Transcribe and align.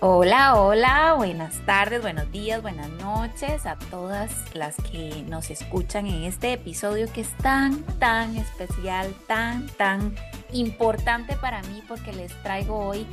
Hola, 0.00 0.54
hola, 0.54 1.14
buenas 1.16 1.56
tardes, 1.66 2.00
buenos 2.00 2.30
días, 2.30 2.62
buenas 2.62 2.88
noches 2.88 3.66
a 3.66 3.76
todas 3.90 4.30
las 4.54 4.76
que 4.76 5.24
nos 5.28 5.50
escuchan 5.50 6.06
en 6.06 6.22
este 6.22 6.52
episodio 6.52 7.12
que 7.12 7.22
es 7.22 7.36
tan, 7.38 7.82
tan 7.98 8.36
especial, 8.36 9.12
tan, 9.26 9.66
tan 9.70 10.14
importante 10.52 11.34
para 11.34 11.62
mí 11.62 11.82
porque 11.88 12.12
les 12.12 12.32
traigo 12.44 12.78
hoy 12.78 13.08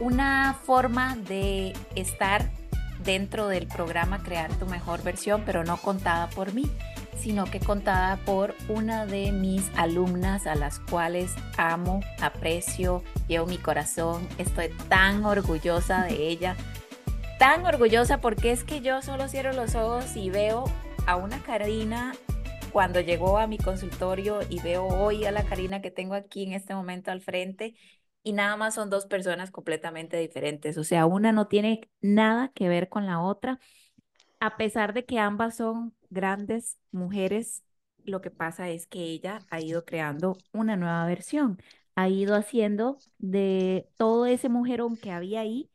una 0.00 0.58
forma 0.64 1.14
de 1.14 1.72
estar 1.94 2.50
dentro 3.04 3.46
del 3.46 3.68
programa 3.68 4.20
Crear 4.24 4.52
tu 4.54 4.66
mejor 4.66 5.04
versión, 5.04 5.44
pero 5.46 5.62
no 5.62 5.76
contada 5.76 6.28
por 6.30 6.52
mí, 6.52 6.68
sino 7.18 7.44
que 7.46 7.60
contada 7.60 8.16
por 8.24 8.54
una 8.68 9.06
de 9.06 9.32
mis 9.32 9.70
alumnas 9.76 10.46
a 10.46 10.54
las 10.54 10.80
cuales 10.80 11.34
amo, 11.56 12.00
aprecio, 12.20 13.02
llevo 13.26 13.46
mi 13.46 13.58
corazón, 13.58 14.26
estoy 14.38 14.68
tan 14.88 15.24
orgullosa 15.24 16.04
de 16.04 16.28
ella, 16.28 16.56
tan 17.38 17.66
orgullosa 17.66 18.20
porque 18.20 18.52
es 18.52 18.64
que 18.64 18.80
yo 18.80 19.02
solo 19.02 19.28
cierro 19.28 19.52
los 19.52 19.74
ojos 19.74 20.16
y 20.16 20.30
veo 20.30 20.64
a 21.06 21.16
una 21.16 21.42
Karina 21.42 22.14
cuando 22.72 23.00
llegó 23.00 23.38
a 23.38 23.46
mi 23.46 23.58
consultorio 23.58 24.40
y 24.48 24.60
veo 24.60 24.86
hoy 24.86 25.24
a 25.24 25.32
la 25.32 25.44
Karina 25.44 25.80
que 25.80 25.90
tengo 25.90 26.14
aquí 26.14 26.44
en 26.44 26.52
este 26.52 26.74
momento 26.74 27.10
al 27.10 27.20
frente 27.20 27.74
y 28.22 28.32
nada 28.32 28.56
más 28.56 28.74
son 28.74 28.90
dos 28.90 29.06
personas 29.06 29.50
completamente 29.50 30.16
diferentes, 30.18 30.76
o 30.78 30.84
sea, 30.84 31.06
una 31.06 31.32
no 31.32 31.48
tiene 31.48 31.88
nada 32.00 32.52
que 32.54 32.68
ver 32.68 32.88
con 32.88 33.06
la 33.06 33.20
otra 33.20 33.58
a 34.40 34.56
pesar 34.56 34.92
de 34.92 35.04
que 35.04 35.18
ambas 35.18 35.56
son 35.56 35.94
grandes 36.10 36.78
mujeres, 36.92 37.64
lo 38.04 38.20
que 38.20 38.30
pasa 38.30 38.70
es 38.70 38.86
que 38.86 39.00
ella 39.04 39.40
ha 39.50 39.60
ido 39.60 39.84
creando 39.84 40.36
una 40.52 40.76
nueva 40.76 41.06
versión, 41.06 41.60
ha 41.94 42.08
ido 42.08 42.34
haciendo 42.34 42.98
de 43.18 43.88
todo 43.96 44.26
ese 44.26 44.48
mujerón 44.48 44.96
que 44.96 45.10
había 45.10 45.40
ahí 45.40 45.70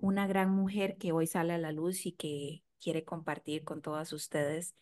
una 0.00 0.26
gran 0.26 0.50
mujer 0.50 0.96
que 0.96 1.12
hoy 1.12 1.26
sale 1.26 1.52
a 1.52 1.58
la 1.58 1.72
luz 1.72 2.06
y 2.06 2.12
que 2.12 2.62
quiere 2.80 3.04
compartir 3.04 3.64
con 3.64 3.82
todas 3.82 4.12
ustedes 4.12 4.74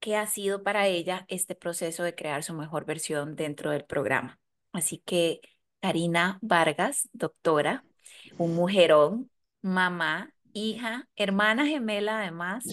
qué 0.00 0.16
ha 0.16 0.26
sido 0.26 0.62
para 0.62 0.86
ella 0.86 1.24
este 1.28 1.54
proceso 1.54 2.02
de 2.02 2.14
crear 2.14 2.42
su 2.42 2.54
mejor 2.54 2.84
versión 2.84 3.36
dentro 3.36 3.70
del 3.70 3.84
programa. 3.84 4.38
Así 4.72 4.98
que 4.98 5.40
Karina 5.80 6.38
Vargas, 6.42 7.08
doctora, 7.12 7.84
un 8.38 8.54
mujerón, 8.54 9.30
mamá, 9.62 10.32
hija, 10.52 11.08
hermana 11.16 11.66
gemela 11.66 12.20
además, 12.20 12.64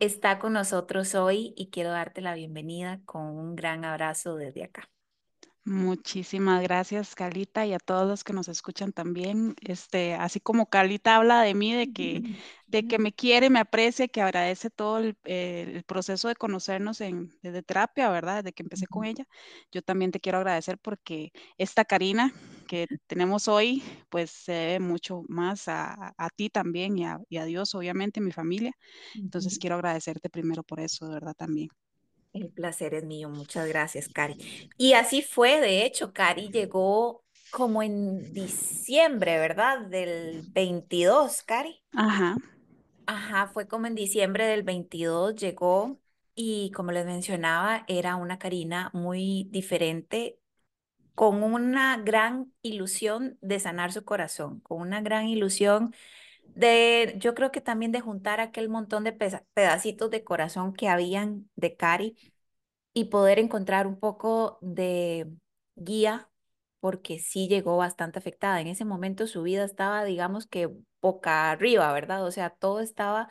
está 0.00 0.38
con 0.40 0.54
nosotros 0.54 1.14
hoy 1.14 1.54
y 1.56 1.70
quiero 1.70 1.90
darte 1.90 2.20
la 2.22 2.34
bienvenida 2.34 3.00
con 3.06 3.22
un 3.22 3.54
gran 3.56 3.84
abrazo 3.84 4.34
desde 4.36 4.64
acá. 4.64 4.90
Muchísimas 5.72 6.62
gracias, 6.64 7.14
Calita, 7.14 7.64
y 7.64 7.72
a 7.74 7.78
todos 7.78 8.08
los 8.08 8.24
que 8.24 8.32
nos 8.32 8.48
escuchan 8.48 8.92
también. 8.92 9.54
Este, 9.60 10.14
así 10.14 10.40
como 10.40 10.66
Calita 10.68 11.14
habla 11.14 11.42
de 11.42 11.54
mí, 11.54 11.72
de 11.72 11.86
que, 11.86 12.22
de 12.66 12.82
que 12.82 12.98
me 12.98 13.12
quiere, 13.12 13.50
me 13.50 13.60
aprecia, 13.60 14.08
que 14.08 14.20
agradece 14.20 14.68
todo 14.70 14.98
el, 14.98 15.16
el 15.24 15.84
proceso 15.84 16.26
de 16.26 16.34
conocernos 16.34 17.00
en, 17.00 17.30
desde 17.42 17.62
terapia, 17.62 18.10
¿verdad? 18.10 18.42
Desde 18.42 18.52
que 18.52 18.64
empecé 18.64 18.88
con 18.88 19.04
ella. 19.04 19.24
Yo 19.70 19.80
también 19.82 20.10
te 20.10 20.18
quiero 20.18 20.38
agradecer 20.38 20.76
porque 20.78 21.30
esta 21.56 21.84
Karina 21.84 22.32
que 22.66 22.88
tenemos 23.06 23.46
hoy, 23.46 23.80
pues 24.08 24.30
se 24.32 24.52
debe 24.52 24.80
mucho 24.80 25.22
más 25.28 25.68
a, 25.68 26.14
a 26.16 26.30
ti 26.30 26.50
también 26.50 26.98
y 26.98 27.04
a, 27.04 27.20
y 27.28 27.36
a 27.36 27.44
Dios, 27.44 27.76
obviamente, 27.76 28.20
mi 28.20 28.32
familia. 28.32 28.72
Entonces 29.24 29.56
quiero 29.58 29.76
agradecerte 29.76 30.30
primero 30.30 30.64
por 30.64 30.80
eso, 30.80 31.06
de 31.06 31.14
verdad 31.14 31.34
también. 31.36 31.68
El 32.32 32.48
placer 32.50 32.94
es 32.94 33.04
mío, 33.04 33.28
muchas 33.28 33.66
gracias, 33.68 34.08
Cari. 34.08 34.36
Y 34.78 34.92
así 34.92 35.22
fue, 35.22 35.60
de 35.60 35.84
hecho, 35.84 36.12
Cari 36.12 36.48
llegó 36.50 37.24
como 37.50 37.82
en 37.82 38.32
diciembre, 38.32 39.38
¿verdad? 39.38 39.80
Del 39.86 40.42
22, 40.52 41.42
Cari. 41.42 41.82
Ajá. 41.94 42.36
Ajá, 43.06 43.48
fue 43.48 43.66
como 43.66 43.86
en 43.86 43.96
diciembre 43.96 44.46
del 44.46 44.62
22 44.62 45.34
llegó 45.34 46.00
y 46.34 46.70
como 46.70 46.92
les 46.92 47.04
mencionaba, 47.04 47.84
era 47.88 48.14
una 48.16 48.38
Karina 48.38 48.90
muy 48.94 49.48
diferente, 49.50 50.38
con 51.14 51.42
una 51.42 51.98
gran 51.98 52.52
ilusión 52.62 53.38
de 53.42 53.60
sanar 53.60 53.92
su 53.92 54.04
corazón, 54.04 54.60
con 54.60 54.80
una 54.80 55.02
gran 55.02 55.28
ilusión 55.28 55.94
de, 56.54 57.14
yo 57.18 57.34
creo 57.34 57.50
que 57.52 57.60
también 57.60 57.92
de 57.92 58.00
juntar 58.00 58.40
aquel 58.40 58.68
montón 58.68 59.04
de 59.04 59.12
pedacitos 59.12 60.10
de 60.10 60.24
corazón 60.24 60.72
que 60.74 60.88
habían 60.88 61.50
de 61.56 61.76
Cari 61.76 62.16
y 62.92 63.06
poder 63.06 63.38
encontrar 63.38 63.86
un 63.86 63.98
poco 63.98 64.58
de 64.62 65.28
guía, 65.76 66.28
porque 66.80 67.18
sí 67.18 67.48
llegó 67.48 67.76
bastante 67.76 68.18
afectada. 68.18 68.60
En 68.60 68.66
ese 68.68 68.84
momento 68.84 69.26
su 69.26 69.42
vida 69.42 69.64
estaba, 69.64 70.04
digamos 70.04 70.46
que 70.46 70.70
boca 71.02 71.50
arriba, 71.50 71.92
¿verdad? 71.92 72.24
O 72.24 72.30
sea, 72.32 72.50
todo 72.50 72.80
estaba 72.80 73.28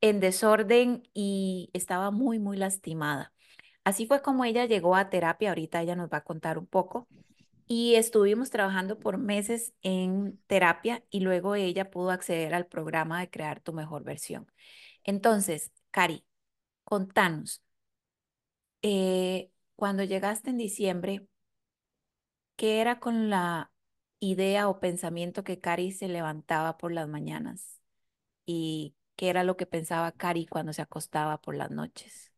en 0.00 0.20
desorden 0.20 1.02
y 1.14 1.70
estaba 1.74 2.10
muy, 2.10 2.38
muy 2.38 2.56
lastimada. 2.56 3.32
Así 3.84 4.06
fue 4.06 4.22
como 4.22 4.44
ella 4.44 4.66
llegó 4.66 4.96
a 4.96 5.10
terapia, 5.10 5.50
ahorita 5.50 5.82
ella 5.82 5.96
nos 5.96 6.10
va 6.12 6.18
a 6.18 6.24
contar 6.24 6.58
un 6.58 6.66
poco. 6.66 7.08
Y 7.68 7.96
estuvimos 7.96 8.50
trabajando 8.50 8.98
por 9.00 9.18
meses 9.18 9.74
en 9.82 10.40
terapia 10.46 11.04
y 11.10 11.20
luego 11.20 11.56
ella 11.56 11.90
pudo 11.90 12.10
acceder 12.10 12.54
al 12.54 12.66
programa 12.66 13.20
de 13.20 13.30
crear 13.30 13.60
tu 13.60 13.72
mejor 13.72 14.04
versión. 14.04 14.50
Entonces, 15.04 15.72
Cari, 15.92 16.24
contanos, 16.84 17.62
eh, 18.82 19.50
cuando 19.76 20.04
llegaste 20.04 20.50
en 20.50 20.58
diciembre, 20.58 21.26
¿qué 22.56 22.80
era 22.80 23.00
con 23.00 23.30
la 23.30 23.72
idea 24.20 24.68
o 24.68 24.80
pensamiento 24.80 25.44
que 25.44 25.60
Cari 25.60 25.92
se 25.92 26.08
levantaba 26.08 26.78
por 26.78 26.92
las 26.92 27.08
mañanas? 27.08 27.80
¿Y 28.46 28.96
qué 29.16 29.30
era 29.30 29.44
lo 29.44 29.58
que 29.58 29.66
pensaba 29.66 30.12
Cari 30.12 30.46
cuando 30.46 30.74
se 30.74 30.82
acostaba 30.82 31.40
por 31.42 31.56
las 31.56 31.72
noches? 31.72 32.32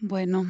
Bueno, 0.00 0.46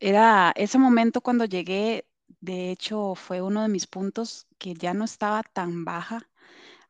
era 0.00 0.52
ese 0.56 0.78
momento 0.78 1.20
cuando 1.22 1.44
llegué, 1.46 2.06
de 2.40 2.70
hecho, 2.70 3.14
fue 3.14 3.42
uno 3.42 3.62
de 3.62 3.68
mis 3.68 3.86
puntos 3.86 4.48
que 4.58 4.74
ya 4.74 4.94
no 4.94 5.04
estaba 5.04 5.42
tan 5.42 5.84
baja 5.84 6.28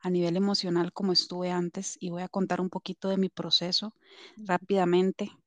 a 0.00 0.10
nivel 0.10 0.36
emocional 0.36 0.92
como 0.92 1.12
estuve 1.12 1.52
antes 1.52 1.96
y 2.00 2.10
voy 2.10 2.22
a 2.22 2.28
contar 2.28 2.60
un 2.60 2.70
poquito 2.70 3.08
de 3.08 3.18
mi 3.18 3.30
proceso 3.30 3.96
rápidamente. 4.46 5.37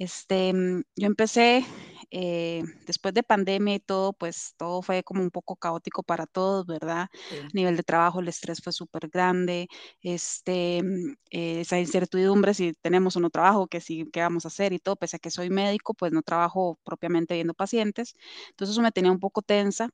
Este, 0.00 0.54
mm, 0.54 0.82
yo 0.96 1.06
empecé 1.06 1.62
eh, 2.10 2.64
después 2.86 3.12
de 3.12 3.22
pandemia 3.22 3.74
y 3.74 3.80
todo, 3.80 4.14
pues 4.14 4.54
todo 4.56 4.80
fue 4.80 5.02
como 5.04 5.20
un 5.22 5.30
poco 5.30 5.56
caótico 5.56 6.02
para 6.02 6.26
todos, 6.26 6.66
¿verdad? 6.66 7.08
Sí. 7.28 7.36
A 7.38 7.48
nivel 7.52 7.76
de 7.76 7.82
trabajo, 7.82 8.20
el 8.20 8.28
estrés 8.28 8.62
fue 8.62 8.72
súper 8.72 9.08
grande, 9.10 9.68
este, 10.00 10.82
mm, 10.82 11.12
eh, 11.32 11.60
esa 11.60 11.78
incertidumbre 11.78 12.54
si 12.54 12.72
tenemos 12.80 13.14
o 13.16 13.20
no 13.20 13.28
trabajo, 13.28 13.66
que 13.66 13.80
si, 13.82 14.06
qué 14.10 14.20
vamos 14.22 14.46
a 14.46 14.48
hacer 14.48 14.72
y 14.72 14.78
todo, 14.78 14.96
pese 14.96 15.16
a 15.16 15.18
que 15.18 15.30
soy 15.30 15.50
médico, 15.50 15.92
pues 15.92 16.12
no 16.12 16.22
trabajo 16.22 16.78
propiamente 16.82 17.34
viendo 17.34 17.52
pacientes, 17.54 18.14
entonces 18.50 18.72
eso 18.74 18.82
me 18.82 18.92
tenía 18.92 19.12
un 19.12 19.20
poco 19.20 19.42
tensa 19.42 19.90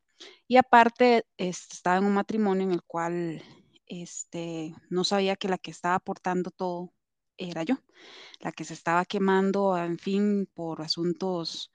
y 0.46 0.56
aparte 0.56 1.24
este, 1.36 1.74
estaba 1.74 1.96
en 1.98 2.04
un 2.04 2.14
matrimonio 2.14 2.62
en 2.64 2.72
el 2.72 2.82
cual 2.84 3.42
este, 3.86 4.72
no 4.88 5.02
sabía 5.04 5.34
que 5.36 5.48
la 5.48 5.58
que 5.58 5.72
estaba 5.72 5.96
aportando 5.96 6.50
todo 6.52 6.92
era 7.38 7.62
yo, 7.62 7.76
la 8.40 8.52
que 8.52 8.64
se 8.64 8.74
estaba 8.74 9.04
quemando, 9.04 9.76
en 9.78 9.98
fin, 9.98 10.48
por 10.54 10.82
asuntos 10.82 11.72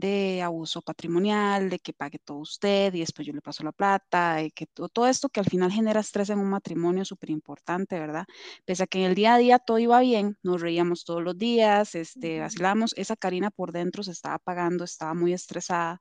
de 0.00 0.42
abuso 0.42 0.82
patrimonial, 0.82 1.70
de 1.70 1.78
que 1.78 1.92
pague 1.92 2.18
todo 2.18 2.38
usted 2.38 2.92
y 2.94 3.00
después 3.00 3.26
yo 3.26 3.32
le 3.32 3.42
paso 3.42 3.62
la 3.64 3.72
plata, 3.72 4.42
y 4.42 4.50
que 4.50 4.66
todo, 4.66 4.88
todo 4.88 5.06
esto 5.06 5.28
que 5.28 5.40
al 5.40 5.46
final 5.46 5.70
genera 5.70 6.00
estrés 6.00 6.30
en 6.30 6.38
un 6.38 6.50
matrimonio 6.50 7.04
súper 7.04 7.30
importante, 7.30 7.98
¿verdad? 8.00 8.26
Pese 8.64 8.84
a 8.84 8.86
que 8.86 8.98
en 9.00 9.04
el 9.10 9.14
día 9.14 9.34
a 9.34 9.38
día 9.38 9.58
todo 9.58 9.78
iba 9.78 10.00
bien, 10.00 10.38
nos 10.42 10.60
reíamos 10.60 11.04
todos 11.04 11.22
los 11.22 11.36
días, 11.38 11.94
este, 11.94 12.40
vacilamos, 12.40 12.94
esa 12.96 13.16
Karina 13.16 13.50
por 13.50 13.72
dentro 13.72 14.02
se 14.02 14.12
estaba 14.12 14.36
apagando, 14.36 14.84
estaba 14.84 15.14
muy 15.14 15.32
estresada, 15.32 16.00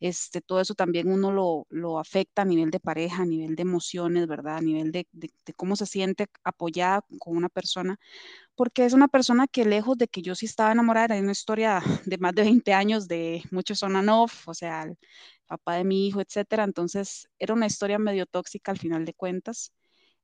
este, 0.00 0.40
todo 0.40 0.60
eso 0.60 0.74
también 0.74 1.10
uno 1.10 1.32
lo, 1.32 1.66
lo 1.70 1.98
afecta 1.98 2.42
a 2.42 2.44
nivel 2.44 2.70
de 2.70 2.80
pareja, 2.80 3.22
a 3.22 3.26
nivel 3.26 3.56
de 3.56 3.62
emociones, 3.62 4.26
¿verdad? 4.26 4.56
A 4.56 4.60
nivel 4.60 4.92
de, 4.92 5.06
de, 5.12 5.30
de 5.44 5.54
cómo 5.54 5.76
se 5.76 5.86
siente 5.86 6.26
apoyada 6.44 7.04
con 7.18 7.36
una 7.36 7.48
persona 7.48 7.98
porque 8.56 8.84
es 8.86 8.92
una 8.94 9.08
persona 9.08 9.46
que 9.48 9.64
lejos 9.64 9.98
de 9.98 10.08
que 10.08 10.22
yo 10.22 10.34
sí 10.34 10.46
estaba 10.46 10.72
enamorada, 10.72 11.14
era 11.16 11.22
una 11.22 11.32
historia 11.32 11.82
de 12.06 12.18
más 12.18 12.34
de 12.34 12.42
20 12.44 12.72
años 12.74 13.08
de 13.08 13.42
muchos 13.52 13.82
on 13.82 13.96
and 13.96 14.10
off, 14.10 14.48
o 14.48 14.54
sea, 14.54 14.84
el 14.84 14.98
papá 15.46 15.76
de 15.76 15.84
mi 15.84 16.08
hijo, 16.08 16.20
etcétera. 16.20 16.64
Entonces, 16.64 17.28
era 17.38 17.54
una 17.54 17.66
historia 17.66 17.98
medio 17.98 18.26
tóxica 18.26 18.72
al 18.72 18.78
final 18.78 19.04
de 19.04 19.14
cuentas, 19.14 19.72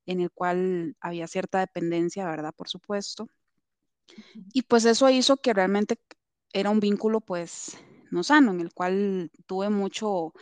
en 0.05 0.21
el 0.21 0.31
cual 0.31 0.95
había 1.01 1.27
cierta 1.27 1.59
dependencia, 1.59 2.25
¿verdad? 2.27 2.53
Por 2.55 2.69
supuesto. 2.69 3.27
Y 4.53 4.63
pues 4.63 4.85
eso 4.85 5.09
hizo 5.09 5.37
que 5.37 5.53
realmente 5.53 5.99
era 6.53 6.69
un 6.69 6.79
vínculo, 6.79 7.21
pues, 7.21 7.77
no 8.11 8.23
sano, 8.23 8.51
en 8.51 8.61
el 8.61 8.73
cual 8.73 9.31
tuve 9.47 9.69
mucho, 9.69 10.33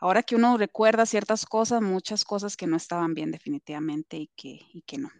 ahora 0.00 0.22
que 0.22 0.36
uno 0.36 0.56
recuerda 0.58 1.06
ciertas 1.06 1.46
cosas, 1.46 1.80
muchas 1.82 2.24
cosas 2.24 2.56
que 2.56 2.66
no 2.66 2.76
estaban 2.76 3.14
bien 3.14 3.30
definitivamente 3.30 4.16
y 4.18 4.28
que, 4.36 4.60
y 4.72 4.82
que 4.82 4.98
no. 4.98 5.10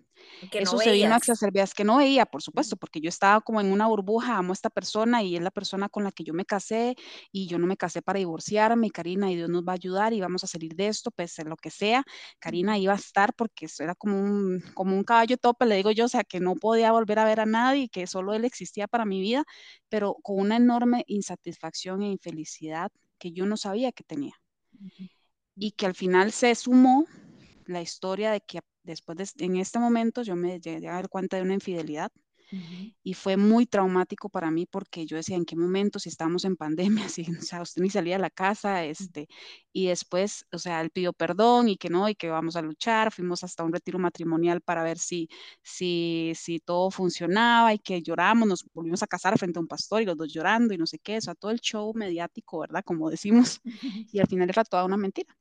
Que 0.50 0.60
no 0.60 0.62
Eso 0.62 0.78
se 0.78 0.92
vino 0.92 1.14
a 1.14 1.18
exacerbar, 1.18 1.64
es 1.64 1.74
que 1.74 1.84
no 1.84 1.98
veía, 1.98 2.26
por 2.26 2.42
supuesto, 2.42 2.76
porque 2.76 3.00
yo 3.00 3.08
estaba 3.08 3.40
como 3.40 3.60
en 3.60 3.72
una 3.72 3.86
burbuja, 3.86 4.36
amo 4.36 4.52
a 4.52 4.54
esta 4.54 4.70
persona 4.70 5.22
y 5.22 5.36
es 5.36 5.42
la 5.42 5.50
persona 5.50 5.88
con 5.88 6.04
la 6.04 6.12
que 6.12 6.24
yo 6.24 6.32
me 6.32 6.44
casé 6.44 6.96
y 7.30 7.46
yo 7.46 7.58
no 7.58 7.66
me 7.66 7.76
casé 7.76 8.02
para 8.02 8.18
divorciarme, 8.18 8.90
Karina, 8.90 9.30
y 9.30 9.36
Dios 9.36 9.48
nos 9.48 9.64
va 9.64 9.72
a 9.72 9.74
ayudar 9.74 10.12
y 10.12 10.20
vamos 10.20 10.44
a 10.44 10.46
salir 10.46 10.74
de 10.74 10.88
esto, 10.88 11.10
pese 11.10 11.42
a 11.42 11.44
lo 11.44 11.56
que 11.56 11.70
sea, 11.70 12.04
Karina 12.38 12.78
iba 12.78 12.92
a 12.92 12.96
estar 12.96 13.34
porque 13.34 13.66
eso 13.66 13.82
era 13.82 13.94
como 13.94 14.20
un, 14.20 14.62
como 14.74 14.96
un 14.96 15.04
caballo 15.04 15.36
tope, 15.36 15.66
le 15.66 15.76
digo 15.76 15.90
yo, 15.90 16.06
o 16.06 16.08
sea, 16.08 16.24
que 16.24 16.40
no 16.40 16.54
podía 16.56 16.92
volver 16.92 17.18
a 17.18 17.24
ver 17.24 17.40
a 17.40 17.46
nadie, 17.46 17.88
que 17.88 18.06
solo 18.06 18.34
él 18.34 18.44
existía 18.44 18.88
para 18.88 19.04
mi 19.04 19.20
vida, 19.20 19.44
pero 19.88 20.16
con 20.22 20.38
una 20.38 20.56
enorme 20.56 21.04
insatisfacción 21.06 22.02
e 22.02 22.10
infelicidad 22.10 22.90
que 23.18 23.32
yo 23.32 23.46
no 23.46 23.56
sabía 23.56 23.92
que 23.92 24.04
tenía. 24.04 24.34
Y 25.54 25.72
que 25.72 25.86
al 25.86 25.94
final 25.94 26.32
se 26.32 26.54
sumó 26.54 27.06
la 27.66 27.82
historia 27.82 28.32
de 28.32 28.40
que 28.40 28.60
después 28.82 29.18
de, 29.18 29.44
en 29.44 29.56
este 29.56 29.78
momento 29.78 30.22
yo 30.22 30.36
me 30.36 30.60
llegué 30.60 30.88
a 30.88 30.94
dar 30.94 31.08
cuenta 31.08 31.36
de 31.36 31.42
una 31.42 31.54
infidelidad 31.54 32.10
uh 32.52 32.56
-huh. 32.56 32.94
y 33.02 33.14
fue 33.14 33.36
muy 33.36 33.66
traumático 33.66 34.28
para 34.28 34.50
mí 34.50 34.66
porque 34.66 35.06
yo 35.06 35.16
decía, 35.16 35.36
¿en 35.36 35.44
qué 35.44 35.56
momento? 35.56 35.98
Si 35.98 36.08
estábamos 36.08 36.44
en 36.44 36.56
pandemia, 36.56 37.08
si, 37.14 37.22
o 37.38 37.42
sea, 37.42 37.62
usted 37.62 37.82
ni 37.82 37.90
salía 37.90 38.16
a 38.16 38.18
la 38.18 38.30
casa, 38.30 38.84
este, 38.84 39.28
y 39.72 39.86
después, 39.88 40.44
o 40.52 40.58
sea, 40.58 40.80
él 40.80 40.90
pidió 40.90 41.12
perdón 41.12 41.68
y 41.68 41.76
que 41.76 41.90
no, 41.90 42.08
y 42.08 42.14
que 42.14 42.28
vamos 42.28 42.56
a 42.56 42.62
luchar, 42.62 43.12
fuimos 43.12 43.44
hasta 43.44 43.64
un 43.64 43.72
retiro 43.72 43.98
matrimonial 43.98 44.60
para 44.60 44.82
ver 44.82 44.98
si, 44.98 45.28
si, 45.62 46.32
si 46.36 46.58
todo 46.60 46.90
funcionaba 46.90 47.72
y 47.74 47.78
que 47.78 48.02
lloramos, 48.02 48.48
nos 48.48 48.64
volvimos 48.74 49.02
a 49.02 49.06
casar 49.06 49.38
frente 49.38 49.58
a 49.58 49.62
un 49.62 49.68
pastor 49.68 50.02
y 50.02 50.04
los 50.06 50.16
dos 50.16 50.32
llorando 50.32 50.74
y 50.74 50.78
no 50.78 50.86
sé 50.86 50.98
qué, 50.98 51.18
o 51.18 51.20
sea, 51.20 51.34
todo 51.34 51.50
el 51.50 51.60
show 51.60 51.92
mediático, 51.94 52.60
¿verdad? 52.60 52.82
Como 52.84 53.10
decimos, 53.10 53.60
y 54.12 54.18
al 54.20 54.26
final 54.28 54.48
era 54.50 54.64
toda 54.64 54.84
una 54.84 54.96
mentira. 54.96 55.39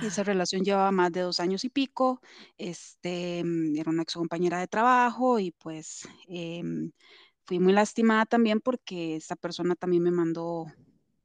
Y 0.00 0.06
esa 0.06 0.22
relación 0.22 0.62
llevaba 0.62 0.92
más 0.92 1.12
de 1.12 1.22
dos 1.22 1.40
años 1.40 1.64
y 1.64 1.68
pico. 1.68 2.20
Este, 2.56 3.40
era 3.40 3.90
una 3.90 4.02
ex 4.02 4.14
compañera 4.14 4.60
de 4.60 4.68
trabajo 4.68 5.38
y 5.38 5.50
pues 5.52 6.08
eh, 6.28 6.62
fui 7.44 7.58
muy 7.58 7.72
lastimada 7.72 8.26
también 8.26 8.60
porque 8.60 9.16
esta 9.16 9.36
persona 9.36 9.74
también 9.74 10.02
me 10.02 10.10
mandó 10.10 10.66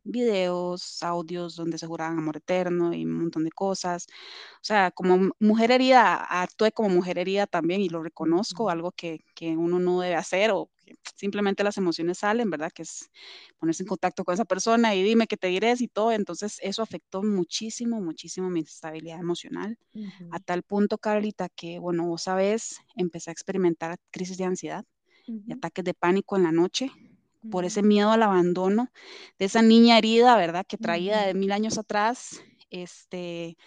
videos, 0.04 1.02
audios 1.04 1.56
donde 1.56 1.78
se 1.78 1.88
juraban 1.88 2.18
amor 2.18 2.38
eterno 2.38 2.94
y 2.94 3.06
un 3.06 3.20
montón 3.20 3.44
de 3.44 3.52
cosas. 3.52 4.08
O 4.56 4.64
sea, 4.64 4.92
como 4.92 5.32
mujer 5.40 5.72
herida, 5.72 6.16
actué 6.16 6.72
como 6.72 6.90
mujer 6.90 7.18
herida 7.18 7.48
también 7.48 7.82
y 7.82 7.90
lo 7.90 8.04
reconozco, 8.04 8.70
algo 8.70 8.92
que, 8.92 9.20
que 9.36 9.58
uno 9.58 9.80
no 9.80 10.00
debe 10.02 10.16
hacer 10.16 10.52
o 10.52 10.70
simplemente 11.16 11.64
las 11.64 11.78
emociones 11.78 12.20
salen, 12.20 12.50
¿verdad? 12.50 12.72
Que 12.72 12.84
es 12.84 13.10
ponerse 13.58 13.84
en 13.84 13.88
contacto 13.88 14.24
con 14.24 14.34
esa 14.34 14.46
persona 14.46 14.96
y 14.96 15.04
dime 15.04 15.28
qué 15.28 15.38
te 15.38 15.48
diré 15.48 15.74
y 15.80 15.88
todo. 15.88 16.12
Entonces, 16.12 16.60
eso 16.62 16.82
afectó 16.82 17.24
muchísimo, 17.24 18.02
muchísimo 18.02 18.50
mi 18.50 18.62
estabilidad 18.62 19.20
emocional, 19.20 19.78
uh 19.94 20.00
-huh. 20.00 20.30
a 20.32 20.40
tal 20.40 20.64
punto, 20.64 20.98
Carlita, 20.98 21.50
que, 21.50 21.80
bueno, 21.80 22.06
vos 22.08 22.24
sabés, 22.24 22.82
empecé 22.96 23.30
a 23.30 23.34
experimentar 23.34 23.98
crisis 24.12 24.38
de 24.38 24.46
ansiedad 24.46 24.86
uh 25.28 25.34
-huh. 25.34 25.44
y 25.48 25.54
ataques 25.54 25.84
de 25.86 25.94
pánico 25.94 26.36
en 26.38 26.44
la 26.44 26.52
noche 26.52 26.92
por 27.52 27.66
ese 27.66 27.84
miedo 27.84 28.12
al 28.12 28.24
abandono 28.24 28.92
de 29.38 29.46
esa 29.46 29.62
niña 29.62 29.98
herida, 29.98 30.36
¿verdad? 30.36 30.66
Que 30.68 30.78
traía 30.78 31.22
de 31.28 31.34
mil 31.34 31.52
años 31.52 31.78
atrás, 31.78 32.42
este, 32.70 33.58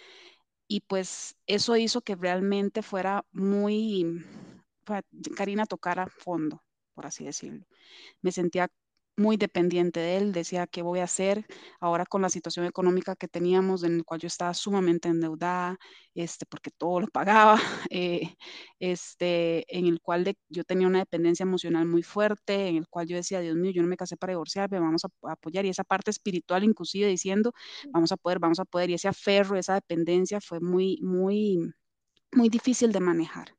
y 0.67 0.81
pues 0.81 1.35
eso 1.47 1.77
hizo 1.77 2.01
que 2.01 2.15
realmente 2.15 2.81
fuera 2.81 3.25
muy, 3.31 4.23
Karina 5.35 5.65
tocara 5.65 6.07
fondo, 6.07 6.63
por 6.99 7.07
así 7.07 7.23
decirlo. 7.23 7.65
Me 8.21 8.33
sentía 8.33 8.67
muy 9.15 9.37
dependiente 9.37 10.01
de 10.01 10.17
él, 10.17 10.33
decía, 10.33 10.67
¿qué 10.67 10.81
voy 10.81 10.99
a 10.99 11.05
hacer 11.05 11.45
ahora 11.79 12.05
con 12.05 12.21
la 12.21 12.29
situación 12.29 12.65
económica 12.65 13.15
que 13.15 13.29
teníamos, 13.29 13.83
en 13.85 13.95
el 13.95 14.03
cual 14.03 14.19
yo 14.19 14.27
estaba 14.27 14.53
sumamente 14.53 15.07
endeudada, 15.07 15.77
este, 16.13 16.45
porque 16.45 16.71
todo 16.71 16.99
lo 16.99 17.07
pagaba, 17.07 17.55
eh, 17.89 18.35
este, 18.79 19.65
en 19.77 19.85
el 19.85 20.01
cual 20.01 20.25
de, 20.25 20.37
yo 20.49 20.65
tenía 20.65 20.87
una 20.87 20.99
dependencia 20.99 21.43
emocional 21.43 21.85
muy 21.85 22.03
fuerte, 22.03 22.67
en 22.67 22.75
el 22.75 22.87
cual 22.89 23.07
yo 23.07 23.15
decía, 23.15 23.39
Dios 23.39 23.55
mío, 23.55 23.71
yo 23.71 23.81
no 23.81 23.87
me 23.87 23.95
casé 23.95 24.17
para 24.17 24.31
divorciarme, 24.33 24.77
vamos 24.81 25.05
a, 25.05 25.09
a 25.29 25.33
apoyar, 25.33 25.65
y 25.65 25.69
esa 25.69 25.85
parte 25.85 26.11
espiritual 26.11 26.65
inclusive 26.65 27.07
diciendo, 27.07 27.53
vamos 27.93 28.11
a 28.11 28.17
poder, 28.17 28.39
vamos 28.39 28.59
a 28.59 28.65
poder, 28.65 28.89
y 28.89 28.95
ese 28.95 29.07
aferro, 29.07 29.55
esa 29.57 29.75
dependencia 29.75 30.41
fue 30.41 30.59
muy, 30.59 30.99
muy, 31.01 31.59
muy 32.33 32.49
difícil 32.49 32.91
de 32.91 32.99
manejar, 32.99 33.55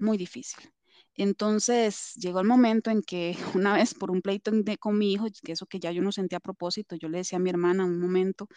muy 0.00 0.18
difícil. 0.18 0.72
Entonces 1.16 2.14
llegó 2.14 2.40
el 2.40 2.46
momento 2.46 2.90
en 2.90 3.02
que 3.02 3.36
una 3.54 3.74
vez 3.74 3.94
por 3.94 4.10
un 4.10 4.22
pleito 4.22 4.50
de, 4.50 4.78
con 4.78 4.98
mi 4.98 5.12
hijo, 5.12 5.26
que 5.42 5.52
eso 5.52 5.66
que 5.66 5.78
ya 5.80 5.92
yo 5.92 6.02
no 6.02 6.12
sentía 6.12 6.38
a 6.38 6.40
propósito, 6.40 6.96
yo 6.96 7.08
le 7.08 7.18
decía 7.18 7.38
a 7.38 7.40
mi 7.40 7.50
hermana 7.50 7.84
un 7.84 8.00
momento, 8.00 8.48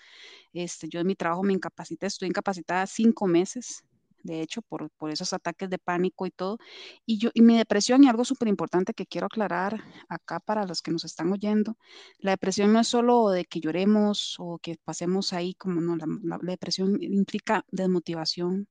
este, 0.53 0.89
yo 0.89 0.99
en 0.99 1.07
mi 1.07 1.15
trabajo 1.15 1.43
me 1.43 1.53
incapacité, 1.53 2.07
estoy 2.07 2.29
incapacitada 2.29 2.87
cinco 2.87 3.27
meses, 3.27 3.83
de 4.25 4.41
hecho, 4.41 4.61
por, 4.63 4.89
por 4.91 5.11
esos 5.11 5.33
ataques 5.33 5.69
de 5.69 5.77
pánico 5.77 6.25
y 6.25 6.31
todo. 6.31 6.57
Y, 7.05 7.19
yo, 7.19 7.29
y 7.35 7.41
mi 7.43 7.57
depresión, 7.57 8.03
y 8.03 8.07
algo 8.09 8.25
súper 8.25 8.47
importante 8.47 8.93
que 8.93 9.05
quiero 9.05 9.27
aclarar 9.27 9.83
acá 10.09 10.39
para 10.39 10.65
los 10.65 10.81
que 10.81 10.91
nos 10.91 11.05
están 11.05 11.31
oyendo, 11.31 11.77
la 12.19 12.31
depresión 12.31 12.73
no 12.73 12.79
es 12.79 12.87
solo 12.87 13.29
de 13.29 13.45
que 13.45 13.59
lloremos 13.59 14.35
o 14.39 14.57
que 14.59 14.77
pasemos 14.83 15.31
ahí, 15.33 15.53
como 15.53 15.79
no, 15.79 15.95
la, 15.95 16.07
depresión 16.41 16.97
implica 17.01 17.65
desmotivación, 17.69 18.67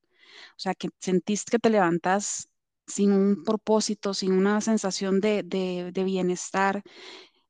o 0.56 0.58
sea, 0.58 0.74
que 0.74 0.88
sentís 1.00 1.44
que 1.44 1.60
te 1.60 1.70
levantas 1.70 2.48
sin 2.86 3.12
un 3.12 3.44
propósito, 3.44 4.14
sin 4.14 4.32
una 4.32 4.60
sensación 4.60 5.20
de, 5.20 5.42
de, 5.42 6.04
bienestar. 6.04 6.82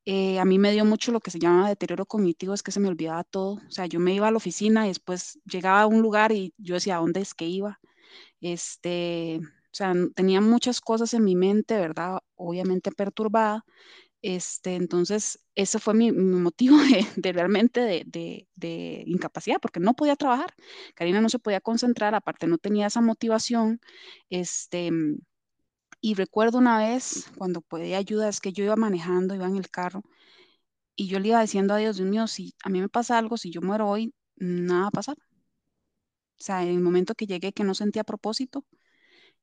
Eh, 0.06 0.38
a 0.38 0.44
mí 0.44 0.58
me 0.58 0.72
dio 0.72 0.84
mucho 0.84 1.12
lo 1.12 1.20
que 1.20 1.30
se 1.30 1.38
llama 1.38 1.68
deterioro 1.68 2.06
cognitivo, 2.06 2.54
es 2.54 2.62
que 2.62 2.72
se 2.72 2.80
me 2.80 2.88
olvidaba 2.88 3.24
todo. 3.24 3.54
O 3.54 3.70
sea, 3.70 3.86
yo 3.86 4.00
me 4.00 4.14
iba 4.14 4.28
a 4.28 4.30
la 4.30 4.36
oficina 4.36 4.86
y 4.86 4.88
después 4.88 5.38
llegaba 5.46 5.82
a 5.82 5.86
un 5.86 6.02
lugar 6.02 6.32
y 6.32 6.54
yo 6.58 6.74
decía, 6.74 6.96
¿a 6.96 7.00
dónde 7.00 7.20
es 7.20 7.34
que 7.34 7.46
iba? 7.46 7.80
Este, 8.40 9.40
o 9.42 9.76
sea, 9.76 9.94
tenía 10.14 10.40
muchas 10.40 10.80
cosas 10.80 11.14
en 11.14 11.24
mi 11.24 11.36
mente, 11.36 11.76
¿verdad? 11.78 12.20
Obviamente 12.36 12.92
perturbada. 12.92 13.64
Este, 14.26 14.76
entonces, 14.76 15.38
ese 15.54 15.78
fue 15.78 15.92
mi, 15.92 16.10
motivo 16.10 16.78
de, 17.16 17.32
realmente 17.32 17.80
de, 18.06 19.04
incapacidad, 19.06 19.58
porque 19.60 19.80
no 19.80 19.92
podía 19.94 20.16
trabajar. 20.16 20.54
Karina 20.94 21.20
no 21.20 21.28
se 21.28 21.38
podía 21.38 21.60
concentrar, 21.60 22.14
aparte 22.14 22.46
no 22.46 22.56
tenía 22.56 22.86
esa 22.86 23.02
motivación. 23.02 23.80
Este, 24.30 24.90
y 26.00 26.14
recuerdo 26.14 26.56
una 26.58 26.78
vez, 26.78 27.30
cuando 27.36 27.60
pedí 27.60 27.92
ayuda, 27.92 28.30
es 28.30 28.40
que 28.40 28.52
yo 28.54 28.64
iba 28.64 28.76
manejando, 28.76 29.34
iba 29.34 29.46
en 29.46 29.56
el 29.56 29.68
carro, 29.70 30.02
y 30.96 31.08
yo 31.08 31.18
le 31.20 31.28
iba 31.28 31.42
diciendo 31.42 31.74
a 31.74 31.78
Dios, 31.78 31.96
Dios 31.98 32.08
mío, 32.08 32.26
si 32.26 32.54
a 32.64 32.70
mí 32.70 32.80
me 32.80 32.88
pasa 32.88 33.18
algo, 33.18 33.36
si 33.36 33.50
yo 33.50 33.60
muero 33.62 33.88
hoy, 33.88 34.14
nada 34.36 34.82
va 34.82 34.88
a 34.88 34.90
pasar. 34.90 35.16
O 36.38 36.42
sea, 36.44 36.62
en 36.62 36.68
el 36.70 36.80
momento 36.80 37.14
que 37.14 37.26
llegué 37.26 37.52
que 37.52 37.64
no 37.64 37.74
sentía 37.74 38.04
propósito, 38.04 38.64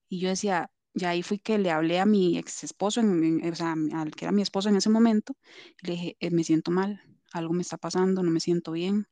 y 0.09 0.19
yo 0.21 0.29
decía, 0.29 0.71
ya 0.93 1.09
ahí 1.09 1.23
fui 1.23 1.39
que 1.39 1.57
le 1.57 1.71
hablé 1.71 1.99
a 1.99 2.05
mi 2.05 2.37
ex 2.37 2.63
esposo, 2.63 2.99
en, 2.99 3.41
en, 3.43 3.51
o 3.51 3.55
sea, 3.55 3.75
al 3.93 4.11
que 4.11 4.25
era 4.25 4.31
mi 4.31 4.41
esposo 4.41 4.69
en 4.69 4.75
ese 4.75 4.89
momento, 4.89 5.35
y 5.81 5.87
le 5.87 5.93
dije, 5.93 6.17
eh, 6.19 6.31
me 6.31 6.43
siento 6.43 6.71
mal, 6.71 7.01
algo 7.33 7.53
me 7.53 7.61
está 7.61 7.77
pasando, 7.77 8.23
no 8.23 8.31
me 8.31 8.39
siento 8.39 8.71
bien. 8.73 9.07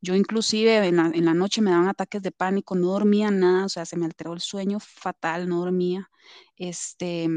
Yo 0.00 0.14
inclusive 0.14 0.86
en 0.86 0.96
la, 0.96 1.10
en 1.12 1.24
la, 1.24 1.34
noche 1.34 1.60
me 1.60 1.70
daban 1.70 1.88
ataques 1.88 2.22
de 2.22 2.32
pánico, 2.32 2.74
no 2.74 2.88
dormía 2.88 3.30
nada, 3.30 3.64
o 3.64 3.68
sea, 3.68 3.84
se 3.84 3.96
me 3.96 4.06
alteró 4.06 4.32
el 4.32 4.40
sueño 4.40 4.78
fatal, 4.80 5.48
no 5.48 5.58
dormía. 5.58 6.10
Este, 6.56 7.28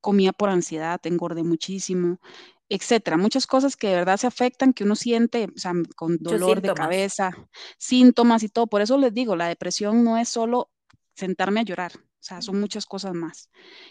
comía 0.00 0.32
por 0.32 0.50
ansiedad, 0.50 1.00
engordé 1.04 1.42
muchísimo, 1.42 2.20
etcétera. 2.68 3.16
Muchas 3.16 3.46
cosas 3.46 3.76
que 3.76 3.88
de 3.88 3.94
verdad 3.94 4.16
se 4.16 4.26
afectan, 4.26 4.72
que 4.72 4.84
uno 4.84 4.96
siente, 4.96 5.48
o 5.54 5.58
sea, 5.58 5.72
con 5.96 6.18
dolor 6.18 6.60
de 6.60 6.72
cabeza, 6.74 7.32
síntomas 7.78 8.42
y 8.42 8.48
todo. 8.48 8.66
Por 8.66 8.80
eso 8.80 8.96
les 8.98 9.12
digo, 9.12 9.36
la 9.36 9.48
depresión 9.48 10.04
no 10.04 10.18
es 10.18 10.28
solo 10.28 10.70
sentarme 11.14 11.60
a 11.60 11.64
llorar, 11.64 11.92
o 12.22 12.24
sea, 12.24 12.40
son 12.40 12.60
muchas 12.60 12.86
cosas 12.86 13.14
más. 13.14 13.50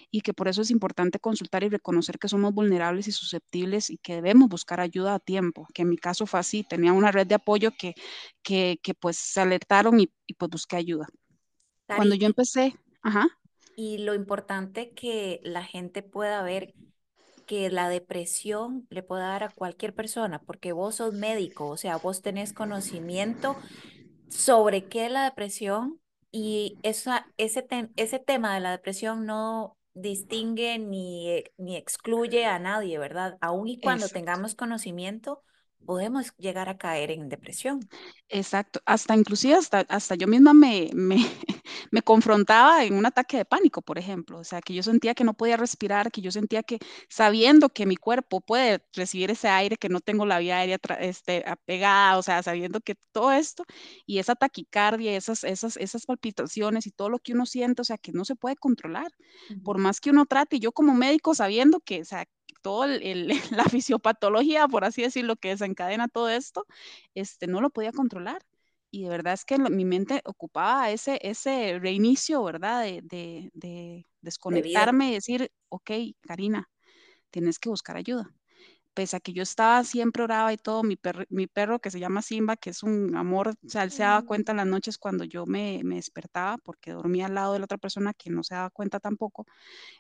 Y 0.09 0.21
que 0.21 0.33
por 0.33 0.47
eso 0.47 0.61
es 0.61 0.71
importante 0.71 1.19
consultar 1.19 1.63
y 1.63 1.69
reconocer 1.69 2.17
que 2.17 2.29
somos 2.29 2.53
vulnerables 2.53 3.09
y 3.09 3.11
susceptibles 3.11 3.89
y 3.89 3.97
que 3.97 4.15
debemos 4.15 4.47
buscar 4.47 4.79
ayuda 4.79 5.15
a 5.15 5.19
tiempo. 5.19 5.67
Que 5.73 5.81
en 5.81 5.89
mi 5.89 5.97
caso 5.97 6.25
fue 6.25 6.39
así, 6.39 6.63
tenía 6.63 6.93
una 6.93 7.11
red 7.11 7.27
de 7.27 7.35
apoyo 7.35 7.71
que, 7.77 7.93
que, 8.41 8.79
que 8.81 8.93
pues 8.93 9.17
se 9.17 9.41
alertaron 9.41 9.99
y, 9.99 10.13
y 10.27 10.35
pues 10.35 10.49
busqué 10.49 10.77
ayuda. 10.77 11.07
Tari, 11.87 11.97
Cuando 11.97 12.15
yo 12.15 12.25
empecé, 12.25 12.73
ajá. 13.01 13.27
Y 13.75 13.97
lo 13.97 14.13
importante 14.15 14.91
que 14.91 15.41
la 15.43 15.65
gente 15.65 16.01
pueda 16.01 16.41
ver 16.41 16.73
que 17.45 17.69
la 17.69 17.89
depresión 17.89 18.87
le 18.89 19.03
puede 19.03 19.23
dar 19.23 19.43
a 19.43 19.49
cualquier 19.49 19.93
persona, 19.93 20.41
porque 20.41 20.71
vos 20.71 20.95
sos 20.95 21.13
médico, 21.13 21.67
o 21.67 21.75
sea, 21.75 21.97
vos 21.97 22.21
tenés 22.21 22.53
conocimiento 22.53 23.57
sobre 24.29 24.85
qué 24.85 25.07
es 25.07 25.11
la 25.11 25.25
depresión 25.25 26.00
y 26.31 26.79
esa, 26.83 27.31
ese, 27.37 27.61
te, 27.63 27.91
ese 27.95 28.19
tema 28.19 28.53
de 28.55 28.61
la 28.61 28.71
depresión 28.71 29.25
no 29.25 29.77
distingue 29.93 30.79
ni, 30.79 31.43
ni 31.57 31.75
excluye 31.77 32.45
a 32.45 32.59
nadie, 32.59 32.97
¿verdad? 32.99 33.37
Aún 33.41 33.67
y 33.67 33.79
cuando 33.79 34.09
Exacto. 34.09 34.11
tengamos 34.11 34.55
conocimiento, 34.55 35.43
podemos 35.85 36.33
llegar 36.37 36.69
a 36.69 36.77
caer 36.77 37.11
en 37.11 37.29
depresión. 37.29 37.81
Exacto, 38.33 38.79
hasta 38.85 39.13
inclusive 39.15 39.55
hasta, 39.55 39.81
hasta 39.89 40.15
yo 40.15 40.25
misma 40.25 40.53
me, 40.53 40.89
me, 40.93 41.17
me 41.91 42.01
confrontaba 42.01 42.85
en 42.85 42.93
un 42.95 43.05
ataque 43.05 43.35
de 43.35 43.45
pánico, 43.45 43.81
por 43.81 43.97
ejemplo, 43.97 44.39
o 44.39 44.43
sea, 44.45 44.61
que 44.61 44.73
yo 44.73 44.83
sentía 44.83 45.13
que 45.13 45.25
no 45.25 45.33
podía 45.33 45.57
respirar, 45.57 46.11
que 46.11 46.21
yo 46.21 46.31
sentía 46.31 46.63
que 46.63 46.79
sabiendo 47.09 47.69
que 47.69 47.85
mi 47.85 47.97
cuerpo 47.97 48.39
puede 48.39 48.85
recibir 48.93 49.31
ese 49.31 49.49
aire, 49.49 49.75
que 49.75 49.89
no 49.89 49.99
tengo 49.99 50.25
la 50.25 50.39
vía 50.39 50.57
aérea 50.59 50.79
este, 50.99 51.43
apegada, 51.45 52.17
o 52.17 52.23
sea, 52.23 52.41
sabiendo 52.41 52.79
que 52.79 52.95
todo 53.11 53.33
esto 53.33 53.65
y 54.05 54.19
esa 54.19 54.35
taquicardia, 54.35 55.15
esas, 55.17 55.43
esas, 55.43 55.75
esas 55.75 56.05
palpitaciones 56.05 56.87
y 56.87 56.91
todo 56.91 57.09
lo 57.09 57.19
que 57.19 57.33
uno 57.33 57.45
siente, 57.45 57.81
o 57.81 57.85
sea, 57.85 57.97
que 57.97 58.13
no 58.13 58.23
se 58.23 58.35
puede 58.35 58.55
controlar, 58.55 59.11
por 59.63 59.77
más 59.77 59.99
que 59.99 60.11
uno 60.11 60.25
trate, 60.25 60.57
y 60.57 60.59
yo 60.59 60.71
como 60.71 60.93
médico 60.93 61.35
sabiendo 61.35 61.79
que, 61.81 62.01
o 62.01 62.05
sea, 62.05 62.25
todo 62.61 62.85
el, 62.85 63.27
la 63.51 63.65
fisiopatología, 63.65 64.67
por 64.67 64.85
así 64.85 65.01
decirlo, 65.01 65.35
que 65.35 65.49
desencadena 65.49 66.07
todo 66.07 66.29
esto, 66.29 66.65
este, 67.15 67.47
no 67.47 67.61
lo 67.61 67.69
podía 67.69 67.91
controlar. 67.93 68.43
Y 68.91 69.03
de 69.03 69.09
verdad 69.09 69.33
es 69.33 69.45
que 69.45 69.57
mi 69.57 69.85
mente 69.85 70.21
ocupaba 70.25 70.91
ese, 70.91 71.19
ese 71.23 71.79
reinicio, 71.79 72.43
¿verdad? 72.43 72.83
De, 72.83 73.01
de, 73.03 73.49
de 73.53 74.05
desconectarme 74.21 75.09
y 75.11 75.13
decir, 75.13 75.51
ok, 75.69 75.91
Karina, 76.21 76.69
tienes 77.31 77.59
que 77.59 77.69
buscar 77.69 77.97
ayuda. 77.97 78.33
Pese 78.93 79.15
a 79.17 79.19
que 79.19 79.33
yo 79.33 79.43
estaba 79.43 79.83
siempre 79.83 80.23
oraba 80.23 80.51
y 80.51 80.57
todo, 80.57 80.83
mi, 80.83 80.97
perro, 80.97 81.23
mi 81.29 81.47
perro 81.47 81.79
que 81.79 81.91
se 81.91 81.99
llama 81.99 82.21
Simba, 82.21 82.57
que 82.57 82.71
es 82.71 82.83
un 82.83 83.15
amor, 83.15 83.49
o 83.49 83.69
sea, 83.69 83.83
él 83.83 83.91
se 83.91 84.03
daba 84.03 84.23
cuenta 84.23 84.51
en 84.51 84.57
las 84.57 84.67
noches 84.67 84.97
cuando 84.97 85.23
yo 85.23 85.45
me, 85.45 85.81
me 85.83 85.95
despertaba, 85.95 86.57
porque 86.57 86.91
dormía 86.91 87.27
al 87.27 87.35
lado 87.35 87.53
de 87.53 87.59
la 87.59 87.65
otra 87.65 87.77
persona 87.77 88.13
que 88.13 88.29
no 88.29 88.43
se 88.43 88.55
daba 88.55 88.69
cuenta 88.69 88.99
tampoco, 88.99 89.45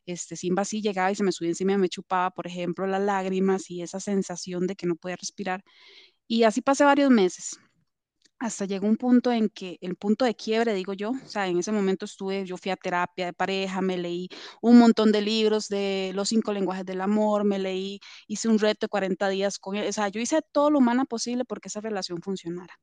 este, 0.05 0.35
Simba 0.35 0.65
sí 0.65 0.81
llegaba 0.81 1.11
y 1.11 1.15
se 1.15 1.23
me 1.23 1.31
subía 1.31 1.51
encima 1.51 1.73
y 1.73 1.77
me 1.77 1.89
chupaba, 1.89 2.31
por 2.31 2.47
ejemplo, 2.47 2.87
las 2.87 3.01
lágrimas 3.01 3.69
y 3.71 3.81
esa 3.81 3.99
sensación 3.99 4.67
de 4.67 4.75
que 4.75 4.87
no 4.87 4.95
podía 4.95 5.15
respirar. 5.17 5.63
Y 6.27 6.43
así 6.43 6.61
pasé 6.61 6.83
varios 6.85 7.11
meses 7.11 7.59
hasta 8.41 8.65
llegó 8.65 8.87
un 8.87 8.97
punto 8.97 9.31
en 9.31 9.49
que, 9.49 9.77
el 9.81 9.95
punto 9.95 10.25
de 10.25 10.35
quiebre, 10.35 10.73
digo 10.73 10.93
yo, 10.93 11.11
o 11.11 11.27
sea, 11.27 11.47
en 11.47 11.59
ese 11.59 11.71
momento 11.71 12.05
estuve, 12.05 12.43
yo 12.43 12.57
fui 12.57 12.71
a 12.71 12.75
terapia 12.75 13.27
de 13.27 13.33
pareja, 13.33 13.81
me 13.81 13.97
leí 13.97 14.29
un 14.61 14.79
montón 14.79 15.11
de 15.11 15.21
libros 15.21 15.67
de 15.69 16.11
los 16.15 16.29
cinco 16.29 16.51
lenguajes 16.51 16.83
del 16.83 17.01
amor, 17.01 17.43
me 17.43 17.59
leí, 17.59 17.99
hice 18.27 18.47
un 18.49 18.57
reto 18.57 18.87
de 18.87 18.89
40 18.89 19.29
días 19.29 19.59
con 19.59 19.75
él, 19.75 19.87
o 19.87 19.93
sea, 19.93 20.09
yo 20.09 20.19
hice 20.19 20.41
todo 20.51 20.71
lo 20.71 20.79
humano 20.79 21.05
posible 21.05 21.45
porque 21.45 21.67
esa 21.67 21.81
relación 21.81 22.19
funcionara. 22.23 22.73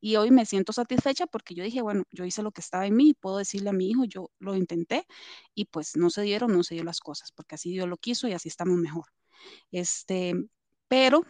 Y 0.00 0.16
hoy 0.16 0.30
me 0.30 0.46
siento 0.46 0.72
satisfecha 0.72 1.26
porque 1.26 1.54
yo 1.54 1.62
dije, 1.62 1.82
bueno, 1.82 2.04
yo 2.10 2.24
hice 2.24 2.42
lo 2.42 2.50
que 2.52 2.62
estaba 2.62 2.86
en 2.86 2.96
mí, 2.96 3.12
puedo 3.14 3.36
decirle 3.38 3.70
a 3.70 3.72
mi 3.74 3.90
hijo, 3.90 4.04
yo 4.06 4.30
lo 4.38 4.56
intenté 4.56 5.06
y 5.54 5.66
pues 5.66 5.96
no 5.96 6.08
se 6.08 6.22
dieron, 6.22 6.52
no 6.52 6.62
se 6.64 6.74
dio 6.74 6.84
las 6.84 7.00
cosas, 7.00 7.32
porque 7.32 7.56
así 7.56 7.70
Dios 7.70 7.86
lo 7.88 7.98
quiso 7.98 8.28
y 8.28 8.32
así 8.32 8.48
estamos 8.48 8.78
mejor. 8.78 9.06
Este, 9.70 10.34
pero 10.88 11.22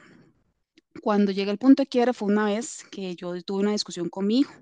cuando 1.07 1.31
llegué 1.31 1.53
al 1.53 1.59
punto 1.59 1.85
de 1.85 1.87
quiebre 1.87 2.13
fue 2.13 2.27
una 2.27 2.47
vez 2.47 2.85
que 2.91 3.15
yo 3.15 3.41
tuve 3.45 3.61
una 3.61 3.71
discusión 3.71 4.09
con 4.09 4.27
mi 4.27 4.41
hijo. 4.41 4.53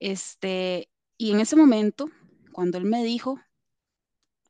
Este, 0.00 0.90
y 1.16 1.30
en 1.30 1.38
ese 1.38 1.54
momento, 1.54 2.10
cuando 2.50 2.76
él 2.76 2.86
me 2.86 3.04
dijo, 3.04 3.38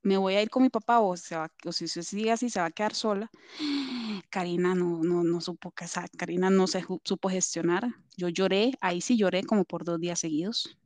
me 0.02 0.16
voy 0.16 0.36
a 0.36 0.42
ir 0.42 0.48
con 0.48 0.62
mi 0.62 0.70
papá 0.70 1.00
o, 1.00 1.14
se 1.18 1.36
va, 1.36 1.52
o 1.66 1.72
si 1.72 1.88
se 1.88 2.02
sigue 2.02 2.32
así, 2.32 2.48
se 2.48 2.58
va 2.58 2.64
a 2.64 2.70
quedar 2.70 2.94
sola, 2.94 3.30
Karina 4.30 4.74
no, 4.74 5.02
no, 5.02 5.22
no 5.24 5.42
supo 5.42 5.74
esa, 5.78 6.08
Karina 6.16 6.48
no 6.48 6.66
se 6.66 6.82
supo 7.04 7.28
gestionar. 7.28 7.86
Yo 8.16 8.30
lloré, 8.30 8.72
ahí 8.80 9.02
sí 9.02 9.18
lloré 9.18 9.44
como 9.44 9.66
por 9.66 9.84
dos 9.84 10.00
días 10.00 10.20
seguidos. 10.20 10.78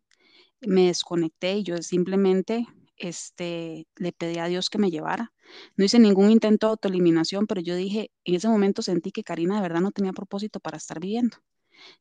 Me 0.60 0.86
desconecté 0.88 1.58
y 1.58 1.62
yo 1.62 1.76
simplemente 1.76 2.66
este, 2.96 3.86
le 3.94 4.10
pedí 4.10 4.38
a 4.40 4.46
Dios 4.46 4.68
que 4.68 4.78
me 4.78 4.90
llevara. 4.90 5.32
No 5.76 5.84
hice 5.84 5.98
ningún 5.98 6.30
intento 6.30 6.66
de 6.66 6.70
autoeliminación, 6.72 7.46
pero 7.46 7.60
yo 7.60 7.76
dije, 7.76 8.10
en 8.24 8.34
ese 8.34 8.48
momento 8.48 8.82
sentí 8.82 9.12
que 9.12 9.24
Karina 9.24 9.56
de 9.56 9.62
verdad 9.62 9.80
no 9.80 9.90
tenía 9.92 10.12
propósito 10.12 10.60
para 10.60 10.76
estar 10.76 11.00
viviendo. 11.00 11.38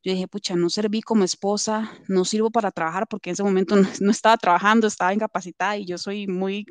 Yo 0.03 0.11
dije, 0.13 0.27
pucha, 0.27 0.55
no 0.55 0.69
serví 0.69 1.01
como 1.01 1.23
esposa, 1.23 1.91
no 2.07 2.25
sirvo 2.25 2.51
para 2.51 2.71
trabajar 2.71 3.07
porque 3.07 3.29
en 3.29 3.33
ese 3.33 3.43
momento 3.43 3.75
no, 3.77 3.87
no, 4.01 4.11
estaba 4.11 4.37
trabajando, 4.37 4.87
estaba 4.87 5.13
incapacitada 5.13 5.77
y 5.77 5.85
yo 5.85 5.97
soy 5.97 6.27
muy 6.27 6.65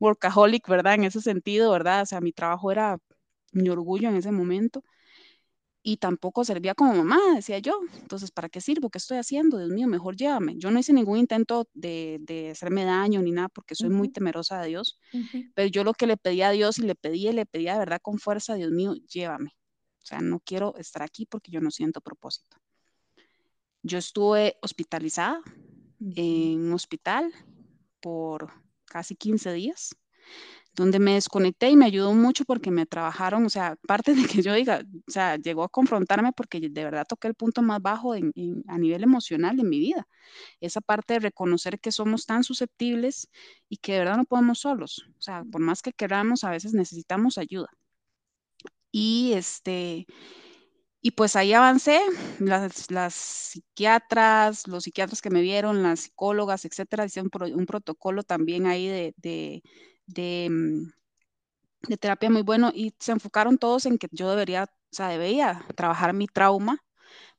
workaholic, 0.00 0.68
¿verdad? 0.68 0.94
En 0.94 1.04
ese 1.04 1.20
sentido, 1.20 1.72
¿verdad? 1.72 2.02
O 2.02 2.06
sea, 2.06 2.20
mi 2.20 2.32
trabajo 2.32 2.72
era 2.72 2.98
mi 3.52 3.68
orgullo 3.70 4.08
en 4.08 4.16
ese 4.16 4.32
momento 4.32 4.82
y 5.82 5.96
tampoco 5.96 6.44
servía 6.44 6.74
como 6.74 6.94
mamá, 6.94 7.18
decía 7.34 7.58
yo. 7.58 7.80
Entonces, 8.00 8.30
¿para 8.30 8.48
qué 8.48 8.60
sirvo? 8.60 8.90
¿Qué 8.90 8.98
estoy 8.98 9.18
haciendo? 9.18 9.58
Dios 9.58 9.70
mío, 9.70 9.86
mejor 9.88 10.16
llévame. 10.16 10.54
Yo 10.56 10.70
no 10.70 10.78
hice 10.78 10.92
ningún 10.92 11.18
intento 11.18 11.68
de, 11.72 12.18
de 12.20 12.50
hacerme 12.50 12.84
daño 12.84 13.22
ni 13.22 13.32
nada 13.32 13.48
porque 13.48 13.74
soy 13.74 13.88
uh 13.88 13.92
-huh. 13.92 13.96
muy 13.96 14.08
temerosa 14.10 14.60
de 14.60 14.68
Dios, 14.68 14.98
uh 15.12 15.18
-huh. 15.18 15.52
pero 15.54 15.68
yo 15.68 15.84
lo 15.84 15.94
que 15.94 16.06
le 16.06 16.16
pedía 16.16 16.48
a 16.48 16.52
Dios 16.52 16.78
y 16.78 16.82
le 16.82 16.94
pedía, 16.94 17.32
le 17.32 17.46
pedía 17.46 17.74
de 17.74 17.78
verdad 17.80 18.00
con 18.02 18.18
fuerza, 18.18 18.54
Dios 18.54 18.70
mío, 18.70 18.94
llévame. 18.94 19.50
O 20.02 20.06
sea, 20.06 20.20
no 20.20 20.40
quiero 20.40 20.74
estar 20.76 21.02
aquí 21.02 21.26
porque 21.26 21.50
yo 21.50 21.60
no 21.60 21.70
siento 21.70 22.00
propósito. 22.00 22.56
Yo 23.82 23.98
estuve 23.98 24.58
hospitalizada 24.60 25.38
uh 25.38 26.04
-huh. 26.04 26.12
en 26.16 26.60
un 26.60 26.72
hospital 26.74 27.32
por 28.00 28.52
casi 28.84 29.14
15 29.14 29.52
días 29.52 29.96
donde 30.74 30.98
me 30.98 31.14
desconecté 31.14 31.70
y 31.70 31.76
me 31.76 31.86
ayudó 31.86 32.14
mucho 32.14 32.44
porque 32.44 32.70
me 32.70 32.86
trabajaron, 32.86 33.44
o 33.46 33.50
sea, 33.50 33.76
parte 33.86 34.14
de 34.14 34.26
que 34.26 34.42
yo 34.42 34.54
diga, 34.54 34.82
o 35.08 35.10
sea, 35.10 35.36
llegó 35.36 35.64
a 35.64 35.68
confrontarme 35.68 36.32
porque 36.32 36.60
de 36.60 36.84
verdad 36.84 37.06
toqué 37.08 37.28
el 37.28 37.34
punto 37.34 37.62
más 37.62 37.82
bajo 37.82 38.14
en, 38.14 38.32
a 38.68 38.78
nivel 38.78 39.02
emocional 39.02 39.58
en 39.60 39.68
mi 39.68 39.78
vida. 39.78 40.06
Esa 40.60 40.80
parte 40.80 41.14
de 41.14 41.20
reconocer 41.20 41.80
que 41.80 41.92
somos 41.92 42.26
tan 42.26 42.44
susceptibles 42.44 43.28
y 43.68 43.78
que 43.78 43.94
de 43.94 43.98
verdad 44.00 44.16
no 44.16 44.24
podemos 44.24 44.60
solos. 44.60 45.06
O 45.18 45.22
sea, 45.22 45.44
por 45.50 45.60
más 45.60 45.82
que 45.82 45.92
queramos, 45.92 46.44
a 46.44 46.50
veces 46.50 46.74
necesitamos 46.74 47.38
ayuda. 47.38 47.68
Y 48.92 49.32
este, 49.34 50.06
y 51.02 51.12
pues 51.12 51.34
ahí 51.36 51.52
avancé, 51.54 52.00
las, 52.40 52.90
las, 52.90 53.14
psiquiatras, 53.14 54.66
los 54.68 54.84
psiquiatras 54.84 55.22
que 55.22 55.30
me 55.30 55.40
vieron, 55.40 55.82
las 55.82 56.00
psicólogas, 56.00 56.64
etcétera, 56.64 57.06
hicieron 57.06 57.30
un, 57.54 57.66
protocolo 57.66 58.22
también 58.22 58.66
ahí 58.66 58.86
de, 58.86 59.14
de 59.16 59.62
de, 60.14 60.48
mm, 60.50 60.92
de, 61.88 61.96
terapia 61.96 62.30
muy 62.30 62.42
bueno 62.42 62.70
y 62.74 62.94
se 62.98 63.12
enfocaron 63.12 63.58
todos 63.58 63.86
en 63.86 63.98
que 63.98 64.08
yo 64.12 64.30
debería, 64.30 64.64
o 64.64 64.68
sea, 64.90 65.08
debía 65.08 65.64
trabajar 65.76 66.12
mi 66.14 66.26
trauma, 66.26 66.78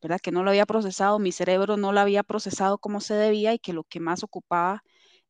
¿verdad? 0.02 0.20
Que 0.22 0.32
no 0.32 0.44
lo 0.44 0.50
había 0.52 0.66
procesado, 0.66 1.20
mi 1.20 1.32
cerebro 1.32 1.78
no 1.78 1.92
lo 1.92 2.00
había 2.00 2.24
procesado 2.24 2.78
como 2.78 3.02
se 3.02 3.14
debía 3.16 3.54
y 3.54 3.60
que 3.60 3.74
lo 3.74 3.84
que 3.84 4.00
más 4.00 4.24
ocupaba 4.24 4.84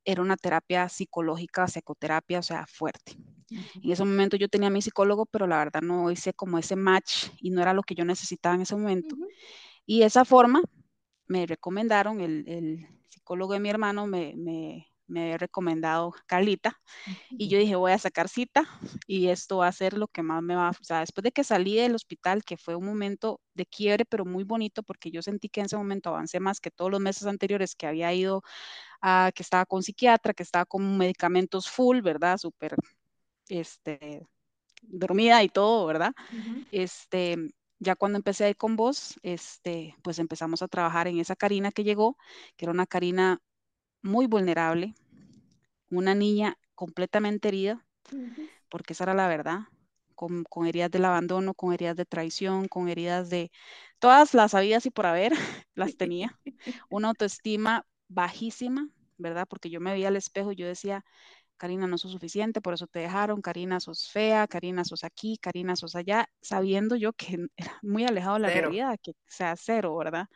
era 0.06 0.22
una 0.22 0.38
terapia 0.38 0.90
psicológica, 0.90 1.68
psicoterapia, 1.68 2.40
o 2.40 2.44
sea, 2.44 2.66
fuerte. 2.68 3.18
Uh 3.52 3.56
-huh. 3.56 3.82
En 3.84 3.92
ese 3.92 4.04
momento 4.04 4.38
yo 4.38 4.48
tenía 4.48 4.68
a 4.68 4.72
mi 4.72 4.82
psicólogo, 4.82 5.26
pero 5.26 5.48
la 5.48 5.58
verdad 5.58 5.82
no 5.82 6.10
hice 6.12 6.34
como 6.34 6.58
ese 6.58 6.76
match 6.76 7.28
y 7.40 7.52
no 7.52 7.62
era 7.62 7.74
lo 7.74 7.84
que 7.84 7.96
yo 7.96 8.06
necesitaba 8.06 8.56
en 8.56 8.62
ese 8.62 8.76
momento. 8.76 9.16
Uh 9.16 9.20
-huh. 9.20 9.28
Y 9.86 10.04
esa 10.04 10.26
forma 10.26 10.62
me 11.28 11.46
recomendaron, 11.46 12.22
el, 12.22 12.48
el 12.48 12.88
psicólogo 13.10 13.54
de 13.54 13.60
mi 13.60 13.70
hermano 13.70 14.08
me, 14.08 14.34
me 14.36 14.91
me 15.12 15.24
había 15.24 15.38
recomendado 15.38 16.14
Carlita 16.26 16.80
y 17.32 17.50
yo 17.50 17.60
dije 17.60 17.76
voy 17.76 17.92
a 17.92 17.98
sacar 17.98 18.30
cita 18.30 18.68
y 19.08 19.28
esto 19.28 19.58
va 19.58 19.68
a 19.68 19.72
ser 19.72 19.98
lo 19.98 20.08
que 20.08 20.24
más 20.24 20.42
me 20.42 20.56
va, 20.56 20.70
o 20.70 20.84
sea, 20.84 21.02
después 21.02 21.24
de 21.24 21.32
que 21.32 21.44
salí 21.44 21.76
del 21.76 21.96
hospital, 21.96 22.44
que 22.44 22.58
fue 22.58 22.76
un 22.76 22.86
momento 22.86 23.42
de 23.54 23.66
quiebre, 23.66 24.06
pero 24.06 24.26
muy 24.26 24.44
bonito 24.44 24.84
porque 24.84 25.12
yo 25.12 25.22
sentí 25.22 25.50
que 25.50 25.60
en 25.60 25.66
ese 25.68 25.78
momento 25.78 26.10
avancé 26.10 26.40
más 26.40 26.60
que 26.60 26.72
todos 26.72 26.90
los 26.90 27.02
meses 27.02 27.28
anteriores 27.28 27.76
que 27.76 27.88
había 27.88 28.14
ido 28.14 28.42
a, 29.02 29.32
que 29.36 29.44
estaba 29.44 29.66
con 29.66 29.84
psiquiatra, 29.84 30.34
que 30.34 30.44
estaba 30.44 30.66
con 30.66 30.98
medicamentos 30.98 31.70
full, 31.70 32.02
¿verdad? 32.02 32.38
Súper, 32.38 32.76
este, 33.50 34.26
dormida 34.82 35.44
y 35.44 35.50
todo, 35.50 35.86
¿verdad? 35.86 36.14
Uh 36.32 36.36
-huh. 36.36 36.68
Este, 36.72 37.38
ya 37.80 37.96
cuando 37.96 38.18
empecé 38.18 38.46
a 38.46 38.50
ir 38.50 38.58
con 38.58 38.76
vos, 38.76 39.16
este, 39.24 39.96
pues 40.04 40.20
empezamos 40.20 40.62
a 40.62 40.68
trabajar 40.68 41.08
en 41.08 41.20
esa 41.20 41.36
Karina 41.36 41.72
que 41.72 41.84
llegó, 41.84 42.18
que 42.56 42.66
era 42.66 42.72
una 42.72 42.86
Karina 42.86 43.42
muy 44.04 44.28
vulnerable, 44.28 44.96
una 45.92 46.16
niña 46.16 46.58
completamente 46.76 47.50
herida, 47.50 47.86
uh 48.12 48.16
-huh. 48.16 48.50
porque 48.70 48.94
esa 48.94 49.04
era 49.04 49.14
la 49.14 49.28
verdad, 49.28 49.60
con, 50.16 50.44
con, 50.46 50.68
heridas 50.68 50.92
del 50.92 51.06
abandono, 51.06 51.54
con 51.54 51.74
heridas 51.74 51.96
de 51.96 52.06
traición, 52.06 52.68
con 52.68 52.90
heridas 52.90 53.30
de 53.30 53.52
todas 54.00 54.34
las 54.34 54.54
habidas 54.54 54.86
y 54.86 54.92
por 54.92 55.06
haber, 55.06 55.32
las 55.76 55.98
tenía. 55.98 56.40
Una 56.90 57.10
autoestima 57.10 57.86
bajísima, 58.08 58.90
¿verdad? 59.18 59.48
Porque 59.48 59.70
yo 59.70 59.80
me 59.80 59.92
veía 59.94 60.08
al 60.08 60.16
espejo 60.16 60.52
y 60.52 60.56
yo 60.56 60.68
decía, 60.68 61.04
Karina, 61.58 61.86
no 61.86 62.00
sos 62.00 62.12
suficiente, 62.12 62.60
por 62.60 62.74
eso 62.74 62.88
te 62.88 63.00
dejaron, 63.00 63.40
Karina, 63.40 63.80
sos 63.80 64.10
fea, 64.10 64.48
Karina, 64.48 64.84
sos 64.84 65.04
aquí, 65.04 65.38
Karina, 65.38 65.76
sos 65.76 65.96
allá, 65.96 66.28
sabiendo 66.42 66.96
yo 66.96 67.14
que 67.14 67.38
era 67.56 67.78
muy 67.84 68.04
alejado 68.04 68.36
de 68.36 68.40
la 68.42 68.50
cero. 68.50 68.62
realidad, 68.62 69.00
que 69.02 69.14
sea 69.28 69.56
cero, 69.56 69.96
¿verdad? 69.96 70.28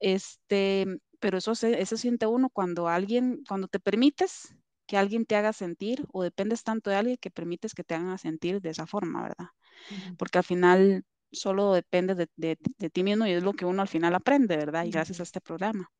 Este, 0.00 0.86
pero 1.18 1.38
eso 1.38 1.54
se, 1.54 1.80
eso 1.80 1.96
siente 1.96 2.26
uno 2.26 2.50
cuando 2.50 2.88
alguien, 2.88 3.42
cuando 3.48 3.68
te 3.68 3.80
permites 3.80 4.54
que 4.90 4.96
alguien 4.96 5.24
te 5.24 5.36
haga 5.36 5.52
sentir 5.52 6.04
o 6.12 6.24
dependes 6.24 6.64
tanto 6.64 6.90
de 6.90 6.96
alguien 6.96 7.16
que 7.16 7.30
permites 7.30 7.74
que 7.74 7.84
te 7.84 7.94
hagan 7.94 8.18
sentir 8.18 8.60
de 8.60 8.70
esa 8.70 8.88
forma, 8.88 9.22
¿verdad? 9.22 9.46
Uh 9.90 9.94
-huh. 9.94 10.16
Porque 10.16 10.38
al 10.38 10.44
final 10.44 11.04
solo 11.30 11.74
depende 11.74 12.16
de, 12.16 12.28
de, 12.34 12.58
de, 12.76 12.90
ti 12.90 13.04
mismo 13.04 13.24
y 13.24 13.30
es 13.30 13.44
lo 13.44 13.52
que 13.52 13.64
uno 13.64 13.82
al 13.82 13.88
final 13.88 14.16
aprende, 14.16 14.56
¿verdad? 14.56 14.84
Y 14.86 14.90
gracias 14.90 15.18
uh 15.18 15.20
-huh. 15.20 15.22
a 15.22 15.28
este 15.28 15.40
programa. 15.40 15.92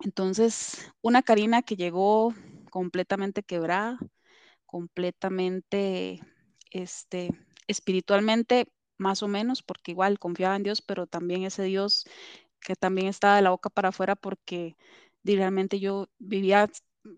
Entonces, 0.00 0.92
una 1.00 1.22
Karina 1.22 1.62
que 1.62 1.76
llegó 1.76 2.34
completamente 2.70 3.42
quebrada, 3.42 3.98
completamente, 4.66 6.20
este, 6.70 7.30
espiritualmente 7.68 8.66
más 8.98 9.22
o 9.22 9.28
menos, 9.28 9.62
porque 9.62 9.92
igual 9.92 10.18
confiaba 10.18 10.56
en 10.56 10.62
Dios, 10.64 10.82
pero 10.82 11.06
también 11.06 11.44
ese 11.44 11.62
Dios 11.62 12.04
que 12.60 12.74
también 12.76 13.06
estaba 13.08 13.36
de 13.36 13.42
la 13.42 13.50
boca 13.50 13.70
para 13.70 13.88
afuera 13.90 14.14
porque 14.14 14.76
realmente 15.24 15.80
yo 15.80 16.08
vivía 16.18 16.68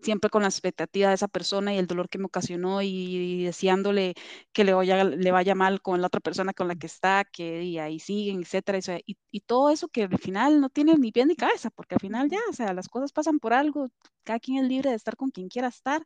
siempre 0.01 0.29
con 0.29 0.41
la 0.43 0.47
expectativa 0.49 1.09
de 1.09 1.15
esa 1.15 1.27
persona 1.27 1.73
y 1.73 1.77
el 1.77 1.87
dolor 1.87 2.09
que 2.09 2.17
me 2.17 2.25
ocasionó 2.25 2.81
y, 2.81 3.43
deseándole 3.43 4.15
que 4.53 4.63
le 4.63 4.73
vaya, 4.73 5.03
le 5.03 5.31
vaya 5.31 5.55
mal 5.55 5.81
con 5.81 6.01
la 6.01 6.07
otra 6.07 6.19
persona 6.21 6.53
con 6.53 6.67
la 6.67 6.75
que 6.75 6.87
está, 6.87 7.25
que 7.25 7.63
y 7.63 7.79
ahí 7.79 7.99
siguen, 7.99 8.41
etcétera, 8.41 8.79
y, 9.05 9.17
y, 9.31 9.39
todo 9.41 9.69
eso 9.71 9.87
que 9.89 10.03
al 10.03 10.19
final 10.19 10.61
no 10.61 10.69
tiene 10.69 10.95
ni 10.95 11.11
pie 11.11 11.25
ni 11.25 11.35
cabeza, 11.35 11.69
porque 11.69 11.95
al 11.95 12.01
final 12.01 12.29
ya, 12.29 12.39
o 12.49 12.53
sea, 12.53 12.73
las 12.73 12.87
cosas 12.89 13.11
pasan 13.11 13.39
por 13.39 13.53
algo, 13.53 13.89
cada 14.23 14.39
quien 14.39 14.63
es 14.63 14.69
libre 14.69 14.89
de 14.91 14.95
estar 14.95 15.15
con 15.15 15.29
quien 15.31 15.49
quiera 15.49 15.67
estar 15.69 16.03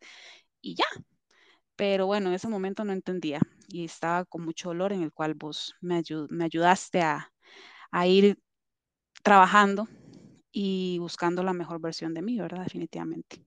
y 0.62 0.76
ya. 0.76 0.86
Pero 1.76 2.08
bueno, 2.08 2.30
en 2.30 2.36
ese 2.36 2.48
momento 2.48 2.84
no 2.86 2.94
entendía 2.94 3.40
y 3.68 3.86
estaba 3.86 4.26
con 4.26 4.44
mucho 4.44 4.70
dolor 4.70 4.94
en 4.94 5.04
el 5.04 5.12
cual 5.14 5.34
vos 5.36 5.76
me, 5.82 6.02
me 6.30 6.46
ayudaste 6.46 7.02
a, 7.02 7.32
a 7.92 8.08
ir 8.08 8.40
trabajando 9.24 9.88
y 10.52 10.98
buscando 11.00 11.44
la 11.44 11.54
mejor 11.54 11.82
versión 11.82 12.14
de 12.14 12.22
mí, 12.22 12.40
¿verdad? 12.40 12.64
Definitivamente. 12.64 13.45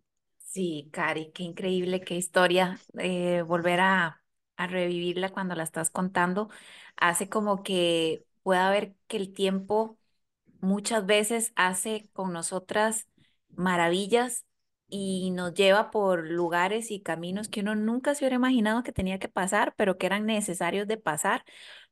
Sí, 0.51 0.89
Cari, 0.93 1.31
qué 1.33 1.43
increíble, 1.43 2.01
qué 2.01 2.15
historia. 2.17 2.81
Eh, 2.99 3.43
volver 3.43 3.81
a, 3.81 4.23
a 4.57 4.67
revivirla 4.67 5.29
cuando 5.31 5.55
la 5.55 5.63
estás 5.63 5.91
contando 5.91 6.49
hace 6.97 7.29
como 7.29 7.63
que 7.63 8.25
pueda 8.43 8.71
ver 8.71 8.95
que 9.09 9.19
el 9.19 9.33
tiempo 9.35 9.99
muchas 10.61 11.07
veces 11.07 11.53
hace 11.57 12.09
con 12.15 12.33
nosotras 12.33 13.09
maravillas 13.51 14.47
y 14.89 15.31
nos 15.33 15.55
lleva 15.55 15.91
por 15.91 16.27
lugares 16.31 16.91
y 16.91 17.03
caminos 17.03 17.49
que 17.49 17.61
uno 17.61 17.75
nunca 17.77 18.15
se 18.15 18.25
hubiera 18.25 18.37
imaginado 18.37 18.83
que 18.83 18.93
tenía 18.93 19.19
que 19.19 19.29
pasar, 19.29 19.75
pero 19.77 19.99
que 19.99 20.07
eran 20.07 20.27
necesarios 20.27 20.89
de 20.89 20.97
pasar, 20.99 21.45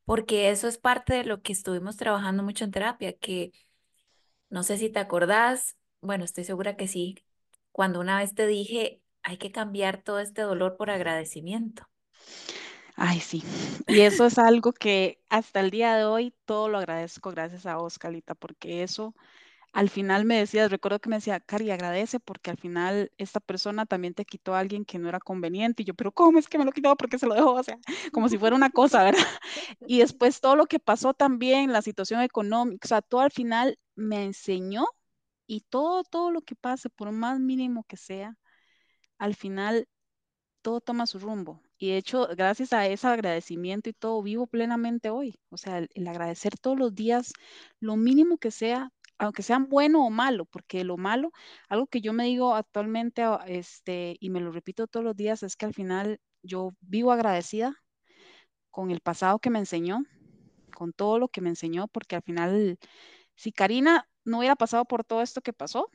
porque 0.07 0.51
eso 0.51 0.69
es 0.69 0.79
parte 0.79 1.15
de 1.15 1.25
lo 1.25 1.43
que 1.43 1.53
estuvimos 1.53 1.97
trabajando 1.99 2.43
mucho 2.45 2.65
en 2.65 2.73
terapia, 2.73 3.13
que 3.19 3.53
no 4.51 4.63
sé 4.63 4.79
si 4.79 4.91
te 4.91 4.99
acordás, 5.01 5.77
bueno, 6.01 6.25
estoy 6.25 6.45
segura 6.45 6.77
que 6.77 6.89
sí, 6.89 7.17
cuando 7.77 8.01
una 8.01 8.17
vez 8.17 8.35
te 8.35 8.47
dije, 8.47 9.03
hay 9.23 9.37
que 9.37 9.53
cambiar 9.53 10.03
todo 10.03 10.19
este 10.21 10.41
dolor 10.41 10.79
por 10.79 10.89
agradecimiento. 10.89 11.87
Ay, 12.97 13.21
sí. 13.21 13.45
Y 13.87 14.01
eso 14.01 14.25
es 14.25 14.39
algo 14.39 14.73
que 14.73 15.21
hasta 15.29 15.61
el 15.61 15.71
día 15.71 15.95
de 15.95 16.07
hoy 16.07 16.35
todo 16.47 16.71
lo 16.71 16.79
agradezco 16.79 17.33
gracias 17.33 17.67
a 17.67 17.77
vos, 17.77 17.99
Calita, 17.99 18.35
porque 18.35 18.83
eso 18.83 19.15
al 19.75 19.91
final 19.91 20.25
me 20.25 20.39
decías, 20.39 20.71
recuerdo 20.71 21.01
que 21.01 21.11
me 21.11 21.17
decía, 21.17 21.39
Cari, 21.39 21.71
agradece 21.71 22.19
porque 22.19 22.51
al 22.51 22.57
final 22.57 23.13
esta 23.19 23.41
persona 23.41 23.85
también 23.85 24.15
te 24.15 24.25
quitó 24.25 24.55
a 24.55 24.61
alguien 24.61 24.87
que 24.87 24.99
no 24.99 25.11
era 25.11 25.21
conveniente. 25.21 25.83
Y 25.83 25.87
yo, 25.87 25.93
pero 25.93 26.13
¿cómo 26.13 26.39
es 26.39 26.49
que 26.49 26.57
me 26.57 26.65
lo 26.65 26.73
quitó? 26.73 26.97
¿Por 26.97 27.11
qué 27.11 27.19
se 27.19 27.27
lo 27.27 27.35
dejó? 27.35 27.53
O 27.53 27.63
sea, 27.63 27.77
como 28.11 28.31
si 28.31 28.39
fuera 28.39 28.57
una 28.57 28.71
cosa, 28.71 29.05
¿verdad? 29.05 29.21
Y 29.87 29.99
después 29.99 30.41
todo 30.41 30.57
lo 30.57 30.65
que 30.65 30.79
pasó 30.79 31.13
también, 31.13 31.75
la 31.75 31.83
situación 31.83 32.23
económica, 32.23 32.87
o 32.87 32.89
sea, 32.89 33.03
todo 33.03 33.21
al 33.21 33.33
final 33.33 33.79
me 33.97 34.25
enseñó 34.25 34.87
y 35.47 35.61
todo, 35.63 36.05
todo 36.05 36.31
lo 36.31 36.43
que 36.43 36.57
pase, 36.57 36.91
por 36.91 37.13
más 37.13 37.41
mínimo 37.41 37.85
que 37.85 37.97
sea, 37.97 38.37
al 39.19 39.35
final 39.35 39.89
todo 40.63 40.81
toma 40.81 41.07
su 41.07 41.19
rumbo. 41.21 41.63
Y 41.79 41.91
de 41.91 41.99
hecho, 41.99 42.29
gracias 42.37 42.73
a 42.73 42.87
ese 42.87 43.07
agradecimiento 43.07 43.91
y 43.91 43.93
todo, 43.93 44.23
vivo 44.23 44.47
plenamente 44.47 45.11
hoy. 45.11 45.39
O 45.51 45.57
sea, 45.57 45.79
el, 45.79 46.09
agradecer 46.09 46.59
todos 46.59 46.79
los 46.79 46.95
días, 46.95 47.33
lo 47.81 47.97
mínimo 47.97 48.39
que 48.39 48.51
sea, 48.51 48.91
aunque 49.19 49.43
sean 49.43 49.69
bueno 49.69 50.05
o 50.07 50.11
malo, 50.11 50.47
porque 50.47 50.85
lo 50.85 50.97
malo, 50.97 51.33
algo 51.69 51.87
que 51.87 52.01
yo 52.01 52.13
me 52.13 52.25
digo 52.25 52.55
actualmente, 52.55 53.23
ah, 53.23 53.45
este, 53.47 54.17
y 54.21 54.31
me 54.31 54.41
lo 54.41 54.53
repito 54.53 54.87
todos 54.87 55.05
los 55.05 55.17
días, 55.17 55.43
es 55.43 55.57
que 55.57 55.67
al 55.67 55.75
final 55.75 56.21
yo 56.43 56.73
vivo 56.81 57.13
agradecida 57.13 57.77
con 58.71 58.91
el 58.91 59.01
pasado 59.01 59.39
que 59.39 59.51
me 59.51 59.59
enseñó, 59.59 60.03
con 60.75 60.93
todo 60.93 61.19
lo 61.19 61.29
que 61.29 61.41
me 61.41 61.51
enseñó, 61.51 61.89
porque 61.89 62.17
al 62.17 62.23
final, 62.23 62.79
si 63.37 63.53
Karina 63.53 64.09
no 64.27 64.39
hubiera 64.39 64.57
pasado 64.57 64.85
por 64.85 65.05
todo 65.05 65.23
esto 65.23 65.41
que 65.41 65.53
pasó, 65.53 65.91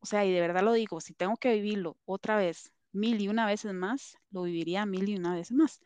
o 0.00 0.06
sea, 0.06 0.24
y 0.24 0.32
de 0.32 0.40
verdad 0.40 0.62
lo 0.62 0.72
digo, 0.72 1.00
si 1.00 1.14
tengo 1.14 1.36
que 1.36 1.54
vivirlo 1.54 1.96
otra 2.04 2.36
vez, 2.36 2.72
mil 2.92 3.20
y 3.20 3.28
una 3.28 3.46
veces 3.46 3.72
más, 3.72 4.16
lo 4.30 4.42
viviría 4.42 4.86
mil 4.86 5.08
y 5.08 5.16
una 5.16 5.34
veces 5.34 5.56
más, 5.56 5.80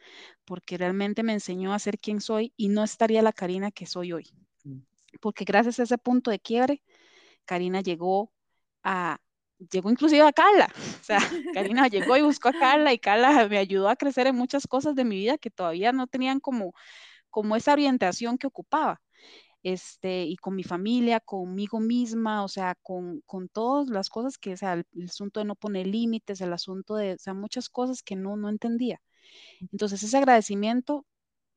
porque 0.44 0.78
realmente 0.78 1.22
me 1.22 1.32
enseñó 1.32 1.72
a 1.72 1.78
ser 1.78 1.98
quien 1.98 2.20
soy 2.20 2.52
y 2.56 2.68
no 2.68 2.84
estaría 2.84 3.22
la 3.22 3.32
Karina 3.32 3.70
que 3.70 3.86
soy 3.86 4.12
hoy. 4.12 4.30
Mm. 4.64 4.80
Porque 5.20 5.44
gracias 5.44 5.78
a 5.78 5.82
ese 5.84 5.98
punto 5.98 6.30
de 6.30 6.38
quiebre, 6.38 6.82
Karina 7.44 7.80
llegó 7.80 8.32
a, 8.82 9.18
llegó 9.70 9.90
inclusive 9.90 10.22
a 10.22 10.32
Carla. 10.32 10.68
O 11.02 11.04
sea, 11.04 11.18
Karina 11.52 11.88
llegó 11.88 12.16
y 12.16 12.22
buscó 12.22 12.50
a 12.50 12.52
Carla 12.52 12.92
y 12.92 12.98
Carla 12.98 13.48
me 13.48 13.58
ayudó 13.58 13.88
a 13.88 13.96
crecer 13.96 14.28
en 14.28 14.36
muchas 14.36 14.66
cosas 14.66 14.94
de 14.94 15.04
mi 15.04 15.16
vida 15.16 15.36
que 15.36 15.50
todavía 15.50 15.92
no 15.92 16.06
tenían 16.06 16.38
como, 16.38 16.74
como 17.28 17.56
esa 17.56 17.72
orientación 17.72 18.38
que 18.38 18.46
ocupaba 18.46 19.02
este, 19.62 20.24
y 20.24 20.36
con 20.36 20.56
mi 20.56 20.64
familia, 20.64 21.20
conmigo 21.20 21.80
misma, 21.80 22.44
o 22.44 22.48
sea, 22.48 22.74
con, 22.82 23.20
con 23.22 23.48
todas 23.48 23.88
las 23.88 24.10
cosas 24.10 24.38
que, 24.38 24.54
o 24.54 24.56
sea, 24.56 24.74
el, 24.74 24.86
asunto 25.04 25.40
de 25.40 25.46
no 25.46 25.54
poner 25.56 25.86
límites, 25.86 26.40
el 26.40 26.52
asunto 26.52 26.96
de, 26.96 27.14
o 27.14 27.18
sea, 27.18 27.34
muchas 27.34 27.68
cosas 27.68 28.02
que 28.02 28.16
no, 28.16 28.36
no 28.36 28.48
entendía. 28.48 29.00
Entonces, 29.72 30.02
ese 30.02 30.16
agradecimiento 30.18 31.06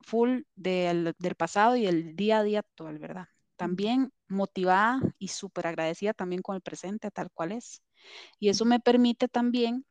full 0.00 0.42
del, 0.56 1.14
del 1.18 1.34
pasado 1.36 1.76
y 1.76 1.86
el 1.86 2.16
día 2.16 2.38
a 2.38 2.42
día 2.44 2.60
actual, 2.60 2.98
¿verdad? 2.98 3.28
También 3.56 4.12
motivada 4.28 5.00
y 5.18 5.28
súper 5.28 5.66
agradecida 5.68 6.14
también 6.14 6.42
con 6.42 6.56
el 6.56 6.62
presente 6.62 7.10
tal 7.10 7.30
cual 7.32 7.52
es. 7.52 7.82
Y 8.38 8.48
eso 8.50 8.64
me 8.64 8.80
permite 8.80 9.28
también 9.28 9.84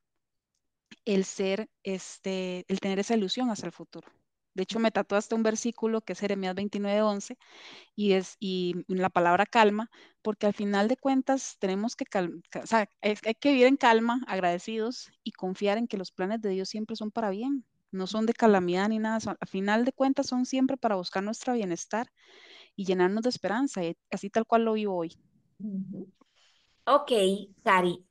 el 1.05 1.25
ser, 1.25 1.69
este, 1.83 2.65
el 2.67 2.79
tener 2.79 2.99
esa 2.99 3.15
ilusión 3.15 3.49
hacia 3.49 3.67
el 3.67 3.71
futuro. 3.71 4.07
De 4.55 4.63
hecho, 4.63 4.79
me 4.79 4.89
hasta 4.95 5.35
un 5.35 5.43
versículo 5.43 6.01
que 6.01 6.13
es 6.13 6.19
Jeremías 6.19 6.55
29:11 6.55 7.37
y 7.95 8.13
es 8.13 8.37
y 8.39 8.73
la 8.87 9.09
palabra 9.09 9.45
calma, 9.45 9.91
porque 10.21 10.47
al 10.47 10.53
final 10.53 10.87
de 10.87 10.97
cuentas 10.97 11.57
tenemos 11.59 11.95
que, 11.95 12.05
o 12.61 12.65
sea, 12.65 12.87
que 12.87 13.51
vivir 13.51 13.67
en 13.67 13.77
calma, 13.77 14.21
agradecidos 14.27 15.11
y 15.23 15.33
confiar 15.33 15.77
en 15.77 15.87
que 15.87 15.97
los 15.97 16.11
planes 16.11 16.41
de 16.41 16.49
Dios 16.49 16.69
siempre 16.69 16.95
son 16.95 17.11
para 17.11 17.29
bien, 17.29 17.65
no 17.91 18.07
son 18.07 18.25
de 18.25 18.33
calamidad 18.33 18.89
ni 18.89 18.99
nada, 18.99 19.19
al 19.39 19.47
final 19.47 19.85
de 19.85 19.91
cuentas 19.91 20.27
son 20.27 20.45
siempre 20.45 20.77
para 20.77 20.95
buscar 20.95 21.21
nuestro 21.21 21.53
bienestar 21.53 22.07
y 22.75 22.85
llenarnos 22.85 23.23
de 23.23 23.29
esperanza, 23.29 23.83
y 23.83 23.97
así 24.11 24.29
tal 24.29 24.45
cual 24.45 24.65
lo 24.65 24.73
vivo 24.73 24.95
hoy. 24.95 25.17
Ok, 26.85 27.11
Cari, 27.63 28.05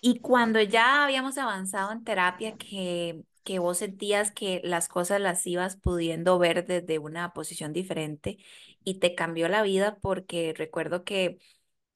y 0.00 0.18
cuando 0.20 0.60
ya 0.60 1.04
habíamos 1.04 1.38
avanzado 1.38 1.92
en 1.92 2.04
terapia, 2.04 2.56
que 2.56 3.24
que 3.44 3.58
vos 3.58 3.78
sentías 3.78 4.32
que 4.32 4.60
las 4.64 4.88
cosas 4.88 5.20
las 5.20 5.46
ibas 5.46 5.76
pudiendo 5.76 6.38
ver 6.38 6.66
desde 6.66 6.98
una 6.98 7.32
posición 7.34 7.72
diferente 7.72 8.38
y 8.84 8.98
te 9.00 9.14
cambió 9.14 9.48
la 9.48 9.62
vida 9.62 9.98
porque 10.00 10.54
recuerdo 10.56 11.04
que 11.04 11.38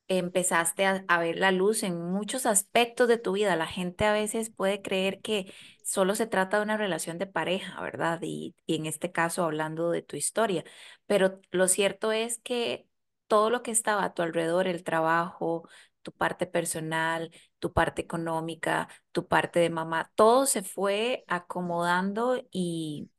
empezaste 0.08 0.87
a, 0.87 1.18
ver 1.18 1.38
la 1.38 1.52
luz 1.52 1.82
en 1.82 2.00
muchos 2.00 2.46
aspectos 2.46 3.08
de 3.08 3.18
tu 3.18 3.32
vida. 3.32 3.56
La 3.56 3.66
gente 3.66 4.04
a 4.06 4.12
veces 4.12 4.50
puede 4.50 4.82
creer 4.82 5.20
que 5.20 5.52
solo 5.84 6.14
se 6.14 6.26
trata 6.26 6.58
de 6.58 6.62
una 6.64 6.76
relación 6.78 7.18
de 7.18 7.26
pareja, 7.26 7.80
¿verdad? 7.82 8.20
Y, 8.22 8.54
y 8.66 8.76
en 8.76 8.87
este 8.87 9.12
caso 9.12 9.44
hablando 9.44 9.90
de 9.90 10.02
tu 10.02 10.16
historia, 10.16 10.64
pero 11.06 11.40
lo 11.50 11.68
cierto 11.68 12.12
es 12.12 12.38
que 12.38 12.87
todo 13.26 13.50
lo 13.50 13.62
que 13.62 13.70
estaba 13.70 14.04
a 14.04 14.14
tu 14.14 14.22
alrededor, 14.22 14.66
el 14.66 14.82
trabajo, 14.84 15.68
tu 16.09 16.12
parte 16.18 16.47
personal, 16.47 17.31
tu 17.59 17.73
parte 17.75 18.03
económica, 18.03 18.88
tu 19.12 19.27
parte 19.29 19.61
de 19.61 19.71
mamá, 19.71 20.11
todo 20.16 20.47
se 20.47 20.62
fue 20.62 21.25
acomodando 21.29 22.42
y, 22.51 23.11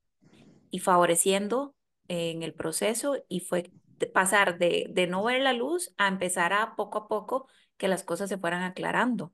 y 0.71 0.79
favoreciendo 0.79 1.75
en 2.07 2.43
el 2.43 2.53
proceso 2.53 3.17
y 3.29 3.41
fue 3.41 3.71
pasar 4.13 4.57
de, 4.59 4.87
de 4.91 5.07
no 5.07 5.23
ver 5.23 5.41
la 5.41 5.53
luz 5.53 5.93
a 5.97 6.07
empezar 6.07 6.53
a 6.53 6.75
poco 6.75 6.99
a 6.99 7.07
poco 7.07 7.47
que 7.77 7.87
las 7.89 8.03
cosas 8.03 8.29
se 8.29 8.37
fueran 8.37 8.63
aclarando. 8.63 9.33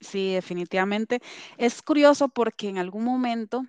Sí, 0.00 0.34
definitivamente. 0.34 1.20
Es 1.56 1.82
curioso 1.82 2.28
porque 2.28 2.68
en 2.68 2.78
algún 2.78 3.04
momento, 3.04 3.64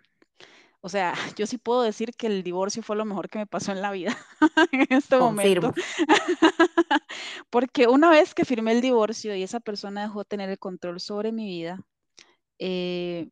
o 0.85 0.89
sea, 0.89 1.15
yo 1.35 1.47
sí 1.47 1.57
puedo 1.57 1.81
decir 1.81 2.11
que 2.15 2.27
el 2.27 2.43
divorcio 2.43 2.83
fue 2.83 2.95
lo 2.95 3.05
mejor 3.05 3.27
que 3.27 3.39
me 3.39 3.47
pasó 3.47 3.71
en 3.71 3.81
la 3.81 3.91
vida 3.91 4.15
en 4.71 4.85
este 4.91 5.17
Confirmo. 5.17 5.69
momento. 5.69 5.81
Porque 7.49 7.87
una 7.87 8.11
vez 8.11 8.35
que 8.35 8.45
firmé 8.45 8.73
el 8.73 8.81
divorcio 8.81 9.35
y 9.35 9.41
esa 9.41 9.59
persona 9.59 10.03
dejó 10.03 10.19
de 10.19 10.25
tener 10.25 10.49
el 10.51 10.59
control 10.59 10.99
sobre 10.99 11.31
mi 11.31 11.47
vida, 11.47 11.83
eh, 12.59 13.29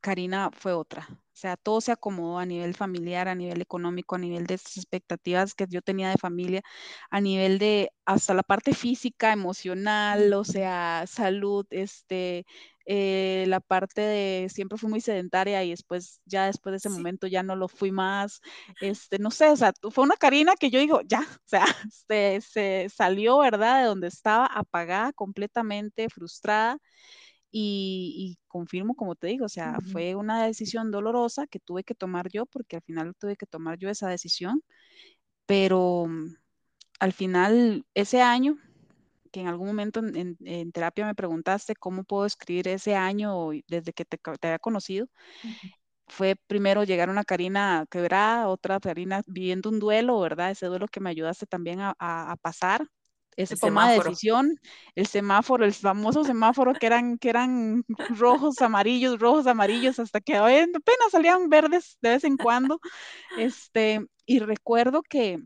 Karina 0.00 0.50
fue 0.52 0.72
otra. 0.72 1.08
Sea, 1.42 1.56
todo 1.56 1.80
se 1.80 1.92
acomodó 1.92 2.38
a 2.38 2.46
nivel 2.46 2.74
familiar, 2.74 3.28
a 3.28 3.34
nivel 3.34 3.60
económico, 3.60 4.14
a 4.14 4.18
nivel 4.18 4.46
de 4.46 4.54
estas 4.54 4.76
expectativas 4.76 5.54
que 5.54 5.66
yo 5.68 5.82
tenía 5.82 6.08
de 6.10 6.16
familia, 6.18 6.62
a 7.10 7.20
nivel 7.20 7.58
de 7.58 7.90
hasta 8.04 8.34
la 8.34 8.42
parte 8.42 8.74
física, 8.74 9.32
emocional, 9.32 10.32
o 10.34 10.44
sea, 10.44 11.04
salud, 11.08 11.66
este, 11.70 12.46
eh, 12.86 13.44
la 13.48 13.60
parte 13.60 14.00
de 14.00 14.48
siempre 14.50 14.78
fui 14.78 14.88
muy 14.90 15.00
sedentaria 15.00 15.62
y 15.64 15.70
después, 15.70 16.20
ya 16.24 16.46
después 16.46 16.72
de 16.72 16.76
ese 16.78 16.88
momento 16.88 17.26
ya 17.26 17.42
no 17.42 17.56
lo 17.56 17.68
fui 17.68 17.90
más, 17.92 18.40
este, 18.80 19.18
no 19.18 19.30
sé, 19.30 19.50
o 19.50 19.56
sea, 19.56 19.72
fue 19.90 20.04
una 20.04 20.16
Karina 20.16 20.54
que 20.58 20.70
yo 20.70 20.78
digo, 20.80 21.00
ya, 21.06 21.20
o 21.40 21.48
sea, 21.48 21.66
se, 22.08 22.40
se 22.40 22.88
salió, 22.94 23.38
¿verdad? 23.38 23.80
De 23.82 23.86
donde 23.88 24.08
estaba 24.08 24.46
apagada, 24.46 25.12
completamente 25.12 26.08
frustrada 26.08 26.78
y, 27.52 28.38
confirmo, 28.48 28.94
como 28.96 29.14
te 29.16 29.28
digo, 29.28 29.46
o 29.46 29.48
sea, 29.48 29.78
Ujú, 29.78 29.82
fue 29.84 30.14
una 30.16 30.44
decisión 30.46 30.90
dolorosa 30.90 31.46
que 31.46 31.60
tuve 31.60 31.84
que 31.84 31.94
tomar 31.94 32.28
yo 32.30 32.46
porque 32.46 32.76
al 32.76 32.82
final 32.82 33.14
tuve 33.18 33.36
que 33.36 33.46
tomar 33.46 33.78
yo 33.78 33.90
esa 33.90 34.08
decisión, 34.08 34.62
pero 35.46 36.06
mm, 36.08 36.36
al 37.00 37.12
final 37.12 37.84
ese 37.94 38.22
año, 38.22 38.56
que 39.32 39.40
en 39.40 39.48
algún 39.48 39.68
momento 39.68 40.00
en, 40.00 40.16
en- 40.16 40.38
en 40.46 40.72
terapia 40.72 41.06
me 41.06 41.14
preguntaste 41.16 41.74
cómo 41.76 42.04
puedo 42.04 42.26
escribir 42.26 42.68
ese 42.68 42.96
año 42.96 43.50
desde 43.68 43.92
que 43.94 44.04
te, 44.06 44.18
te 44.18 44.48
había 44.48 44.58
conocido, 44.60 45.08
ujú. 45.42 45.68
fue 46.08 46.36
primero 46.46 46.84
llegar 46.84 47.08
a 47.08 47.12
una 47.12 47.24
Karina 47.24 47.86
quebrada, 47.90 48.48
otra 48.48 48.80
Karina 48.80 49.22
viviendo 49.26 49.70
un 49.70 49.78
duelo, 49.80 50.20
¿verdad? 50.20 50.50
Ese 50.50 50.66
duelo 50.66 50.86
que 50.88 51.00
me 51.00 51.10
ayudaste 51.10 51.46
también 51.46 51.80
a, 51.80 51.94
a- 51.98 52.32
a 52.32 52.36
pasar, 52.36 52.86
esa 53.36 53.56
toma 53.56 53.90
de 53.90 53.98
decisión, 53.98 54.58
el 54.94 55.06
semáforo, 55.06 55.64
el 55.64 55.72
famoso 55.72 56.24
semáforo 56.24 56.74
que 56.74 56.86
eran, 56.86 57.18
que 57.18 57.30
eran 57.30 57.84
rojos, 58.18 58.60
amarillos, 58.60 59.18
rojos, 59.18 59.46
amarillos, 59.46 59.98
hasta 59.98 60.20
que 60.20 60.38
hoy 60.40 60.54
apenas 60.54 61.10
salían 61.10 61.48
verdes 61.48 61.98
de 62.00 62.10
vez 62.10 62.24
en 62.24 62.36
cuando. 62.36 62.80
Este, 63.38 64.06
y 64.26 64.38
recuerdo 64.40 65.02
que 65.02 65.38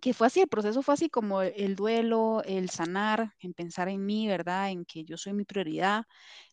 que 0.00 0.14
fue 0.14 0.26
así, 0.26 0.40
el 0.40 0.48
proceso 0.48 0.82
fue 0.82 0.94
así 0.94 1.10
como 1.10 1.42
el 1.42 1.76
duelo, 1.76 2.42
el 2.44 2.70
sanar, 2.70 3.34
en 3.40 3.52
pensar 3.52 3.88
en 3.88 4.04
mí, 4.04 4.26
¿verdad? 4.26 4.70
En 4.70 4.84
que 4.84 5.04
yo 5.04 5.16
soy 5.16 5.34
mi 5.34 5.44
prioridad. 5.44 6.04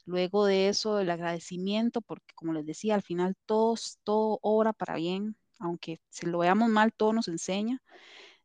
Luego 0.05 0.45
de 0.45 0.69
eso, 0.69 0.99
el 0.99 1.09
agradecimiento, 1.09 2.01
porque 2.01 2.33
como 2.35 2.53
les 2.53 2.65
decía, 2.65 2.95
al 2.95 3.03
final 3.03 3.35
todo, 3.45 3.75
todo 4.03 4.39
obra 4.41 4.73
para 4.73 4.95
bien, 4.95 5.37
aunque 5.59 6.01
se 6.09 6.27
lo 6.27 6.39
veamos 6.39 6.69
mal, 6.69 6.93
todo 6.93 7.13
nos 7.13 7.27
enseña. 7.29 7.81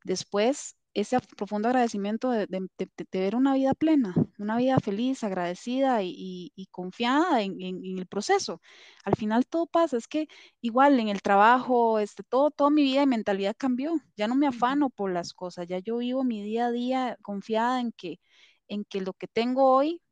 Después, 0.04 0.76
ese 0.94 1.18
profundo 1.36 1.68
agradecimiento 1.68 2.30
de, 2.30 2.46
de- 2.46 2.68
de- 2.78 2.88
de 3.10 3.20
ver 3.20 3.36
una 3.36 3.54
vida 3.54 3.74
plena, 3.74 4.14
una 4.38 4.56
vida 4.58 4.78
feliz, 4.80 5.24
agradecida 5.24 6.02
y, 6.02 6.10
y- 6.16 6.52
y 6.54 6.66
confiada 6.66 7.42
en, 7.42 7.60
en- 7.60 7.84
en 7.84 7.98
el 7.98 8.06
proceso. 8.06 8.60
Al 9.04 9.16
final 9.16 9.46
todo 9.46 9.66
pasa, 9.66 9.96
es 9.96 10.08
que 10.08 10.28
igual 10.60 11.00
en 11.00 11.08
el 11.08 11.22
trabajo, 11.22 11.98
este, 11.98 12.22
todo, 12.24 12.50
toda 12.50 12.70
mi 12.70 12.82
vida 12.82 13.02
y 13.02 13.06
mentalidad 13.06 13.56
cambió. 13.58 13.94
Ya 14.16 14.28
no 14.28 14.34
me 14.34 14.46
afano 14.46 14.90
por 14.90 15.12
las 15.12 15.32
cosas, 15.34 15.66
ya 15.68 15.78
yo 15.78 15.98
vivo 15.98 16.24
mi 16.24 16.42
día 16.42 16.66
a 16.66 16.70
día 16.72 17.16
confiada 17.22 17.80
en 17.80 17.92
que, 17.92 18.20
en 18.68 18.84
que 18.84 19.00
lo 19.00 19.14
que 19.14 19.28
tengo 19.28 19.74
hoy, 19.74 20.02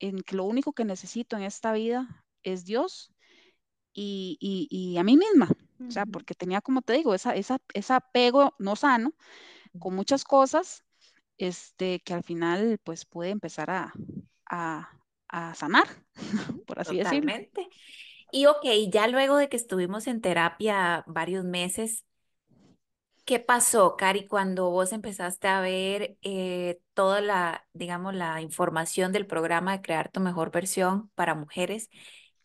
en 0.00 0.20
que 0.22 0.36
lo 0.36 0.44
único 0.44 0.72
que 0.72 0.84
necesito 0.84 1.36
en 1.36 1.42
esta 1.44 1.72
vida 1.72 2.24
es 2.42 2.64
Dios 2.64 3.12
y, 3.94 4.96
a 4.98 5.04
mí 5.04 5.16
misma. 5.16 5.48
O 5.86 5.90
sea, 5.90 6.06
porque 6.06 6.34
tenía, 6.34 6.60
como 6.60 6.82
te 6.82 6.94
digo, 6.94 7.14
esa, 7.14 7.34
esa, 7.36 7.58
ese 7.74 7.92
apego 7.92 8.54
no 8.58 8.74
sano 8.74 9.12
con 9.78 9.94
muchas 9.94 10.24
cosas, 10.24 10.84
este, 11.38 12.00
que 12.00 12.14
al 12.14 12.22
final 12.22 12.78
pues 12.82 13.04
puede 13.04 13.30
empezar 13.30 13.70
a, 13.70 13.92
a, 14.46 15.54
sanar, 15.54 15.86
por 16.66 16.78
así 16.78 16.96
decirlo. 16.96 17.20
Totalmente. 17.20 17.68
Y 18.30 18.46
ok, 18.46 18.64
ya 18.90 19.06
luego 19.08 19.36
de 19.36 19.48
que 19.48 19.56
estuvimos 19.56 20.06
en 20.06 20.20
terapia 20.20 21.04
varios 21.06 21.44
meses, 21.44 22.04
¿qué 23.24 23.40
pasó, 23.40 23.96
Cari, 23.96 24.26
cuando 24.26 24.70
vos 24.70 24.92
empezaste 24.92 25.48
a 25.48 25.60
ver 25.60 26.16
eh, 26.22 26.80
toda 26.94 27.20
la, 27.20 27.66
digamos, 27.72 28.14
la 28.14 28.40
información 28.40 29.12
del 29.12 29.26
programa 29.26 29.72
de 29.72 29.82
Crear 29.82 30.10
tu 30.10 30.20
mejor 30.20 30.50
versión 30.50 31.10
para 31.14 31.34
mujeres 31.34 31.90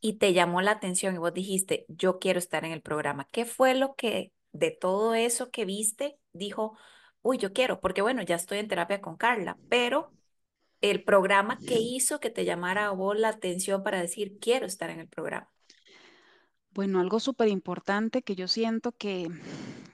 y 0.01 0.13
te 0.13 0.33
llamó 0.33 0.61
la 0.61 0.71
atención 0.71 1.15
y 1.15 1.17
vos 1.17 1.33
dijiste, 1.33 1.85
yo 1.89 2.19
quiero 2.19 2.39
estar 2.39 2.65
en 2.65 2.71
el 2.71 2.81
programa? 2.81 3.27
¿Qué 3.31 3.45
fue 3.45 3.75
lo 3.75 3.95
que 3.95 4.31
de 4.51 4.71
todo 4.71 5.13
eso 5.13 5.51
que 5.51 5.65
viste 5.65 6.17
dijo, 6.33 6.77
uy, 7.21 7.37
yo 7.37 7.53
quiero? 7.53 7.79
Porque 7.79 8.01
bueno, 8.01 8.21
ya 8.23 8.35
estoy 8.35 8.59
en 8.59 8.67
terapia 8.67 9.01
con 9.01 9.17
Carla, 9.17 9.57
pero 9.69 10.11
el 10.81 11.03
programa 11.03 11.59
que 11.59 11.75
hizo 11.79 12.19
que 12.19 12.29
te 12.29 12.45
llamara 12.45 12.87
a 12.87 12.91
vos 12.91 13.17
la 13.17 13.29
atención 13.29 13.83
para 13.83 14.01
decir, 14.01 14.37
quiero 14.39 14.65
estar 14.65 14.89
en 14.89 14.99
el 14.99 15.07
programa. 15.07 15.49
Bueno, 16.71 16.99
algo 16.99 17.19
súper 17.19 17.49
importante 17.49 18.21
que 18.21 18.35
yo 18.35 18.47
siento 18.47 18.93
que, 18.93 19.27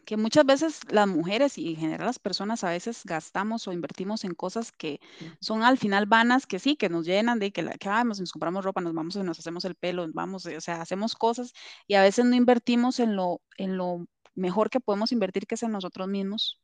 que 0.05 0.17
muchas 0.17 0.45
veces 0.45 0.81
las 0.89 1.07
mujeres 1.07 1.57
y 1.57 1.69
en 1.69 1.77
general 1.77 2.05
las 2.05 2.19
personas 2.19 2.63
a 2.63 2.69
veces 2.69 3.01
gastamos 3.05 3.67
o 3.67 3.73
invertimos 3.73 4.23
en 4.23 4.35
cosas 4.35 4.71
que 4.71 4.99
son 5.39 5.63
al 5.63 5.77
final 5.77 6.05
vanas, 6.05 6.45
que 6.45 6.59
sí, 6.59 6.75
que 6.75 6.89
nos 6.89 7.05
llenan 7.05 7.39
de 7.39 7.51
que, 7.51 7.63
la, 7.63 7.73
que 7.73 7.89
vamos, 7.89 8.19
nos 8.19 8.31
compramos 8.31 8.63
ropa, 8.63 8.81
nos 8.81 8.93
vamos 8.93 9.15
y 9.15 9.23
nos 9.23 9.39
hacemos 9.39 9.65
el 9.65 9.75
pelo, 9.75 10.05
vamos, 10.13 10.45
o 10.45 10.61
sea, 10.61 10.81
hacemos 10.81 11.15
cosas 11.15 11.53
y 11.87 11.95
a 11.95 12.03
veces 12.03 12.25
no 12.25 12.35
invertimos 12.35 12.99
en 12.99 13.15
lo, 13.15 13.41
en 13.57 13.77
lo 13.77 14.05
mejor 14.35 14.69
que 14.69 14.81
podemos 14.81 15.11
invertir, 15.11 15.47
que 15.47 15.55
es 15.55 15.63
en 15.63 15.71
nosotros 15.71 16.07
mismos 16.07 16.59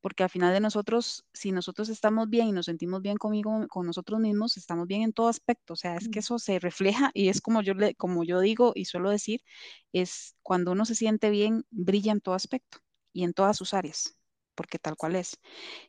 porque 0.00 0.22
al 0.22 0.30
final 0.30 0.52
de 0.54 0.60
nosotros, 0.60 1.26
si 1.32 1.52
nosotros 1.52 1.88
estamos 1.88 2.28
bien 2.30 2.48
y 2.48 2.52
nos 2.52 2.66
sentimos 2.66 3.02
bien 3.02 3.16
conmigo, 3.16 3.66
con 3.68 3.86
nosotros 3.86 4.20
mismos, 4.20 4.56
estamos 4.56 4.86
bien 4.86 5.02
en 5.02 5.12
todo 5.12 5.28
aspecto. 5.28 5.72
O 5.74 5.76
sea, 5.76 5.96
es 5.96 6.08
que 6.08 6.20
eso 6.20 6.38
se 6.38 6.58
refleja 6.58 7.10
y 7.14 7.28
es 7.28 7.40
como 7.40 7.62
yo, 7.62 7.74
le, 7.74 7.94
como 7.96 8.24
yo 8.24 8.40
digo 8.40 8.72
y 8.74 8.84
suelo 8.86 9.10
decir, 9.10 9.42
es 9.92 10.36
cuando 10.42 10.72
uno 10.72 10.84
se 10.84 10.94
siente 10.94 11.30
bien, 11.30 11.64
brilla 11.70 12.12
en 12.12 12.20
todo 12.20 12.34
aspecto 12.34 12.78
y 13.12 13.24
en 13.24 13.32
todas 13.34 13.56
sus 13.56 13.74
áreas, 13.74 14.18
porque 14.54 14.78
tal 14.78 14.96
cual 14.96 15.16
es. 15.16 15.38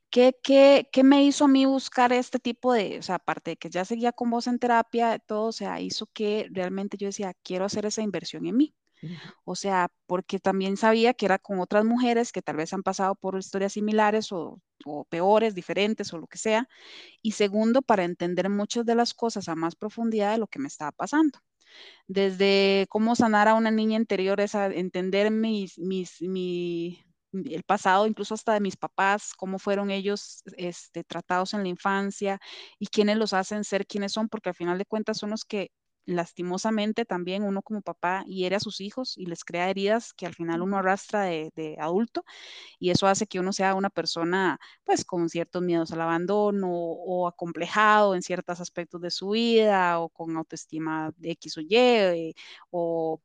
¿Qué, 0.09 0.35
qué, 0.43 0.89
qué 0.91 1.03
me 1.03 1.23
hizo 1.25 1.45
a 1.45 1.47
mí 1.47 1.65
buscar 1.65 2.13
este 2.13 2.39
tipo 2.39 2.73
de, 2.73 2.99
o 2.99 3.01
sea, 3.03 3.15
aparte 3.15 3.51
de 3.51 3.57
que 3.57 3.69
ya 3.69 3.85
seguía 3.85 4.11
con 4.13 4.29
vos 4.29 4.47
en 4.47 4.59
terapia, 4.59 5.19
todo, 5.19 5.47
o 5.47 5.51
sea, 5.51 5.81
hizo 5.81 6.07
que 6.13 6.47
realmente 6.51 6.97
yo 6.97 7.07
decía, 7.07 7.33
quiero 7.43 7.65
hacer 7.65 7.85
esa 7.85 8.01
inversión 8.01 8.45
en 8.47 8.57
mí. 8.57 8.75
O 9.43 9.55
sea, 9.55 9.89
porque 10.05 10.39
también 10.39 10.77
sabía 10.77 11.13
que 11.13 11.25
era 11.25 11.39
con 11.39 11.59
otras 11.59 11.85
mujeres 11.85 12.31
que 12.31 12.41
tal 12.41 12.57
vez 12.57 12.73
han 12.73 12.83
pasado 12.83 13.15
por 13.15 13.38
historias 13.38 13.73
similares 13.73 14.31
o, 14.31 14.62
peores, 15.09 15.55
diferentes 15.55 16.13
o 16.13 16.17
lo 16.17 16.27
que 16.27 16.38
sea. 16.38 16.67
Y 17.21 17.33
segundo, 17.33 17.81
para 17.81 18.03
entender 18.03 18.49
muchas 18.49 18.85
de 18.85 18.95
las 18.95 19.13
cosas 19.13 19.49
a 19.49 19.55
más 19.55 19.75
profundidad 19.75 20.31
de 20.33 20.39
lo 20.39 20.47
que 20.47 20.59
me 20.59 20.67
estaba 20.67 20.91
pasando. 20.91 21.39
Desde 22.07 22.88
cómo 22.89 23.15
sanar 23.15 23.47
a 23.47 23.55
una 23.55 23.71
niña 23.71 23.97
interior, 23.97 24.41
es 24.41 24.55
a 24.55 24.67
entender 24.67 25.31
mi, 25.31 25.67
el 27.33 27.63
pasado, 27.63 28.07
incluso 28.07 28.33
hasta 28.33 28.53
de 28.53 28.59
mis 28.59 28.77
papás, 28.77 29.33
cómo 29.35 29.59
fueron 29.59 29.91
ellos 29.91 30.43
este, 30.57 31.03
tratados 31.03 31.53
en 31.53 31.63
la 31.63 31.69
infancia 31.69 32.39
y 32.79 32.88
quiénes 32.88 33.17
los 33.17 33.33
hacen 33.33 33.63
ser 33.63 33.85
quienes 33.85 34.13
son, 34.13 34.29
porque 34.29 34.49
al 34.49 34.55
final 34.55 34.77
de 34.77 34.85
cuentas 34.85 35.17
son 35.17 35.31
los 35.31 35.45
que 35.45 35.71
lastimosamente 36.09 37.05
también 37.05 37.43
uno 37.43 37.61
como 37.61 37.81
papá 37.81 38.23
hiere 38.25 38.55
a 38.55 38.59
sus 38.59 38.81
hijos 38.81 39.17
y 39.17 39.25
les 39.25 39.43
crea 39.43 39.69
heridas 39.69 40.13
que 40.13 40.25
al 40.25 40.33
final 40.33 40.61
uno 40.61 40.77
arrastra 40.77 41.23
de, 41.23 41.51
de 41.55 41.77
adulto 41.79 42.23
y 42.79 42.91
eso 42.91 43.07
hace 43.07 43.27
que 43.27 43.39
uno 43.39 43.53
sea 43.53 43.75
una 43.75 43.89
persona 43.89 44.59
pues 44.83 45.05
con 45.05 45.29
ciertos 45.29 45.61
miedos 45.63 45.91
al 45.91 46.01
abandono 46.01 46.69
o 46.71 47.27
acomplejado 47.27 48.15
en 48.15 48.21
ciertos 48.21 48.59
aspectos 48.61 49.01
de 49.01 49.11
su 49.11 49.31
vida 49.31 49.99
o 49.99 50.09
con 50.09 50.35
autoestima 50.37 51.13
de 51.17 51.31
X 51.31 51.57
o 51.57 51.61
Y 51.61 51.75
eh, 51.75 52.33
o, 52.71 53.21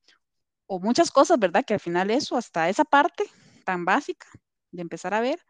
o 0.66 0.80
muchas 0.80 1.10
cosas, 1.10 1.38
¿verdad? 1.38 1.64
Que 1.64 1.74
al 1.74 1.80
final 1.80 2.10
eso, 2.10 2.36
hasta 2.36 2.68
esa 2.68 2.84
parte 2.84 3.24
tan 3.64 3.84
básica 3.84 4.28
de 4.70 4.82
empezar 4.82 5.14
a 5.14 5.20
ver 5.20 5.40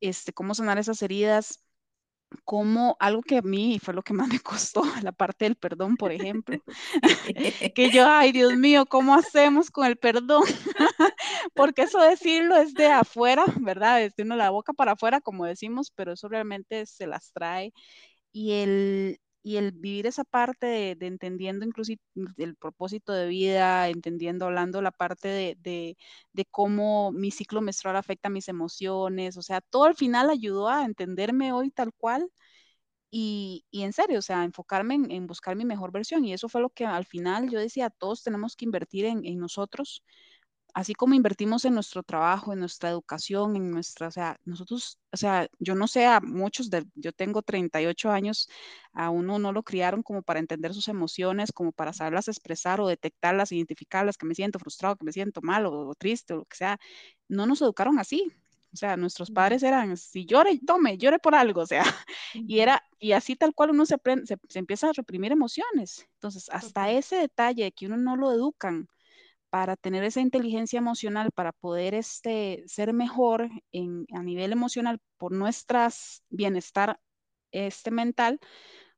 este, 0.00 0.32
cómo 0.32 0.54
sanar 0.54 0.78
esas 0.78 1.02
heridas 1.02 1.64
como 2.44 2.96
algo 3.00 3.22
que 3.22 3.38
a 3.38 3.42
mí 3.42 3.78
fue 3.82 3.94
lo 3.94 4.02
que 4.02 4.14
más 4.14 4.28
me 4.38 4.40
costó, 4.40 4.82
la 5.02 5.12
parte 5.12 5.44
del 5.44 5.56
perdón, 5.56 5.96
por 5.96 6.12
ejemplo, 6.12 6.58
que 7.74 7.90
yo, 7.90 8.06
ay 8.06 8.32
Dios 8.32 8.56
mío, 8.56 8.86
¿cómo 8.86 9.14
hacemos 9.14 9.70
con 9.70 9.86
el 9.86 9.96
perdón? 9.96 10.42
Porque 11.54 11.82
eso 11.82 12.00
decirlo 12.00 12.56
es 12.56 12.74
de 12.74 12.86
afuera, 12.86 13.44
¿verdad? 13.60 14.02
Es 14.02 14.14
de 14.16 14.24
uno 14.24 14.36
la 14.36 14.50
boca 14.50 14.72
para 14.72 14.92
afuera, 14.92 15.20
como 15.20 15.44
decimos, 15.46 15.92
pero 15.94 16.12
eso 16.12 16.28
realmente 16.28 16.86
se 16.86 17.06
las 17.06 17.32
trae. 17.32 17.72
Y 18.32 18.52
el, 18.52 19.20
y 19.48 19.56
el 19.56 19.72
vivir 19.72 20.06
esa 20.06 20.24
parte 20.24 20.66
de, 20.66 21.06
entendiendo 21.06 21.64
inclusive 21.64 22.00
el 22.36 22.54
propósito 22.56 23.14
de 23.14 23.26
vida, 23.28 23.88
entendiendo, 23.88 24.44
hablando 24.44 24.82
la 24.82 24.90
parte 24.90 25.28
de, 25.28 25.56
de, 26.32 26.44
cómo 26.50 27.12
mi 27.12 27.30
ciclo 27.30 27.62
menstrual 27.62 27.96
afecta 27.96 28.28
mis 28.28 28.48
emociones, 28.48 29.38
o 29.38 29.42
sea, 29.42 29.62
todo 29.62 29.84
al 29.84 29.94
final 29.96 30.28
ayudó 30.28 30.68
a 30.68 30.84
entenderme 30.84 31.52
hoy 31.52 31.70
tal 31.70 31.92
cual 31.94 32.30
y, 33.10 33.64
y 33.70 33.82
en 33.84 33.92
serio, 33.94 34.18
o 34.18 34.22
sea, 34.22 34.44
enfocarme 34.44 34.96
en, 34.96 35.26
buscar 35.26 35.56
mi 35.56 35.64
mejor 35.64 35.92
versión. 35.92 36.24
Y 36.24 36.34
eso 36.34 36.48
fue 36.50 36.60
lo 36.60 36.70
que 36.70 36.84
al 36.86 37.06
final 37.06 37.48
yo 37.50 37.58
decía, 37.58 37.90
todos 37.90 38.22
tenemos 38.22 38.56
que 38.56 38.66
invertir 38.66 39.06
en 39.06 39.38
nosotros, 39.38 40.04
así 40.78 40.94
como 40.94 41.14
invertimos 41.14 41.64
en 41.64 41.74
nuestro 41.74 42.04
trabajo, 42.04 42.52
en 42.52 42.60
nuestra 42.60 42.88
educación, 42.88 43.56
en 43.56 43.72
nuestra, 43.72 44.06
o 44.06 44.10
sea, 44.12 44.38
nosotros, 44.44 44.96
o 45.10 45.16
sea, 45.16 45.48
yo 45.58 45.74
no 45.74 45.88
sé, 45.88 46.06
a 46.06 46.20
muchos 46.20 46.70
de, 46.70 46.86
yo 46.94 47.10
tengo 47.10 47.42
38 47.42 48.12
años, 48.12 48.48
a 48.92 49.10
uno 49.10 49.40
no 49.40 49.52
lo 49.52 49.64
criaron 49.64 50.04
como 50.04 50.22
para 50.22 50.38
entender 50.38 50.72
sus 50.72 50.86
emociones, 50.86 51.50
como 51.50 51.72
para 51.72 51.92
saberlas 51.92 52.28
expresar 52.28 52.80
o 52.80 52.86
detectarlas, 52.86 53.50
identificarlas, 53.50 54.16
que 54.16 54.26
me 54.26 54.36
siento 54.36 54.60
frustrado, 54.60 54.94
que 54.94 55.04
me 55.04 55.10
siento 55.12 55.40
mal 55.42 55.66
o, 55.66 55.88
o 55.88 55.94
triste 55.96 56.34
o 56.34 56.36
lo 56.38 56.44
que 56.44 56.56
sea. 56.56 56.78
No 57.28 57.44
nos 57.46 57.60
educaron 57.60 57.98
así. 57.98 58.32
O 58.72 58.76
sea, 58.76 58.96
nuestros 58.96 59.32
padres 59.32 59.64
eran, 59.64 59.96
si 59.96 60.26
llore, 60.26 60.60
tome, 60.64 60.96
llore 60.96 61.18
por 61.18 61.34
algo, 61.34 61.62
o 61.62 61.66
sea, 61.66 61.82
y 62.34 62.60
era, 62.60 62.84
y 63.00 63.12
así 63.12 63.34
tal 63.34 63.52
cual 63.52 63.70
uno 63.70 63.84
se, 63.84 63.94
aprende, 63.94 64.26
se, 64.26 64.36
se 64.48 64.58
empieza 64.60 64.90
a 64.90 64.92
reprimir 64.92 65.32
emociones. 65.32 66.06
Entonces, 66.14 66.48
hasta 66.50 66.90
ese 66.92 67.16
detalle 67.16 67.64
de 67.64 67.72
que 67.72 67.86
uno 67.86 67.96
no 67.96 68.14
lo 68.14 68.30
educan 68.30 68.88
para 69.50 69.76
tener 69.76 70.04
esa 70.04 70.20
inteligencia 70.20 70.78
emocional, 70.78 71.30
para 71.32 71.52
poder 71.52 71.94
este, 71.94 72.64
ser 72.66 72.92
mejor 72.92 73.48
en, 73.72 74.06
a 74.14 74.22
nivel 74.22 74.52
emocional 74.52 74.98
por 75.16 75.32
nuestras 75.32 76.22
bienestar 76.28 77.00
este, 77.50 77.90
mental, 77.90 78.40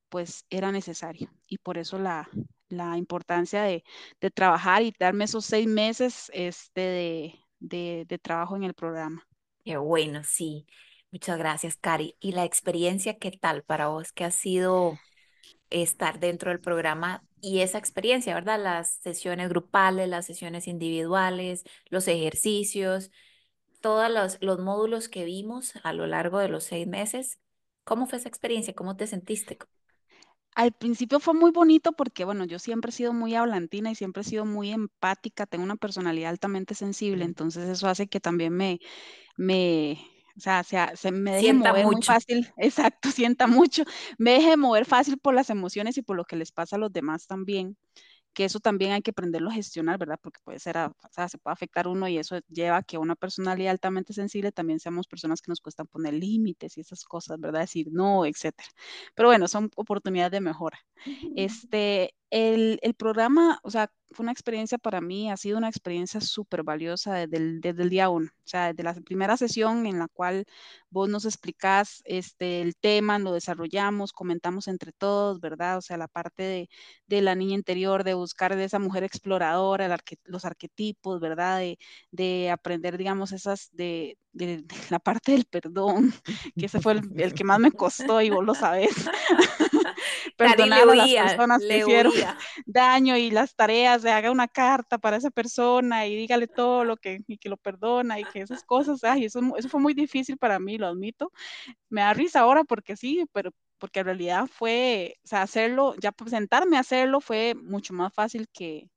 pues 0.09 0.45
era 0.51 0.73
necesario. 0.73 1.31
Y 1.47 1.59
por 1.59 1.79
eso 1.79 1.99
la, 1.99 2.29
la 2.69 2.97
importancia 2.97 3.63
de, 3.63 3.85
de, 4.21 4.31
trabajar 4.31 4.83
y 4.83 4.95
darme 4.99 5.25
esos 5.25 5.45
seis 5.45 5.67
meses 5.67 6.31
este, 6.35 6.81
de, 6.81 7.35
de, 7.59 8.05
de 8.09 8.19
trabajo 8.19 8.57
en 8.57 8.65
el 8.65 8.75
programa. 8.75 9.27
Qué 9.65 9.77
bueno, 9.77 10.23
sí. 10.25 10.67
Muchas 11.13 11.39
gracias, 11.39 11.77
Cari. 11.77 12.17
¿Y 12.21 12.33
la 12.33 12.45
experiencia 12.45 13.19
qué 13.19 13.31
tal 13.33 13.63
para 13.63 13.89
vos? 13.89 14.13
¿Qué 14.13 14.25
ha 14.25 14.31
sido 14.31 14.99
estar 15.71 16.21
dentro 16.21 16.51
del 16.51 16.61
programa 16.61 17.25
y 17.41 17.61
esa 17.61 17.79
experiencia, 17.79 18.35
verdad? 18.35 18.63
Las 18.63 18.95
sesiones 19.03 19.49
grupales, 19.49 20.09
las 20.09 20.27
sesiones 20.27 20.69
individuales, 20.69 21.65
los 21.91 22.09
ejercicios, 22.09 23.11
todos 23.81 24.11
los, 24.11 24.39
los 24.43 24.59
módulos 24.61 25.09
que 25.09 25.25
vimos 25.25 25.75
a 25.85 25.93
lo 25.93 26.07
largo 26.07 26.39
de 26.41 26.49
los 26.49 26.65
seis 26.65 26.87
meses. 26.87 27.41
¿Cómo 27.85 28.07
fue 28.07 28.19
esa 28.19 28.29
experiencia? 28.29 28.75
¿Cómo 28.75 28.97
te 28.97 29.07
sentiste? 29.07 29.59
Al 30.55 30.73
principio 30.73 31.21
fue 31.21 31.35
muy 31.35 31.53
bonito 31.53 31.93
porque, 31.93 32.25
bueno, 32.25 32.45
yo 32.45 32.59
siempre 32.59 32.91
he 32.91 32.93
sido 32.93 33.13
muy 33.13 33.35
hablantina 33.35 33.91
y 33.91 33.95
siempre 33.95 34.23
he 34.23 34.25
sido 34.25 34.45
muy 34.45 34.71
empática, 34.73 35.47
tengo 35.47 35.65
una 35.65 35.77
personalidad 35.77 36.31
altamente 36.31 36.75
sensible, 36.75 37.25
entonces 37.25 37.69
eso 37.69 37.89
hace 37.89 38.09
que 38.09 38.21
también 38.21 38.53
me, 38.55 38.81
me, 39.37 39.99
o 40.47 40.65
sea, 40.65 40.97
se, 40.97 41.13
me 41.13 41.33
deje 41.33 41.43
Sienta 41.43 41.71
mover 41.71 41.87
muy 41.87 42.03
fácil, 42.03 42.53
exacto, 42.57 43.11
sienta 43.11 43.47
mucho, 43.47 43.85
me 44.19 44.33
deje 44.33 44.57
mover 44.57 44.85
fácil 44.87 45.19
por 45.19 45.35
las 45.35 45.51
emociones 45.51 45.97
y 45.99 46.03
por 46.03 46.17
lo 46.17 46.25
que 46.25 46.37
les 46.37 46.53
pasa 46.53 46.77
a 46.77 46.79
los 46.79 46.93
demás 46.93 47.27
también 47.27 47.77
que 48.33 48.45
eso 48.45 48.61
también 48.61 48.93
hay 48.93 49.03
que 49.03 49.11
aprenderlo 49.11 49.51
a 49.51 49.55
gestionar, 49.55 49.99
¿verdad? 49.99 50.19
Porque 50.23 50.41
puede 50.45 50.59
ser, 50.59 50.77
o 50.77 50.95
sea, 51.11 51.29
se 51.29 51.39
puede 51.39 51.53
afectar 51.53 51.89
uno 51.89 52.07
y 52.09 52.19
eso 52.19 52.39
lleva 52.49 52.79
a 52.79 52.83
que 52.83 52.99
una 52.99 53.17
personalidad 53.17 53.73
altamente 53.73 54.13
sensible 54.13 54.53
también 54.53 54.79
seamos 54.79 55.09
personas 55.09 55.41
que 55.43 55.51
nos 55.51 55.61
cuestan 55.61 55.87
poner 55.87 56.15
límites 56.15 56.77
y 56.77 56.81
esas 56.81 57.05
cosas, 57.05 57.41
¿verdad? 57.41 57.61
Decir 57.61 57.89
no, 57.91 58.25
etcétera. 58.27 58.69
Pero 59.15 59.29
bueno, 59.29 59.49
son 59.49 59.71
oportunidades 59.77 60.33
de 60.33 60.41
mejora. 60.41 60.79
Este, 61.35 62.15
el, 62.31 62.79
el, 62.83 62.95
programa, 62.95 63.59
o 63.63 63.71
sea, 63.71 63.91
fue 64.13 64.25
una 64.25 64.33
experiencia 64.33 64.79
para 64.79 65.01
mí, 65.01 65.31
ha 65.31 65.37
sido 65.37 65.59
una 65.59 65.69
experiencia 65.69 66.21
súper 66.21 66.63
valiosa 66.63 67.15
desde 67.15 67.37
el, 67.37 67.61
desde 67.61 67.83
el 67.83 67.91
día 67.91 68.09
uno, 68.09 68.29
o 68.29 68.49
sea, 68.49 68.69
desde 68.69 68.83
la 68.83 68.95
primera 68.95 69.37
sesión 69.37 69.87
en 69.87 69.99
la 69.99 70.09
cual 70.09 70.45
vos 70.91 71.09
nos 71.09 71.25
explicás 71.25 72.03
este, 72.05 72.61
el 72.61 72.77
tema, 72.77 73.19
lo 73.19 73.33
desarrollamos, 73.33 74.13
comentamos 74.13 74.69
entre 74.69 74.93
todos, 74.93 75.41
¿verdad? 75.41 75.79
O 75.79 75.83
sea, 75.83 75.97
la 75.97 76.09
parte 76.09 76.43
de, 76.43 76.71
de 77.07 77.23
la 77.23 77.35
niña 77.35 77.55
interior, 77.55 78.05
de 78.05 78.15
buscar 78.15 78.57
de 78.57 78.65
esa 78.65 78.79
mujer 78.79 79.05
exploradora, 79.05 79.87
el 79.87 79.93
arque, 79.93 80.19
los 80.25 80.45
arquetipos, 80.45 81.21
¿verdad? 81.21 81.59
De, 81.59 81.79
de, 82.11 82.51
aprender, 82.51 82.99
digamos, 82.99 83.33
esas, 83.33 83.71
de, 83.73 84.19
de, 84.33 84.65
la 84.89 84.99
parte 84.99 85.33
del 85.33 85.45
perdón, 85.45 86.13
que 86.57 86.67
ese 86.67 86.81
fue 86.81 86.95
el, 86.95 87.21
el 87.21 87.35
que 87.35 87.45
más 87.45 87.61
me 87.61 87.73
costó 87.73 88.21
y 88.21 88.31
vos 88.31 88.45
lo 88.45 88.55
sabés. 88.55 88.91
perdonar 90.37 90.89
a 90.89 90.95
las 90.95 91.15
personas 91.15 91.63
que 91.63 91.79
hicieron 91.79 92.13
daño 92.67 93.17
y 93.17 93.31
las 93.31 93.55
tareas 93.55 94.03
de 94.03 94.11
haga 94.11 94.31
una 94.31 94.49
carta 94.49 94.99
para 94.99 95.17
esa 95.17 95.31
persona 95.31 96.07
y 96.07 96.17
dígale 96.17 96.47
todo 96.47 96.85
lo 96.85 96.97
que, 96.97 97.21
y 97.27 97.39
que 97.39 97.49
lo 97.49 97.57
perdona 97.57 98.21
y 98.21 98.25
que 98.25 98.41
esas 98.41 98.65
cosas, 98.65 99.05
ay, 99.05 99.27
eso, 99.27 99.41
eso 99.57 99.69
fue 99.69 99.81
muy 99.81 99.95
difícil 99.95 100.37
para 100.39 100.59
mí, 100.59 100.79
lo 100.79 100.87
admito. 100.87 101.33
Me 101.89 102.03
da 102.03 102.15
risa 102.15 102.41
ahora 102.41 102.65
porque 102.65 102.97
sí, 102.97 103.25
pero 103.33 103.53
porque 103.79 104.01
en 104.01 104.07
realidad 104.07 104.47
fue, 104.47 105.17
o 105.25 105.27
sea, 105.27 105.43
hacerlo, 105.43 105.95
ya 106.01 106.15
sentarme 106.27 106.77
a 106.77 106.81
hacerlo 106.81 107.21
fue 107.21 107.55
mucho 107.55 107.95
más 107.95 108.13
fácil 108.13 108.47
que, 108.53 108.91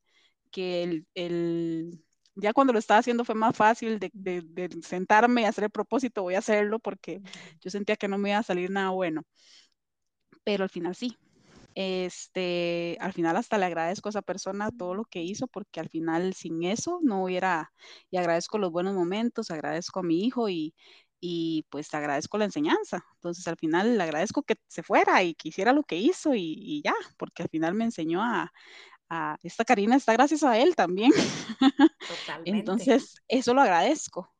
que 0.51 0.83
el, 0.83 1.07
el 1.15 2.03
ya 2.35 2.53
cuando 2.53 2.73
lo 2.73 2.79
estaba 2.79 2.99
haciendo 2.99 3.25
fue 3.25 3.35
más 3.35 3.55
fácil 3.55 3.99
de, 3.99 4.09
de, 4.13 4.41
de, 4.41 4.81
sentarme 4.81 5.41
y 5.41 5.45
hacer 5.45 5.65
el 5.65 5.69
propósito, 5.69 6.23
voy 6.23 6.35
a 6.35 6.39
hacerlo 6.39 6.79
porque 6.79 7.21
yo 7.61 7.69
sentía 7.69 7.95
que 7.95 8.07
no 8.07 8.17
me 8.17 8.29
iba 8.29 8.39
a 8.39 8.43
salir 8.43 8.71
nada 8.71 8.89
bueno. 8.89 9.23
Pero 10.43 10.63
al 10.63 10.69
final 10.69 10.95
sí, 10.95 11.17
este, 11.75 12.97
al 12.99 13.13
final 13.13 13.35
hasta 13.35 13.57
le 13.57 13.65
agradezco 13.65 14.09
a 14.09 14.11
esa 14.11 14.21
persona 14.21 14.71
todo 14.71 14.93
lo 14.93 15.05
que 15.05 15.21
hizo, 15.21 15.47
porque 15.47 15.79
al 15.79 15.89
final 15.89 16.33
sin 16.33 16.63
eso 16.63 16.99
no 17.01 17.23
hubiera, 17.23 17.71
y 18.11 18.17
agradezco 18.17 18.57
los 18.57 18.71
buenos 18.71 18.93
momentos, 18.93 19.51
agradezco 19.51 19.99
a 19.99 20.03
mi 20.03 20.23
hijo 20.23 20.49
y, 20.49 20.75
y 21.19 21.65
pues 21.69 21.93
agradezco 21.93 22.37
la 22.37 22.45
enseñanza. 22.45 23.03
Entonces 23.15 23.47
al 23.47 23.57
final 23.57 23.97
le 23.97 24.03
agradezco 24.03 24.43
que 24.43 24.55
se 24.67 24.83
fuera 24.83 25.23
y 25.23 25.33
que 25.35 25.49
hiciera 25.49 25.73
lo 25.73 25.83
que 25.83 25.97
hizo 25.97 26.35
y, 26.35 26.53
y 26.57 26.81
ya, 26.83 26.93
porque 27.17 27.43
al 27.43 27.49
final 27.49 27.73
me 27.73 27.85
enseñó 27.85 28.21
a, 28.21 28.51
a, 29.09 29.37
esta 29.41 29.65
Karina 29.65 29.95
está 29.95 30.13
gracias 30.13 30.43
a 30.43 30.59
él 30.59 30.75
también. 30.75 31.11
Totalmente. 32.07 32.59
Entonces 32.59 33.15
eso 33.27 33.53
lo 33.53 33.61
agradezco, 33.61 34.31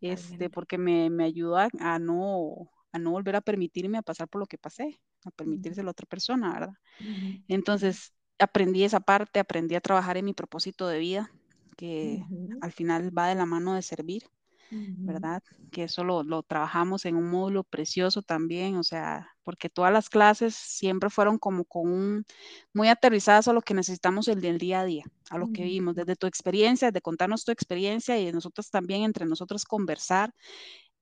este, 0.00 0.50
porque 0.50 0.76
me, 0.76 1.08
me 1.08 1.24
ayudó 1.24 1.56
a, 1.56 1.68
a 1.78 1.98
no 1.98 2.70
a 2.92 2.98
no 2.98 3.10
volver 3.10 3.34
a 3.34 3.40
permitirme 3.40 3.98
a 3.98 4.02
pasar 4.02 4.28
por 4.28 4.40
lo 4.40 4.46
que 4.46 4.56
pasé, 4.56 5.00
a 5.24 5.30
permitirse 5.30 5.80
a 5.80 5.84
la 5.84 5.90
otra 5.90 6.06
persona, 6.06 6.52
¿verdad? 6.52 6.74
Uh 7.00 7.04
-huh. 7.04 7.44
Entonces, 7.48 8.12
aprendí 8.38 8.84
esa 8.84 9.00
parte, 9.00 9.40
aprendí 9.40 9.74
a 9.74 9.80
trabajar 9.80 10.16
en 10.16 10.24
mi 10.24 10.34
propósito 10.34 10.86
de 10.88 10.98
vida, 10.98 11.30
que 11.76 12.24
uh 12.30 12.34
-huh. 12.34 12.58
al 12.60 12.72
final 12.72 13.16
va 13.16 13.28
de 13.28 13.34
la 13.34 13.46
mano 13.46 13.74
de 13.74 13.82
servir, 13.82 14.24
uh 14.70 14.74
-huh. 14.74 14.94
¿verdad? 14.98 15.42
Que 15.70 15.84
eso 15.84 16.04
lo, 16.04 16.22
lo, 16.22 16.42
trabajamos 16.42 17.04
en 17.04 17.16
un 17.16 17.28
módulo 17.30 17.64
precioso 17.64 18.22
también, 18.22 18.76
o 18.76 18.82
sea, 18.82 19.28
porque 19.42 19.68
todas 19.68 19.92
las 19.92 20.08
clases 20.08 20.54
siempre 20.54 21.10
fueron 21.10 21.38
como 21.38 21.64
con 21.64 21.90
un, 21.90 22.24
muy 22.72 22.88
aterrizadas 22.88 23.48
a 23.48 23.52
lo 23.52 23.60
que 23.62 23.74
necesitamos 23.74 24.28
el 24.28 24.40
del 24.40 24.58
día 24.58 24.80
a 24.80 24.84
día, 24.84 25.04
a 25.30 25.38
lo 25.38 25.52
que 25.52 25.64
vimos, 25.64 25.94
desde 25.94 26.16
tu 26.16 26.26
experiencia, 26.26 26.90
de 26.90 27.00
contarnos 27.00 27.44
tu 27.44 27.52
experiencia 27.52 28.18
y 28.18 28.26
de 28.26 28.32
nosotros 28.32 28.70
también, 28.70 29.02
entre 29.02 29.26
nosotros 29.26 29.64
conversar 29.64 30.32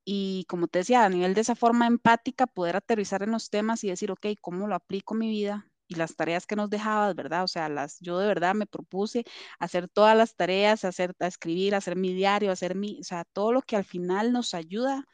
y 0.05 0.45
como 0.49 0.69
te 0.69 0.81
decía, 0.81 1.05
a 1.05 1.09
nivel 1.09 1.35
de 1.35 1.43
esa 1.43 1.55
forma 1.55 1.87
empática, 1.87 2.47
poder 2.47 2.77
aterrizar 2.77 3.23
en 3.23 3.31
los 3.31 3.51
temas 3.51 3.85
y 3.85 3.89
decir, 3.89 4.11
ok, 4.11 4.27
¿cómo 4.41 4.67
lo 4.67 4.75
aplico 4.75 5.15
en 5.15 5.21
mi 5.21 5.31
vida? 5.31 5.69
Y 5.87 5.95
las 5.97 6.17
tareas 6.17 6.47
que 6.47 6.57
nos 6.57 6.71
dejabas, 6.71 7.15
¿verdad? 7.15 7.45
O 7.45 7.49
sea, 7.49 7.69
las, 7.69 7.99
yo 8.01 8.19
de 8.19 8.27
verdad 8.27 8.55
me 8.55 8.67
propuse 8.67 9.25
hacer 9.59 9.89
todas 9.89 10.17
las 10.17 10.35
tareas, 10.35 10.85
hacer, 10.85 11.15
a 11.21 11.27
escribir, 11.27 11.75
hacer 11.75 11.97
mi 11.97 12.15
diario, 12.15 12.51
hacer 12.51 12.75
mi, 12.75 12.99
o 13.01 13.05
sea, 13.05 13.25
todo 13.33 13.53
lo 13.53 13.63
que 13.63 13.77
al 13.77 13.85
final 13.85 14.33
nos 14.33 14.55
ayuda 14.55 15.07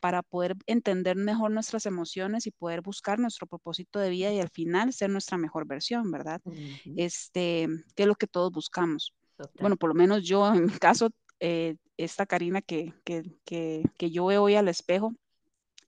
para 0.00 0.22
poder 0.24 0.56
entender 0.66 1.16
mejor 1.16 1.52
nuestras 1.52 1.86
emociones 1.86 2.48
y 2.48 2.50
poder 2.50 2.80
buscar 2.80 3.20
nuestro 3.20 3.46
propósito 3.46 4.00
de 4.00 4.10
vida 4.10 4.32
y 4.32 4.40
al 4.40 4.50
final 4.50 4.92
ser 4.92 5.10
nuestra 5.10 5.38
mejor 5.38 5.64
versión, 5.66 6.10
¿verdad? 6.10 6.40
Uh 6.44 6.52
-huh. 6.52 6.94
Este, 6.96 7.68
que 7.94 8.02
es 8.02 8.08
lo 8.08 8.16
que 8.16 8.26
todos 8.26 8.50
buscamos. 8.50 9.14
Total. 9.36 9.54
Bueno, 9.60 9.76
por 9.76 9.90
lo 9.90 9.94
menos 9.94 10.24
yo 10.24 10.52
en 10.52 10.66
mi 10.66 10.72
caso 10.72 11.10
eh, 11.44 11.74
esta 11.96 12.24
Karina 12.24 12.62
que, 12.62 12.94
que, 13.04 13.24
que, 13.44 13.82
que, 13.98 14.10
yo 14.12 14.26
veo 14.26 14.44
hoy 14.44 14.54
al 14.54 14.68
espejo, 14.68 15.12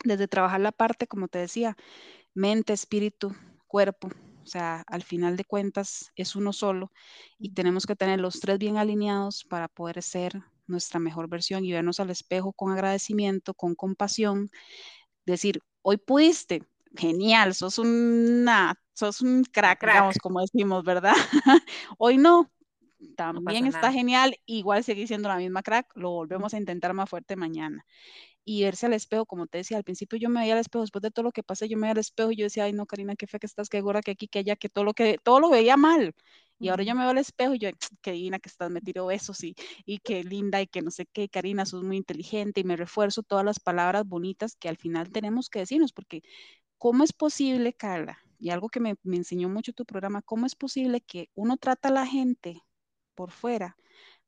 desde 0.05 0.27
trabajar 0.27 0.61
la 0.61 0.73
parte, 0.73 1.07
como 1.07 1.29
te 1.29 1.39
decía, 1.39 1.77
mente, 2.35 2.73
espíritu, 2.73 3.33
cuerpo, 3.69 4.09
o 4.43 4.47
sea, 4.47 4.83
al 4.89 5.05
final 5.05 5.37
de 5.37 5.45
cuentas 5.45 6.11
es 6.17 6.35
uno 6.35 6.53
solo 6.53 6.91
y 7.39 7.55
tenemos 7.55 7.87
que 7.87 7.95
tener 7.95 8.19
los 8.19 8.41
tres 8.41 8.59
bien 8.59 8.79
alineados 8.79 9.45
para 9.45 9.69
poder 9.69 10.03
ser 10.03 10.43
nuestra 10.67 10.99
mejor 10.99 11.29
versión 11.29 11.65
y 11.65 11.73
vernos 11.73 12.01
al 12.01 12.11
espejo 12.11 12.53
con 12.53 12.73
agradecimiento, 12.73 13.55
con 13.55 13.77
compasión, 13.77 14.51
decir, 15.25 15.61
hoy 15.83 15.99
pudiste, 15.99 16.65
genial, 16.97 17.55
sos 17.55 17.79
una, 17.79 18.75
sos 18.93 19.21
un 19.21 19.45
crack, 19.45 19.79
crack. 19.79 19.95
digamos, 19.95 20.19
como 20.19 20.41
decimos, 20.41 20.83
¿verdad? 20.83 21.15
hoy 21.99 22.19
no, 22.19 22.51
también 23.17 23.65
no 23.65 23.71
está 23.71 23.83
nada. 23.83 23.93
genial, 23.93 24.37
igual 24.47 24.85
seguir 24.85 25.09
siendo 25.09 25.29
la 25.29 25.37
misma 25.37 25.63
crack, 25.63 25.91
lo 25.97 26.11
volvemos 26.11 26.55
a 26.55 26.59
intentar 26.59 26.95
más 26.95 27.09
fuerte 27.11 27.37
mañana. 27.37 27.85
Y 28.45 28.63
verse 28.65 28.87
al 28.87 28.93
espejo, 28.93 29.25
como 29.27 29.47
te 29.47 29.59
decía, 29.59 29.79
al 29.79 29.85
principio 29.85 30.19
yo 30.19 30.29
me 30.29 30.41
veía 30.41 30.53
al 30.55 30.61
espejo, 30.61 30.83
después 30.83 31.03
de 31.03 31.11
todo 31.11 31.25
lo 31.25 31.33
que 31.33 31.43
pasé, 31.43 31.69
yo 31.69 31.77
me 31.77 31.83
veía 31.83 31.93
al 31.93 31.99
espejo 31.99 32.31
y 32.31 32.37
yo 32.37 32.45
decía, 32.45 32.65
ay 32.65 32.73
no, 32.75 32.87
Karina, 32.87 33.17
qué 33.17 33.27
fe 33.27 33.39
que 33.39 33.47
estás, 33.47 33.69
qué 33.71 33.81
gorda, 33.81 34.03
que 34.03 34.13
aquí, 34.13 34.29
que 34.29 34.41
allá, 34.41 34.57
que 34.57 34.69
todo 34.69 34.85
lo 34.85 34.93
que, 34.95 35.19
todo 35.23 35.41
lo 35.41 35.49
veía 35.51 35.77
mal. 35.77 36.15
Y 36.59 36.69
ahora 36.69 36.85
yo 36.85 36.95
me 36.95 37.03
veo 37.03 37.11
al 37.11 37.19
espejo 37.19 37.55
y 37.55 37.59
yo, 37.59 37.71
qué 38.03 38.13
divina 38.13 38.39
que 38.39 38.49
estás, 38.49 38.71
me 38.71 38.81
tiro 38.81 39.07
besos 39.07 39.43
y, 39.43 39.55
y 39.87 39.99
qué 39.99 40.23
linda 40.25 40.61
y 40.63 40.67
que 40.67 40.83
no 40.83 40.91
sé 40.91 41.07
qué, 41.07 41.29
Karina, 41.29 41.67
sos 41.67 41.83
muy 41.83 41.97
inteligente 41.97 42.61
y 42.61 42.65
me 42.65 42.77
refuerzo 42.77 43.23
todas 43.23 43.45
las 43.45 43.61
palabras 43.61 44.07
bonitas 44.07 44.57
que 44.57 44.69
al 44.69 44.77
final 44.77 45.11
tenemos 45.11 45.49
que 45.49 45.61
decirnos, 45.61 45.93
porque 45.93 46.23
¿cómo 46.79 47.03
es 47.05 47.13
posible, 47.13 47.73
Carla? 47.73 48.19
Y 48.39 48.51
algo 48.51 48.69
que 48.69 48.81
me, 48.81 48.97
me 49.03 49.17
enseñó 49.17 49.49
mucho 49.49 49.73
tu 49.73 49.85
programa, 49.87 50.23
¿cómo 50.23 50.47
es 50.47 50.55
posible 50.55 51.01
que 51.01 51.31
uno 51.35 51.57
trata 51.57 51.89
a 51.89 51.93
la 51.93 52.07
gente 52.07 52.63
por 53.15 53.31
fuera, 53.31 53.77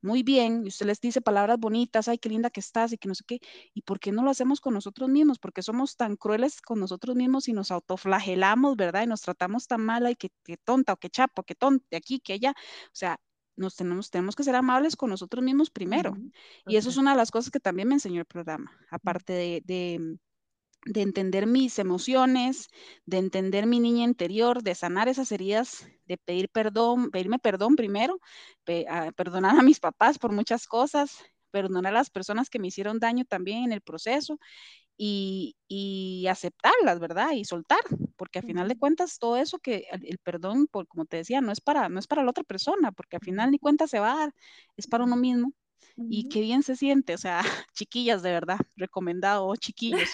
muy 0.03 0.23
bien, 0.23 0.63
y 0.65 0.69
usted 0.69 0.87
les 0.87 1.01
dice 1.01 1.21
palabras 1.21 1.59
bonitas, 1.59 2.09
ay, 2.09 2.19
qué 2.19 2.29
linda 2.29 2.51
que 2.51 2.61
estás 2.61 2.93
y 2.93 2.99
que 2.99 3.09
no 3.09 3.15
sé 3.15 3.25
qué, 3.27 3.41
¿y 3.75 3.83
por 3.83 3.99
qué 3.99 4.13
no 4.13 4.23
lo 4.23 4.31
hacemos 4.31 4.61
con 4.61 4.75
nosotros 4.75 5.09
mismos? 5.09 5.39
Porque 5.39 5.63
somos 5.63 5.97
tan 5.97 6.17
crueles 6.17 6.61
con 6.61 6.79
nosotros 6.79 7.17
mismos 7.17 7.49
y 7.49 7.53
nos 7.53 7.71
autoflagelamos, 7.71 8.77
¿verdad? 8.77 9.03
Y 9.03 9.07
nos 9.07 9.23
tratamos 9.23 9.67
tan 9.67 9.81
mal, 9.81 10.07
ay, 10.07 10.15
que, 10.15 10.31
que 10.45 10.57
tonta 10.59 10.93
o 10.93 10.97
que 10.97 11.11
chapo, 11.11 11.43
que 11.43 11.55
tonta, 11.55 11.85
de 11.91 11.97
aquí, 11.97 12.21
que 12.21 12.35
allá, 12.35 12.53
o 12.53 12.95
sea, 12.95 13.19
nos 13.57 13.75
tenemos, 13.75 14.11
tenemos 14.11 14.37
que 14.37 14.45
ser 14.45 14.55
amables 14.55 14.97
con 14.97 15.11
nosotros 15.11 15.43
mismos 15.43 15.71
primero. 15.71 16.13
Uh 16.13 16.17
-huh. 16.17 16.33
Y 16.67 16.77
eso 16.77 16.91
es 16.91 16.99
una 16.99 17.13
de 17.13 17.17
las 17.17 17.31
cosas 17.31 17.51
que 17.51 17.59
también 17.59 17.89
me 17.89 17.95
enseñó 17.95 18.21
el 18.21 18.27
programa, 18.27 18.71
aparte 18.91 19.33
de, 19.33 19.63
de 19.65 20.19
de 20.87 21.03
entender 21.03 21.47
mis 21.47 21.79
emociones, 21.79 22.69
de 23.07 23.19
entender 23.19 23.67
mi 23.67 23.81
niña 23.81 24.05
interior, 24.05 24.63
de 24.63 24.75
sanar 24.75 25.09
esas 25.09 25.33
heridas, 25.33 25.87
de 26.07 26.17
pedir 26.17 26.49
perdón, 26.49 27.11
pedirme 27.11 27.39
perdón 27.39 27.77
primero, 27.77 28.21
pe 28.65 28.87
a 28.89 29.13
perdonar 29.13 29.59
a 29.59 29.63
mis 29.63 29.81
papás 29.81 30.19
por 30.19 30.33
muchas 30.33 30.67
cosas, 30.67 31.19
perdonar 31.51 31.93
a 31.93 31.99
las 31.99 32.11
personas 32.11 32.49
que 32.51 32.59
me 32.59 32.69
hicieron 32.69 33.01
daño 33.01 33.25
también 33.25 33.65
en 33.65 33.73
el 33.73 33.81
proceso 33.81 34.39
y, 34.97 35.57
y, 35.69 36.27
aceptarlas, 36.29 37.01
¿verdad? 37.01 37.33
Y 37.33 37.45
soltar, 37.45 37.81
porque 38.17 38.39
al 38.41 38.47
final 38.47 38.69
de 38.69 38.79
cuentas 38.79 39.19
todo 39.19 39.37
eso 39.37 39.59
que 39.59 39.87
el, 39.91 40.19
perdón, 40.19 40.69
por, 40.69 40.87
como 40.89 41.05
te 41.07 41.19
decía, 41.19 41.41
no 41.41 41.53
es, 41.53 41.61
para, 41.61 41.89
no 41.89 41.99
es 41.99 42.07
para 42.07 42.23
la 42.25 42.31
otra 42.31 42.45
persona, 42.45 42.93
porque 42.93 43.17
al 43.17 43.23
final 43.23 43.51
ni 43.51 43.59
cuenta 43.59 43.87
se 43.89 44.01
va 44.01 44.13
a 44.13 44.17
dar, 44.17 44.35
es 44.77 44.87
para 44.87 45.05
uno 45.05 45.17
mismo. 45.17 45.53
Y 45.97 46.29
qué 46.29 46.41
bien 46.41 46.63
se 46.63 46.77
siente, 46.77 47.15
o 47.15 47.19
sea, 47.19 47.41
chiquillas, 47.73 48.23
de 48.23 48.31
verdad, 48.31 48.59
recomendado, 48.77 49.55
chiquillos. 49.57 50.11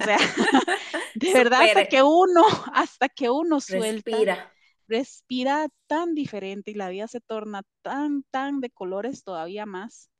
O 0.00 0.04
sea, 0.04 0.18
de 1.14 1.32
verdad, 1.32 1.62
hasta 1.62 1.86
que 1.86 2.02
uno, 2.02 2.42
hasta 2.72 3.08
que 3.08 3.30
uno 3.30 3.60
suelta, 3.60 4.10
respira. 4.10 4.52
respira 4.86 5.68
tan 5.86 6.14
diferente 6.14 6.70
y 6.70 6.74
la 6.74 6.88
vida 6.88 7.08
se 7.08 7.20
torna 7.20 7.62
tan, 7.82 8.22
tan 8.30 8.60
de 8.60 8.70
colores 8.70 9.24
todavía 9.24 9.66
más 9.66 10.10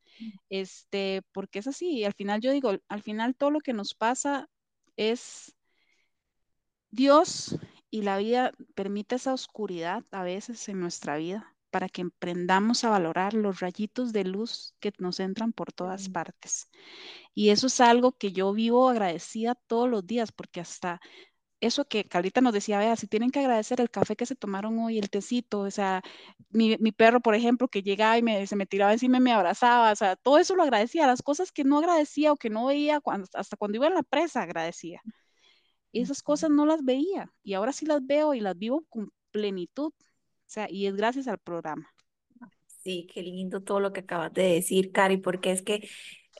este, 0.48 1.22
porque 1.32 1.58
es 1.60 1.66
así, 1.66 1.90
y 1.90 2.04
al 2.04 2.14
final 2.14 2.40
yo 2.40 2.52
digo, 2.52 2.72
al 2.88 3.02
final 3.02 3.34
todo 3.34 3.50
lo 3.50 3.60
que 3.60 3.72
nos 3.72 3.94
pasa 3.94 4.48
es 4.96 5.54
Dios 6.90 7.58
y 7.90 8.02
la 8.02 8.18
vida 8.18 8.52
permite 8.74 9.16
esa 9.16 9.34
oscuridad 9.34 10.04
a 10.10 10.22
veces 10.22 10.68
en 10.68 10.80
nuestra 10.80 11.16
vida 11.16 11.55
para 11.70 11.88
que 11.88 12.02
emprendamos 12.02 12.84
a 12.84 12.90
valorar 12.90 13.34
los 13.34 13.60
rayitos 13.60 14.12
de 14.12 14.24
luz 14.24 14.74
que 14.80 14.92
nos 14.98 15.20
entran 15.20 15.52
por 15.52 15.72
todas 15.72 16.08
partes. 16.08 16.68
Y 17.34 17.50
eso 17.50 17.66
es 17.68 17.80
algo 17.80 18.12
que 18.12 18.32
yo 18.32 18.52
vivo 18.52 18.88
agradecida 18.88 19.54
todos 19.54 19.88
los 19.88 20.06
días, 20.06 20.32
porque 20.32 20.60
hasta 20.60 21.00
eso 21.60 21.86
que 21.86 22.04
Carlita 22.04 22.40
nos 22.40 22.52
decía, 22.52 22.78
vea, 22.78 22.96
si 22.96 23.06
tienen 23.06 23.30
que 23.30 23.40
agradecer 23.40 23.80
el 23.80 23.90
café 23.90 24.16
que 24.16 24.26
se 24.26 24.36
tomaron 24.36 24.78
hoy, 24.78 24.98
el 24.98 25.10
tecito, 25.10 25.60
o 25.60 25.70
sea, 25.70 26.02
mi, 26.50 26.76
perro, 26.92 27.20
por 27.20 27.34
ejemplo, 27.34 27.68
que 27.68 27.82
llegaba 27.82 28.18
y 28.18 28.22
me, 28.22 28.46
se 28.46 28.56
me 28.56 28.66
tiraba 28.66 28.92
encima 28.92 29.18
y 29.18 29.20
me 29.20 29.32
abrazaba, 29.32 29.92
o 29.92 29.96
sea, 29.96 30.16
todo 30.16 30.38
eso 30.38 30.54
lo 30.54 30.62
agradecía, 30.62 31.06
las 31.06 31.22
cosas 31.22 31.52
que 31.52 31.64
no 31.64 31.78
agradecía 31.78 32.32
o 32.32 32.36
que 32.36 32.50
no 32.50 32.66
veía, 32.66 33.00
cuando, 33.00 33.28
hasta 33.34 33.56
cuando 33.56 33.76
iba 33.76 33.86
a 33.88 33.90
la 33.90 34.02
presa 34.02 34.42
agradecía. 34.42 35.00
Esas 35.92 36.22
cosas 36.22 36.50
no 36.50 36.66
las 36.66 36.84
veía 36.84 37.32
y 37.42 37.54
ahora 37.54 37.72
sí 37.72 37.86
las 37.86 38.04
veo 38.06 38.34
y 38.34 38.40
las 38.40 38.58
vivo 38.58 38.84
con 38.88 39.10
plenitud, 39.30 39.92
sea, 40.46 40.66
y 40.70 40.86
es 40.86 40.96
gracias 40.96 41.28
al 41.28 41.38
programa. 41.38 41.88
Sí, 42.66 43.08
qué 43.12 43.22
lindo 43.22 43.62
todo 43.62 43.80
lo 43.80 43.92
que 43.92 44.00
acabas 44.00 44.32
de 44.32 44.42
decir, 44.44 44.92
Cari, 44.92 45.16
porque 45.16 45.50
es 45.50 45.62
que 45.62 45.88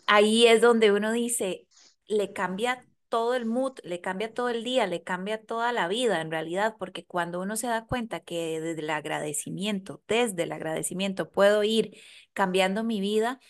ahí 0.07 0.47
es 0.47 0.61
donde 0.61 0.93
uno 0.93 1.13
dice, 1.13 1.67
le 2.07 2.33
cambia 2.33 2.87
todo 3.09 3.35
el 3.35 3.47
mood, 3.47 3.79
le 3.85 4.01
cambia 4.01 4.33
todo 4.33 4.49
el 4.51 4.65
día, 4.65 4.87
le 4.87 5.03
cambia 5.03 5.43
toda 5.45 5.73
la 5.73 5.89
vida 5.89 6.21
en 6.21 6.31
realidad, 6.31 6.77
porque 6.79 7.05
cuando 7.05 7.41
uno 7.41 7.57
se 7.57 7.67
da 7.69 7.87
cuenta 7.87 8.21
que 8.21 8.61
desde 8.61 8.83
el 8.83 8.91
agradecimiento, 8.91 10.03
desde 10.09 10.45
el 10.45 10.53
agradecimiento 10.53 11.31
puedo 11.31 11.65
ir 11.65 11.97
cambiando 12.33 12.85
mi 12.85 13.01
vida 13.01 13.41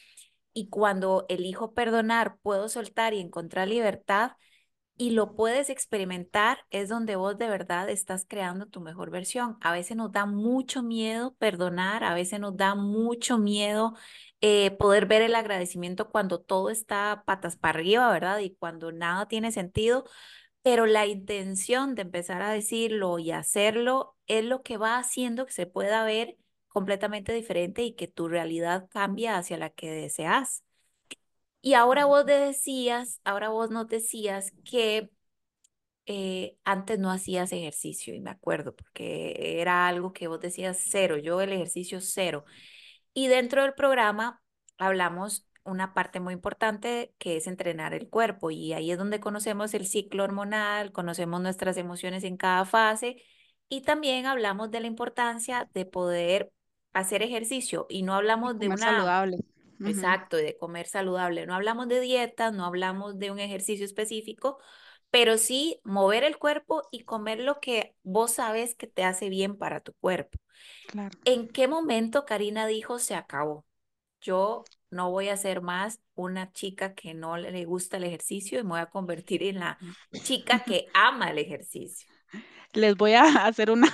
y 0.55 0.69
cuando 0.71 1.27
elijo 1.29 1.75
perdonar, 1.75 2.39
puedo 2.43 2.69
soltar 2.69 3.15
y 3.15 3.21
encontrar 3.21 3.69
libertad, 3.69 4.33
y 4.97 5.11
lo 5.11 5.35
puedes 5.35 5.71
experimentar, 5.71 6.59
es 6.71 6.89
donde 6.89 7.17
vos 7.17 7.37
de 7.39 7.49
verdad 7.49 7.89
estás 7.91 8.25
creando 8.27 8.67
tu 8.67 8.81
mejor 8.81 9.11
versión. 9.11 9.59
A 9.61 9.73
veces 9.73 9.97
nos 9.97 10.13
da 10.13 10.27
mucho 10.27 10.83
miedo 10.83 11.35
perdonar, 11.39 12.05
a 12.05 12.15
veces 12.15 12.41
nos 12.41 12.57
da 12.57 12.75
mucho 12.75 13.39
miedo 13.39 13.95
eh, 14.41 14.71
poder 14.73 15.07
ver 15.07 15.23
el 15.23 15.35
agradecimiento 15.35 16.11
cuando 16.11 16.41
todo 16.41 16.71
está 16.71 17.25
patas 17.27 17.57
para 17.57 17.79
arriba, 17.79 18.11
¿verdad? 18.13 18.39
Y 18.41 18.55
cuando 18.57 18.93
nada 18.93 19.29
tiene 19.29 19.53
sentido, 19.53 20.05
pero 20.63 20.87
la 20.87 21.07
intención 21.07 21.95
de 21.95 22.03
empezar 22.03 22.43
a 22.43 22.51
decirlo 22.53 23.19
y 23.19 23.31
hacerlo 23.33 24.17
es 24.27 24.45
lo 24.45 24.63
que 24.63 24.79
va 24.79 24.99
haciendo 24.99 25.47
que 25.47 25.53
se 25.53 25.67
pueda 25.67 26.05
ver 26.05 26.37
completamente 26.69 27.33
diferente 27.33 27.83
y 27.85 27.95
que 27.95 28.09
tu 28.09 28.29
realidad 28.29 28.89
cambie 28.91 29.29
hacia 29.31 29.59
la 29.59 29.71
que 29.71 29.91
deseas. 29.91 30.66
Y 31.67 31.75
ahora 31.75 32.05
vos 32.05 32.25
decías, 32.25 33.21
ahora 33.25 33.49
vos 33.49 33.73
nos 33.73 33.89
decías 33.89 34.53
que 34.65 35.11
eh, 36.07 36.57
antes 36.63 37.01
no 37.01 37.11
hacías 37.11 37.51
ejercicio, 37.51 38.15
y 38.15 38.21
me 38.21 38.31
acuerdo, 38.31 38.77
porque 38.77 39.59
era 39.61 39.89
algo 39.89 40.13
que 40.13 40.29
vos 40.29 40.39
decías 40.39 40.81
cero, 40.81 41.19
yo 41.19 41.41
el 41.41 41.53
ejercicio 41.53 42.01
cero. 42.01 42.45
Y 43.15 43.27
dentro 43.27 43.63
del 43.63 43.75
programa 43.75 44.41
hablamos 44.79 45.49
una 45.65 45.93
parte 45.93 46.21
muy 46.21 46.35
importante 46.35 47.13
que 47.19 47.37
es 47.37 47.49
entrenar 47.49 47.95
el 47.95 48.09
cuerpo 48.09 48.53
y 48.53 48.73
ahí 48.73 48.93
es 48.93 48.99
donde 48.99 49.19
conocemos 49.19 49.75
el 49.75 49.89
ciclo 49.89 50.23
hormonal, 50.23 50.93
conocemos 50.93 51.41
nuestras 51.41 51.77
emociones 51.79 52.23
en 52.23 52.37
cada 52.37 52.65
fase 52.65 53.17
y 53.69 53.81
también 53.81 54.27
hablamos 54.27 54.71
de 54.71 54.79
la 54.79 54.87
importancia 54.87 55.69
de 55.75 55.85
poder 55.85 56.53
hacer 56.93 57.23
ejercicio 57.23 57.87
y 57.89 58.05
no 58.05 58.15
hablamos 58.15 58.57
de 58.57 58.69
una 58.69 58.77
saludable. 58.77 59.39
Exacto, 59.85 60.37
de 60.37 60.57
comer 60.57 60.87
saludable. 60.87 61.47
No 61.47 61.55
hablamos 61.55 61.89
de 61.89 62.01
dieta, 62.01 62.51
no 62.51 62.65
hablamos 62.65 63.19
de 63.19 63.31
un 63.31 63.39
ejercicio 63.39 63.85
específico, 63.85 64.59
pero 65.11 65.39
sí 65.39 65.81
mover 65.85 66.25
el 66.25 66.39
cuerpo 66.39 66.83
y 66.91 67.05
comer 67.05 67.41
lo 67.41 67.61
que 67.61 67.95
vos 68.03 68.33
sabes 68.33 68.75
que 68.75 68.87
te 68.87 69.05
hace 69.05 69.29
bien 69.29 69.57
para 69.57 69.81
tu 69.81 69.93
cuerpo. 69.95 70.39
Claro. 70.89 71.19
¿En 71.25 71.49
qué 71.49 71.69
momento 71.69 72.25
Karina 72.25 72.67
dijo 72.67 72.99
se 72.99 73.15
acabó? 73.15 73.65
Yo 74.21 74.65
no 74.91 75.11
voy 75.11 75.29
a 75.29 75.37
ser 75.37 75.61
más 75.61 76.01
una 76.15 76.53
chica 76.53 76.95
que 76.95 77.15
no 77.15 77.37
le 77.37 77.65
gusta 77.65 77.99
el 77.99 78.05
ejercicio 78.05 78.59
y 78.59 78.63
me 78.63 78.71
voy 78.71 78.81
a 78.81 78.87
convertir 78.87 79.43
en 79.43 79.61
la 79.61 79.79
chica 80.25 80.65
que 80.67 80.87
ama 80.95 81.31
el 81.31 81.39
ejercicio 81.39 82.09
les 82.77 82.97
voy 82.97 83.15
a 83.15 83.23
hacer 83.47 83.71
una, 83.71 83.93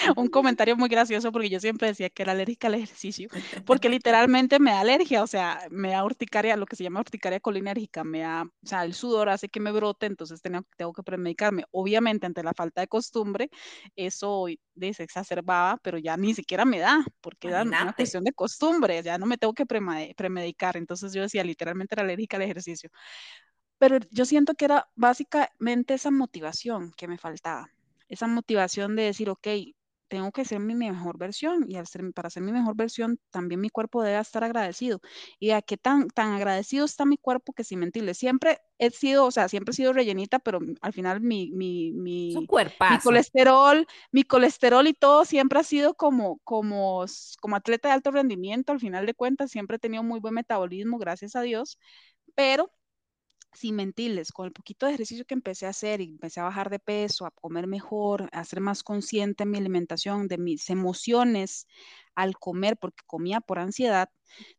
un 0.16 0.28
comentario 0.28 0.76
muy 0.76 0.88
gracioso 0.88 1.32
porque 1.32 1.48
yo 1.48 1.60
siempre 1.60 1.88
decía 1.88 2.10
que 2.10 2.22
era 2.22 2.32
alérgica 2.32 2.68
al 2.68 2.74
ejercicio, 2.74 3.28
porque 3.64 3.88
literalmente 4.02 4.58
me 4.58 4.70
da 4.70 4.80
alergia, 4.80 5.22
o 5.22 5.26
sea, 5.26 5.60
me 5.70 5.90
da 5.90 6.04
urticaria, 6.04 6.56
lo 6.56 6.66
que 6.66 6.76
se 6.76 6.84
llama 6.84 7.00
urticaria 7.00 7.40
colinérgica, 7.40 8.04
me 8.04 8.20
da, 8.20 8.42
o 8.42 8.66
sea, 8.66 8.84
el 8.84 8.94
sudor 8.94 9.28
hace 9.28 9.48
que 9.48 9.60
me 9.60 9.72
brote, 9.72 10.06
entonces 10.06 10.40
tengo, 10.40 10.62
tengo 10.76 10.92
que 10.92 11.02
premedicarme. 11.02 11.64
Obviamente, 11.70 12.26
ante 12.26 12.42
la 12.42 12.54
falta 12.54 12.80
de 12.80 12.88
costumbre, 12.88 13.50
eso 13.96 14.46
se 14.76 15.02
exacerbaba, 15.02 15.78
pero 15.82 15.98
ya 15.98 16.16
ni 16.16 16.34
siquiera 16.34 16.64
me 16.64 16.78
da, 16.78 17.04
porque 17.20 17.48
era 17.48 17.62
una 17.62 17.92
cuestión 17.92 18.24
de 18.24 18.32
costumbre, 18.32 19.02
ya 19.02 19.18
no 19.18 19.26
me 19.26 19.38
tengo 19.38 19.52
que 19.52 19.66
premedicar, 19.66 20.76
entonces 20.76 21.12
yo 21.12 21.22
decía, 21.22 21.44
literalmente 21.44 21.94
era 21.94 22.02
alérgica 22.02 22.36
al 22.36 22.44
ejercicio. 22.44 22.90
Pero 23.78 23.98
yo 24.10 24.24
siento 24.26 24.54
que 24.54 24.66
era 24.66 24.88
básicamente 24.94 25.94
esa 25.94 26.10
motivación 26.10 26.92
que 26.96 27.08
me 27.08 27.18
faltaba 27.18 27.70
esa 28.10 28.26
motivación 28.26 28.96
de 28.96 29.04
decir, 29.04 29.30
ok, 29.30 29.46
tengo 30.10 30.32
que 30.32 30.44
ser 30.44 30.60
mi 30.60 30.74
mejor 30.74 31.18
versión 31.18 31.66
y 31.68 31.76
para 32.14 32.30
ser 32.30 32.42
mi 32.42 32.52
mejor 32.52 32.74
versión 32.76 33.20
también 33.30 33.60
mi 33.60 33.70
cuerpo 33.70 34.02
debe 34.02 34.18
estar 34.18 34.42
agradecido. 34.44 35.00
Y 35.38 35.52
a 35.52 35.62
qué 35.62 35.76
tan, 35.76 36.08
tan 36.08 36.32
agradecido 36.32 36.84
está 36.84 37.06
mi 37.06 37.16
cuerpo 37.16 37.52
que 37.52 37.64
sin 37.64 37.78
mentirle, 37.78 38.14
siempre 38.14 38.58
he 38.78 38.90
sido, 38.90 39.26
o 39.26 39.30
sea, 39.30 39.48
siempre 39.48 39.70
he 39.72 39.76
sido 39.76 39.92
rellenita, 39.92 40.40
pero 40.40 40.58
al 40.80 40.92
final 40.92 41.20
mi, 41.20 41.52
mi, 41.52 41.92
mi, 41.92 42.50
mi 42.88 42.98
colesterol, 42.98 43.86
mi 44.10 44.24
colesterol 44.24 44.86
y 44.88 44.94
todo 44.94 45.24
siempre 45.24 45.60
ha 45.60 45.64
sido 45.64 45.94
como, 45.94 46.40
como, 46.44 47.04
como 47.40 47.56
atleta 47.56 47.88
de 47.88 47.94
alto 47.94 48.10
rendimiento, 48.10 48.72
al 48.72 48.80
final 48.80 49.06
de 49.06 49.14
cuentas 49.14 49.50
siempre 49.52 49.76
he 49.76 49.80
tenido 49.80 50.02
muy 50.02 50.18
buen 50.20 50.34
metabolismo, 50.34 50.98
gracias 50.98 51.36
a 51.36 51.42
Dios, 51.42 51.78
pero 52.34 52.72
sin 53.52 53.76
mentirles, 53.76 54.32
con 54.32 54.46
el 54.46 54.52
poquito 54.52 54.86
de 54.86 54.92
ejercicio 54.94 55.24
que 55.24 55.34
empecé 55.34 55.66
a 55.66 55.70
hacer 55.70 56.00
y 56.00 56.04
empecé 56.10 56.40
a 56.40 56.44
bajar 56.44 56.70
de 56.70 56.78
peso, 56.78 57.26
a 57.26 57.30
comer 57.30 57.66
mejor, 57.66 58.28
a 58.32 58.44
ser 58.44 58.60
más 58.60 58.82
consciente 58.82 59.44
en 59.44 59.50
mi 59.50 59.58
alimentación, 59.58 60.28
de 60.28 60.38
mis 60.38 60.70
emociones 60.70 61.66
al 62.22 62.36
comer, 62.38 62.76
porque 62.76 63.02
comía 63.06 63.40
por 63.40 63.58
ansiedad. 63.58 64.10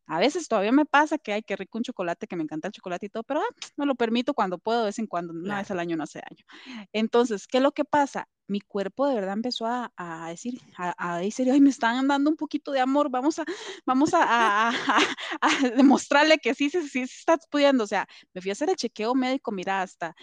A 0.06 0.20
veces 0.20 0.48
todavía 0.48 0.72
me 0.72 0.86
pasa 0.86 1.18
que 1.18 1.34
hay 1.34 1.44
que 1.44 1.56
rico 1.56 1.78
un 1.78 1.84
chocolate, 1.84 2.28
que 2.28 2.36
me 2.36 2.44
encanta 2.44 2.68
el 2.68 2.74
chocolate 2.74 3.06
y 3.06 3.10
todo, 3.10 3.24
pero 3.24 3.42
ah, 3.42 3.56
me 3.78 3.86
lo 3.86 3.96
permito 3.96 4.34
cuando 4.34 4.58
puedo, 4.60 4.80
de 4.82 4.86
vez 4.88 5.00
en 5.00 5.08
cuando, 5.08 5.34
una 5.34 5.60
vez 5.60 5.72
al 5.72 5.80
año, 5.80 5.96
no 5.98 6.04
hace 6.04 6.20
año. 6.20 6.46
Entonces, 6.94 7.48
¿qué 7.48 7.58
es 7.58 7.64
lo 7.64 7.72
que 7.72 7.86
pasa? 7.86 8.28
mi 8.52 8.60
cuerpo 8.60 9.08
de 9.08 9.16
verdad 9.16 9.34
empezó 9.34 9.66
a, 9.66 9.92
a 9.96 10.30
decir, 10.30 10.60
a, 10.78 11.18
decir, 11.20 11.50
ay, 11.50 11.62
me 11.62 11.70
están 11.70 12.08
dando 12.08 12.30
un 12.30 12.36
poquito 12.36 12.72
de 12.72 12.82
amor, 12.82 13.10
vamos 13.10 13.40
a, 13.40 13.46
vamos 13.86 14.14
a, 14.14 14.70
a, 14.70 15.70
demostrarle 15.78 16.38
que 16.38 16.54
sí, 16.54 16.70
sí, 16.70 16.88
sí, 16.88 17.02
está 17.02 17.38
pudiendo. 17.50 17.86
O 17.86 17.88
sea, 17.88 18.08
me 18.34 18.42
fui 18.42 18.52
a 18.52 18.54
hacer 18.54 18.70
el 18.70 18.76
chequeo 18.76 19.16
médico, 19.16 19.52
mira, 19.52 19.82
hasta 19.82 20.16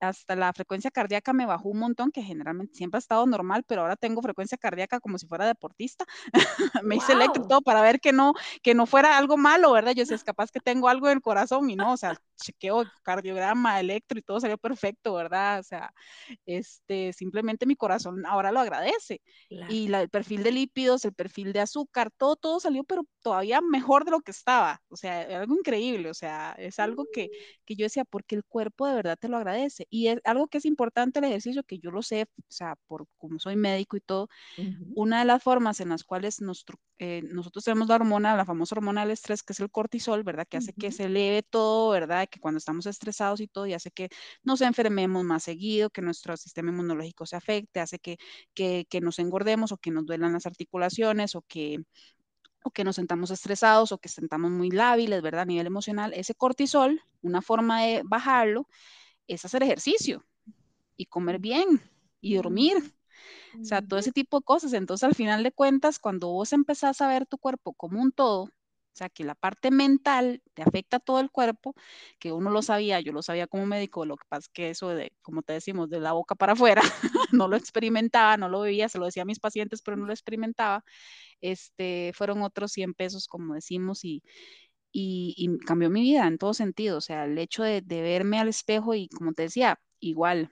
hasta 0.00 0.36
la 0.36 0.52
frecuencia 0.52 0.90
cardíaca 0.90 1.32
me 1.32 1.46
bajó 1.46 1.68
un 1.68 1.78
montón, 1.78 2.10
que 2.10 2.22
generalmente 2.22 2.74
siempre 2.74 2.98
ha 2.98 3.00
estado 3.00 3.26
normal, 3.26 3.64
pero 3.66 3.82
ahora 3.82 3.96
tengo 3.96 4.22
frecuencia 4.22 4.58
cardíaca 4.58 5.00
como 5.00 5.18
si 5.18 5.26
fuera 5.26 5.46
deportista. 5.46 6.04
me 6.82 6.96
hice 6.96 7.12
eléctrico 7.12 7.60
para 7.62 7.82
ver 7.82 8.00
que 8.00 8.12
no, 8.12 8.34
que 8.62 8.74
no 8.74 8.86
fuera 8.86 9.16
algo 9.18 9.36
malo, 9.36 9.72
¿verdad? 9.72 9.92
Yo 9.92 10.06
sé, 10.06 10.14
es 10.14 10.24
capaz 10.24 10.50
que 10.50 10.60
tengo 10.60 10.88
algo 10.88 11.08
en 11.08 11.14
el 11.14 11.22
corazón 11.22 11.70
y 11.70 11.76
no, 11.76 11.92
o 11.92 11.96
sea, 11.96 12.20
chequeo 12.40 12.84
cardiograma, 13.02 13.80
electro 13.80 14.18
y 14.18 14.22
todo 14.22 14.40
salió 14.40 14.58
perfecto, 14.58 15.14
¿verdad? 15.14 15.60
O 15.60 15.62
sea, 15.62 15.92
este, 16.46 17.12
simplemente 17.12 17.66
mi 17.66 17.76
corazón 17.76 18.24
ahora 18.26 18.52
lo 18.52 18.60
agradece. 18.60 19.20
Y 19.68 19.88
la, 19.88 20.02
el 20.02 20.08
perfil 20.08 20.42
de 20.42 20.52
lípidos, 20.52 21.04
el 21.04 21.14
perfil 21.14 21.52
de 21.52 21.60
azúcar, 21.60 22.10
todo, 22.16 22.36
todo 22.36 22.60
salió, 22.60 22.84
pero 22.84 23.04
todavía 23.22 23.60
mejor 23.60 24.04
de 24.04 24.12
lo 24.12 24.20
que 24.20 24.30
estaba. 24.30 24.82
O 24.88 24.96
sea, 24.96 25.40
algo 25.40 25.54
increíble, 25.54 26.10
o 26.10 26.14
sea, 26.14 26.54
es 26.58 26.78
algo 26.78 27.06
que, 27.12 27.26
mm. 27.26 27.64
que 27.64 27.76
yo 27.76 27.84
decía, 27.84 28.04
porque 28.04 28.34
el 28.34 28.44
cuerpo 28.44 28.86
de 28.86 28.94
verdad 28.94 29.18
te 29.18 29.28
lo 29.28 29.36
agradece. 29.36 29.86
Y 29.90 30.08
es 30.08 30.20
algo 30.24 30.48
que 30.48 30.58
es 30.58 30.64
importante 30.64 31.18
el 31.18 31.26
ejercicio, 31.26 31.62
que 31.64 31.78
yo 31.78 31.90
lo 31.90 32.02
sé, 32.02 32.26
o 32.38 32.42
sea, 32.48 32.76
por 32.86 33.06
como 33.18 33.38
soy 33.38 33.56
médico 33.56 33.96
y 33.96 34.00
todo, 34.00 34.28
una 34.94 35.20
de 35.20 35.24
las 35.24 35.42
formas 35.42 35.80
en 35.80 35.90
las 35.90 36.04
cuales 36.04 36.40
nuestro, 36.40 36.78
eh, 37.02 37.22
nosotros 37.32 37.64
tenemos 37.64 37.88
la 37.88 37.94
hormona, 37.94 38.36
la 38.36 38.44
famosa 38.44 38.74
hormona 38.74 39.00
del 39.00 39.12
estrés, 39.12 39.42
que 39.42 39.54
es 39.54 39.60
el 39.60 39.70
cortisol, 39.70 40.22
¿verdad? 40.22 40.46
Que 40.46 40.58
hace 40.58 40.74
que 40.74 40.92
se 40.92 41.04
eleve 41.04 41.42
todo, 41.42 41.92
¿verdad? 41.92 42.28
Que 42.30 42.40
cuando 42.40 42.58
estamos 42.58 42.84
estresados 42.84 43.40
y 43.40 43.48
todo, 43.48 43.66
y 43.66 43.72
hace 43.72 43.90
que 43.90 44.10
nos 44.42 44.60
enfermemos 44.60 45.24
más 45.24 45.44
seguido, 45.44 45.88
que 45.88 46.02
nuestro 46.02 46.36
sistema 46.36 46.70
inmunológico 46.70 47.24
se 47.24 47.36
afecte, 47.36 47.80
hace 47.80 47.98
que, 47.98 48.18
que, 48.52 48.86
que 48.90 49.00
nos 49.00 49.18
engordemos 49.18 49.72
o 49.72 49.78
que 49.78 49.90
nos 49.90 50.04
duelan 50.04 50.34
las 50.34 50.44
articulaciones 50.44 51.34
o 51.34 51.40
que 51.42 51.78
o 52.62 52.70
que 52.70 52.84
nos 52.84 52.96
sentamos 52.96 53.30
estresados 53.30 53.90
o 53.92 53.98
que 53.98 54.10
sentamos 54.10 54.50
muy 54.50 54.70
lábiles, 54.70 55.22
¿verdad? 55.22 55.42
A 55.42 55.46
nivel 55.46 55.66
emocional, 55.66 56.12
ese 56.14 56.34
cortisol, 56.34 57.00
una 57.22 57.40
forma 57.40 57.82
de 57.82 58.02
bajarlo 58.04 58.68
es 59.26 59.42
hacer 59.46 59.62
ejercicio 59.62 60.26
y 60.98 61.06
comer 61.06 61.38
bien 61.38 61.80
y 62.20 62.34
dormir. 62.34 62.94
O 63.60 63.64
sea, 63.64 63.82
todo 63.82 64.00
ese 64.00 64.12
tipo 64.12 64.38
de 64.40 64.44
cosas. 64.44 64.72
Entonces, 64.72 65.04
al 65.04 65.14
final 65.14 65.42
de 65.42 65.52
cuentas, 65.52 65.98
cuando 65.98 66.28
vos 66.28 66.52
empezás 66.52 67.00
a 67.00 67.08
ver 67.08 67.26
tu 67.26 67.38
cuerpo 67.38 67.72
como 67.74 68.00
un 68.00 68.12
todo, 68.12 68.44
o 68.44 68.96
sea, 69.00 69.08
que 69.08 69.24
la 69.24 69.34
parte 69.34 69.70
mental 69.70 70.42
te 70.54 70.62
afecta 70.62 70.96
a 70.98 71.00
todo 71.00 71.20
el 71.20 71.30
cuerpo, 71.30 71.74
que 72.18 72.32
uno 72.32 72.50
lo 72.50 72.60
sabía, 72.60 73.00
yo 73.00 73.12
lo 73.12 73.22
sabía 73.22 73.46
como 73.46 73.64
médico, 73.66 74.04
lo 74.04 74.16
que 74.16 74.24
pasa 74.28 74.40
es 74.46 74.48
que 74.48 74.70
eso 74.70 74.88
de, 74.88 75.12
como 75.22 75.42
te 75.42 75.52
decimos, 75.52 75.88
de 75.90 76.00
la 76.00 76.12
boca 76.12 76.34
para 76.34 76.54
afuera, 76.54 76.82
no 77.32 77.48
lo 77.48 77.56
experimentaba, 77.56 78.36
no 78.36 78.48
lo 78.48 78.60
veía, 78.60 78.88
se 78.88 78.98
lo 78.98 79.06
decía 79.06 79.22
a 79.22 79.26
mis 79.26 79.38
pacientes, 79.40 79.82
pero 79.82 79.96
no 79.96 80.06
lo 80.06 80.12
experimentaba 80.12 80.84
este, 81.40 82.12
fueron 82.14 82.42
otros 82.42 82.72
100 82.72 82.94
pesos, 82.94 83.28
como 83.28 83.54
decimos, 83.54 84.04
y, 84.04 84.22
y, 84.92 85.58
cambió 85.66 85.90
mi 85.90 86.02
vida 86.02 86.26
en 86.26 86.38
todo 86.38 86.54
sentido. 86.54 86.98
O 86.98 87.00
sea, 87.00 87.24
el 87.24 87.38
hecho 87.38 87.62
de, 87.62 87.82
verme 87.82 88.38
al 88.38 88.48
espejo 88.48 88.94
y, 88.94 89.08
como 89.08 89.32
te 89.32 89.44
decía, 89.44 89.80
igual, 90.00 90.50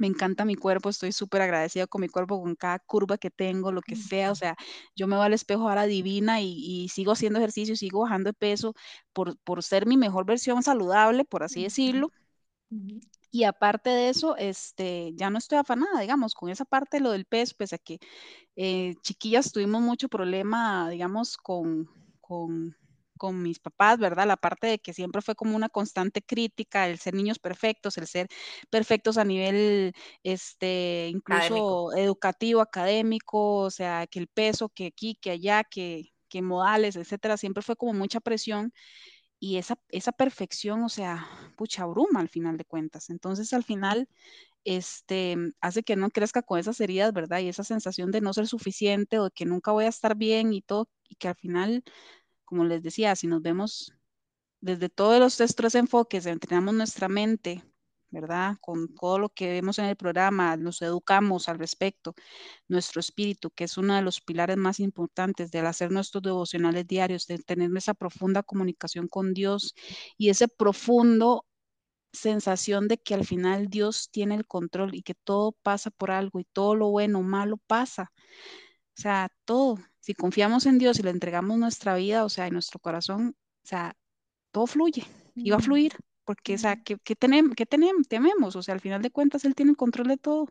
me 0.00 0.06
encanta 0.06 0.46
mi 0.46 0.56
cuerpo, 0.56 0.88
estoy 0.88 1.12
súper 1.12 1.42
agradecida 1.42 1.86
con 1.86 2.00
mi 2.00 2.08
cuerpo, 2.08 2.40
con 2.40 2.54
cada 2.54 2.78
curva 2.78 3.18
que 3.18 3.30
tengo, 3.30 3.70
lo 3.70 3.82
que 3.82 3.96
sea, 3.96 4.32
o 4.32 4.34
sea, 4.34 4.56
yo 4.96 5.06
me 5.06 5.14
voy 5.16 5.26
al 5.26 5.34
espejo 5.34 5.68
ahora 5.68 5.84
divina 5.84 6.40
y, 6.40 6.88
sigo 6.88 7.12
haciendo 7.12 7.38
ejercicio, 7.38 7.76
sigo 7.76 8.00
bajando 8.00 8.30
de 8.30 8.34
peso 8.34 8.74
por, 9.12 9.38
por, 9.40 9.62
ser 9.62 9.86
mi 9.86 9.98
mejor 9.98 10.24
versión 10.24 10.62
saludable, 10.62 11.24
por 11.26 11.42
así 11.42 11.62
decirlo. 11.62 12.10
Y 13.30 13.44
aparte 13.44 13.90
de 13.90 14.08
eso, 14.08 14.36
este, 14.38 15.12
ya 15.14 15.28
no 15.28 15.38
estoy 15.38 15.58
afanada, 15.58 16.00
digamos, 16.00 16.34
con 16.34 16.48
esa 16.48 16.64
parte 16.64 16.96
de 16.96 17.02
lo 17.02 17.12
del 17.12 17.26
peso, 17.26 17.54
pese 17.58 17.76
a 17.76 17.78
que 17.78 17.98
eh, 18.56 18.94
chiquillas 19.02 19.52
tuvimos 19.52 19.82
mucho 19.82 20.08
problema, 20.08 20.88
digamos, 20.88 21.36
con, 21.36 21.88
con, 22.22 22.74
con, 23.20 23.42
mis 23.42 23.60
papás, 23.60 23.98
¿verdad? 23.98 24.26
La 24.26 24.38
parte 24.38 24.66
de 24.66 24.78
que 24.78 24.94
siempre 24.94 25.20
fue 25.22 25.34
como 25.34 25.54
una 25.56 25.68
constante 25.68 26.22
crítica, 26.22 26.88
el 26.88 26.98
ser 26.98 27.14
niños 27.14 27.38
perfectos, 27.38 27.98
el 27.98 28.06
ser 28.06 28.28
perfectos 28.70 29.18
a 29.18 29.24
nivel, 29.24 29.92
este, 30.22 31.08
incluso 31.10 31.92
educativo, 31.96 32.62
académico, 32.62 33.58
o 33.58 33.70
sea, 33.70 34.06
que 34.06 34.20
el 34.20 34.28
peso, 34.28 34.70
que 34.70 34.86
aquí, 34.86 35.16
que 35.20 35.30
allá, 35.32 35.64
que, 35.64 36.12
que 36.28 36.42
modales, 36.42 36.96
etcétera, 36.96 37.36
siempre 37.36 37.62
fue 37.62 37.76
como 37.76 37.92
mucha 37.92 38.20
presión 38.20 38.72
y 39.40 39.56
esa, 39.58 39.78
esa 39.90 40.12
perfección, 40.12 40.82
o 40.84 40.88
sea, 40.88 41.26
pucha, 41.56 41.86
bruma 41.86 42.20
al 42.20 42.28
final 42.28 42.56
de 42.58 42.64
cuentas. 42.64 43.10
Entonces, 43.10 43.52
al 43.54 43.64
final, 43.64 44.08
este, 44.64 45.36
hace 45.60 45.82
que 45.82 45.96
no 45.96 46.10
crezca 46.10 46.42
con 46.42 46.58
esas 46.58 46.80
heridas, 46.80 47.12
¿verdad? 47.12 47.40
Y 47.40 47.48
esa 47.48 47.64
sensación 47.64 48.10
de 48.10 48.20
no 48.20 48.32
ser 48.34 48.46
suficiente 48.46 49.18
o 49.18 49.24
de 49.24 49.30
que 49.32 49.46
nunca 49.46 49.72
voy 49.72 49.86
a 49.86 49.88
estar 49.88 50.16
bien 50.16 50.52
y 50.52 50.62
todo, 50.62 50.88
y 51.08 51.16
que 51.16 51.28
al 51.28 51.36
final, 51.36 51.84
como 52.50 52.64
les 52.64 52.82
decía, 52.82 53.14
si 53.14 53.28
nos 53.28 53.42
vemos 53.42 53.94
desde 54.60 54.88
todos 54.88 55.20
los 55.20 55.36
tres 55.54 55.74
enfoques, 55.76 56.26
entrenamos 56.26 56.74
nuestra 56.74 57.08
mente, 57.08 57.62
¿verdad? 58.10 58.56
Con 58.60 58.92
todo 58.92 59.20
lo 59.20 59.28
que 59.28 59.50
vemos 59.50 59.78
en 59.78 59.84
el 59.84 59.94
programa, 59.94 60.56
nos 60.56 60.82
educamos 60.82 61.48
al 61.48 61.60
respecto, 61.60 62.16
nuestro 62.66 62.98
espíritu, 62.98 63.52
que 63.52 63.64
es 63.64 63.78
uno 63.78 63.94
de 63.94 64.02
los 64.02 64.20
pilares 64.20 64.56
más 64.56 64.80
importantes 64.80 65.52
del 65.52 65.66
hacer 65.66 65.92
nuestros 65.92 66.24
devocionales 66.24 66.88
diarios, 66.88 67.28
de 67.28 67.38
tener 67.38 67.70
esa 67.76 67.94
profunda 67.94 68.42
comunicación 68.42 69.06
con 69.06 69.32
Dios 69.32 69.72
y 70.18 70.30
ese 70.30 70.48
profundo 70.48 71.46
sensación 72.12 72.88
de 72.88 72.98
que 72.98 73.14
al 73.14 73.24
final 73.24 73.68
Dios 73.68 74.10
tiene 74.10 74.34
el 74.34 74.44
control 74.44 74.96
y 74.96 75.02
que 75.02 75.14
todo 75.14 75.52
pasa 75.62 75.92
por 75.92 76.10
algo 76.10 76.40
y 76.40 76.44
todo 76.44 76.74
lo 76.74 76.88
bueno 76.90 77.20
o 77.20 77.22
malo 77.22 77.58
pasa. 77.58 78.12
O 78.98 79.00
sea, 79.00 79.28
todo. 79.44 79.78
Si 80.00 80.14
confiamos 80.14 80.66
en 80.66 80.78
Dios 80.78 80.98
y 80.98 81.02
le 81.02 81.10
entregamos 81.10 81.58
nuestra 81.58 81.94
vida, 81.94 82.24
o 82.24 82.28
sea, 82.28 82.46
en 82.46 82.54
nuestro 82.54 82.80
corazón, 82.80 83.36
o 83.64 83.66
sea, 83.66 83.96
todo 84.50 84.66
fluye 84.66 85.04
y 85.34 85.50
va 85.50 85.58
a 85.58 85.60
fluir. 85.60 85.92
Porque, 86.24 86.54
o 86.54 86.58
sea, 86.58 86.82
¿qué, 86.82 86.96
tenemos, 87.16 87.54
qué 87.56 87.66
tenemos, 87.66 88.08
tememos? 88.08 88.56
O 88.56 88.62
sea, 88.62 88.74
al 88.74 88.80
final 88.80 89.02
de 89.02 89.10
cuentas, 89.10 89.44
Él 89.44 89.54
tiene 89.54 89.72
el 89.72 89.76
control 89.76 90.08
de 90.08 90.16
todo. 90.16 90.48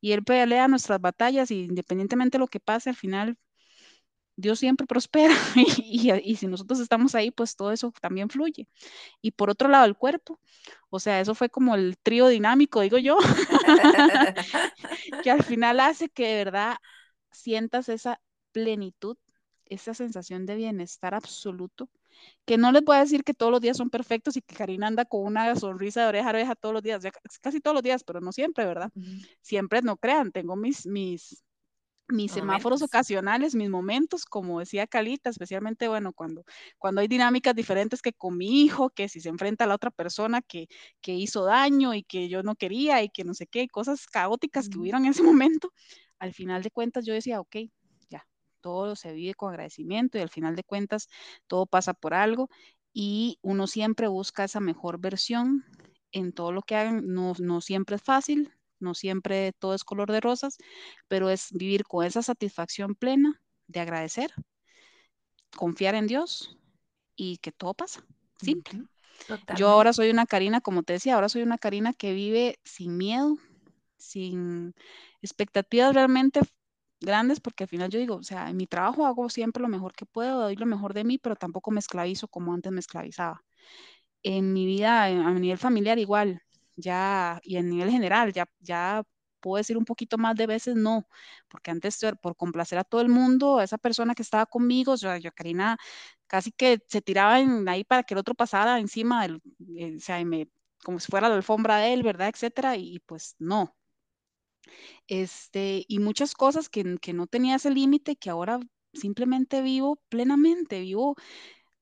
Y 0.00 0.12
Él 0.12 0.24
pelea 0.24 0.68
nuestras 0.68 1.00
batallas 1.00 1.50
y 1.50 1.64
independientemente 1.64 2.38
de 2.38 2.40
lo 2.40 2.48
que 2.48 2.60
pase, 2.60 2.90
al 2.90 2.96
final 2.96 3.38
Dios 4.38 4.60
siempre 4.60 4.86
prospera 4.86 5.34
y, 5.56 6.12
y, 6.12 6.36
si 6.36 6.46
nosotros 6.46 6.78
estamos 6.78 7.16
ahí, 7.16 7.32
pues 7.32 7.56
todo 7.56 7.72
eso 7.72 7.92
también 8.00 8.30
fluye. 8.30 8.68
Y 9.20 9.32
por 9.32 9.50
otro 9.50 9.68
lado, 9.68 9.84
el 9.86 9.96
cuerpo, 9.96 10.40
o 10.90 11.00
sea, 11.00 11.20
eso 11.20 11.34
fue 11.34 11.50
como 11.50 11.74
el 11.74 11.98
trío 11.98 12.28
dinámico, 12.28 12.80
digo 12.80 12.98
yo, 12.98 13.18
que 15.24 15.30
al 15.30 15.42
final 15.42 15.80
hace 15.80 16.08
que 16.08 16.28
de 16.28 16.44
verdad 16.44 16.76
sientas 17.32 17.88
esa 17.88 18.20
plenitud, 18.52 19.16
esa 19.66 19.94
sensación 19.94 20.46
de 20.46 20.56
bienestar 20.56 21.14
absoluto, 21.14 21.88
que 22.44 22.58
no 22.58 22.72
les 22.72 22.82
voy 22.84 22.96
a 22.96 23.00
decir 23.00 23.24
que 23.24 23.34
todos 23.34 23.52
los 23.52 23.60
días 23.60 23.76
son 23.76 23.90
perfectos 23.90 24.36
y 24.36 24.42
que 24.42 24.54
Karina 24.54 24.86
anda 24.86 25.04
con 25.04 25.24
una 25.24 25.54
sonrisa 25.56 26.02
de 26.02 26.08
oreja 26.08 26.26
a 26.26 26.30
oreja 26.30 26.54
todos 26.54 26.72
los 26.72 26.82
días, 26.82 27.02
casi 27.40 27.60
todos 27.60 27.74
los 27.74 27.82
días, 27.82 28.04
pero 28.04 28.20
no 28.20 28.32
siempre, 28.32 28.64
¿verdad? 28.64 28.90
Siempre, 29.40 29.82
no 29.82 29.96
crean, 29.96 30.32
tengo 30.32 30.56
mis, 30.56 30.86
mis, 30.86 31.44
mis 32.08 32.32
semáforos 32.32 32.82
ocasionales, 32.82 33.54
mis 33.54 33.68
momentos, 33.68 34.24
como 34.24 34.60
decía 34.60 34.86
Calita, 34.86 35.30
especialmente, 35.30 35.88
bueno, 35.88 36.12
cuando, 36.12 36.44
cuando 36.78 37.00
hay 37.02 37.08
dinámicas 37.08 37.54
diferentes 37.54 38.00
que 38.02 38.12
con 38.14 38.36
mi 38.36 38.62
hijo, 38.62 38.90
que 38.90 39.08
si 39.08 39.20
se 39.20 39.28
enfrenta 39.28 39.64
a 39.64 39.66
la 39.66 39.74
otra 39.74 39.90
persona 39.90 40.40
que, 40.42 40.68
que 41.00 41.14
hizo 41.14 41.44
daño 41.44 41.94
y 41.94 42.02
que 42.02 42.28
yo 42.28 42.42
no 42.42 42.56
quería 42.56 43.02
y 43.02 43.10
que 43.10 43.24
no 43.24 43.34
sé 43.34 43.46
qué, 43.46 43.68
cosas 43.68 44.06
caóticas 44.06 44.68
que 44.68 44.78
hubieron 44.78 45.04
en 45.04 45.10
ese 45.10 45.22
momento, 45.44 45.72
al 46.18 46.32
final 46.32 46.62
de 46.62 46.70
cuentas 46.70 47.04
yo 47.04 47.12
decía, 47.14 47.40
ok, 47.40 47.56
todo 48.60 48.96
se 48.96 49.12
vive 49.12 49.34
con 49.34 49.50
agradecimiento 49.50 50.18
y 50.18 50.20
al 50.20 50.28
final 50.28 50.56
de 50.56 50.64
cuentas 50.64 51.08
todo 51.46 51.66
pasa 51.66 51.94
por 51.94 52.14
algo 52.14 52.48
y 52.92 53.38
uno 53.42 53.66
siempre 53.66 54.08
busca 54.08 54.44
esa 54.44 54.60
mejor 54.60 54.98
versión 54.98 55.64
en 56.12 56.32
todo 56.32 56.52
lo 56.52 56.62
que 56.62 56.76
hagan, 56.76 57.06
no, 57.06 57.34
no 57.38 57.60
siempre 57.60 57.96
es 57.96 58.02
fácil, 58.02 58.52
no 58.80 58.94
siempre 58.94 59.52
todo 59.52 59.74
es 59.74 59.84
color 59.84 60.10
de 60.10 60.20
rosas, 60.20 60.56
pero 61.06 61.30
es 61.30 61.48
vivir 61.52 61.84
con 61.84 62.04
esa 62.04 62.22
satisfacción 62.22 62.94
plena 62.94 63.40
de 63.66 63.80
agradecer, 63.80 64.32
confiar 65.56 65.94
en 65.94 66.06
Dios 66.06 66.56
y 67.16 67.38
que 67.38 67.52
todo 67.52 67.74
pasa. 67.74 68.04
Simple. 68.40 68.84
Yo 69.56 69.68
ahora 69.68 69.92
soy 69.92 70.10
una 70.10 70.26
Karina, 70.26 70.60
como 70.60 70.82
te 70.82 70.94
decía, 70.94 71.14
ahora 71.14 71.28
soy 71.28 71.42
una 71.42 71.58
Karina 71.58 71.92
que 71.92 72.12
vive 72.12 72.58
sin 72.64 72.96
miedo, 72.96 73.36
sin 73.96 74.74
expectativas 75.20 75.94
realmente 75.94 76.40
grandes, 77.00 77.40
porque 77.40 77.64
al 77.64 77.68
final 77.68 77.90
yo 77.90 77.98
digo, 77.98 78.16
o 78.16 78.22
sea, 78.22 78.50
en 78.50 78.56
mi 78.56 78.66
trabajo 78.66 79.06
hago 79.06 79.28
siempre 79.30 79.62
lo 79.62 79.68
mejor 79.68 79.92
que 79.94 80.06
puedo, 80.06 80.40
doy 80.42 80.56
lo 80.56 80.66
mejor 80.66 80.94
de 80.94 81.04
mí, 81.04 81.18
pero 81.18 81.36
tampoco 81.36 81.70
me 81.70 81.80
esclavizo 81.80 82.28
como 82.28 82.52
antes 82.54 82.72
me 82.72 82.80
esclavizaba. 82.80 83.44
En 84.22 84.52
mi 84.52 84.66
vida, 84.66 85.04
a 85.04 85.32
nivel 85.34 85.58
familiar 85.58 85.98
igual, 85.98 86.42
ya, 86.76 87.40
y 87.44 87.56
en 87.56 87.70
nivel 87.70 87.90
general, 87.90 88.32
ya, 88.32 88.48
ya 88.60 89.02
puedo 89.40 89.58
decir 89.58 89.76
un 89.78 89.84
poquito 89.84 90.18
más 90.18 90.34
de 90.36 90.46
veces 90.46 90.74
no, 90.76 91.08
porque 91.48 91.70
antes 91.70 92.00
por 92.20 92.36
complacer 92.36 92.78
a 92.78 92.84
todo 92.84 93.00
el 93.00 93.08
mundo, 93.08 93.58
a 93.58 93.64
esa 93.64 93.78
persona 93.78 94.14
que 94.14 94.22
estaba 94.22 94.46
conmigo, 94.46 94.96
yo, 94.96 95.16
yo 95.18 95.32
Karina 95.32 95.78
casi 96.26 96.52
que 96.52 96.80
se 96.88 97.00
tiraba 97.02 97.40
en, 97.40 97.68
ahí 97.68 97.84
para 97.84 98.02
que 98.02 98.14
el 98.14 98.18
otro 98.20 98.34
pasara 98.34 98.78
encima 98.80 99.22
del, 99.22 99.40
eh, 99.76 99.96
o 99.96 100.00
sea, 100.00 100.24
me, 100.24 100.48
como 100.84 101.00
si 101.00 101.10
fuera 101.10 101.28
la 101.28 101.36
alfombra 101.36 101.78
de 101.78 101.92
él, 101.94 102.02
¿verdad? 102.02 102.28
Etcétera, 102.28 102.76
y, 102.76 102.98
pues 103.00 103.36
no. 103.38 103.74
Este, 105.06 105.84
y 105.88 105.98
muchas 105.98 106.34
cosas 106.34 106.68
que, 106.68 106.96
que 107.00 107.12
no 107.12 107.26
tenía 107.26 107.56
ese 107.56 107.70
límite, 107.70 108.16
que 108.16 108.30
ahora 108.30 108.60
simplemente 108.92 109.62
vivo 109.62 110.00
plenamente, 110.08 110.80
vivo 110.80 111.16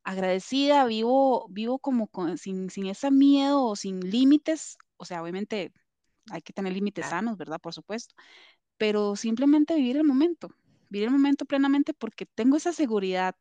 agradecida, 0.05 0.84
vivo, 0.87 1.47
vivo 1.51 1.78
como 1.78 2.11
sin, 2.37 2.70
sin 2.70 2.87
ese 2.87 3.11
miedo 3.11 3.64
o 3.64 3.76
sin 3.76 4.01
límites 4.01 4.78
o 4.97 5.05
sea, 5.05 5.22
obviamente 5.22 5.72
hay 6.30 6.43
que 6.43 6.53
tener 6.53 6.72
límites 6.72 7.07
sanos, 7.07 7.37
¿verdad? 7.37 7.61
Por 7.61 7.72
supuesto, 7.72 8.14
pero 8.76 9.16
simplemente 9.16 9.74
vivir 9.76 9.97
el 9.97 10.05
momento, 10.05 10.51
vivir 10.89 11.07
el 11.09 11.12
momento 11.12 11.45
plenamente 11.45 11.95
porque 11.95 12.26
tengo 12.26 12.57
esa 12.57 12.72
seguridad 12.72 13.37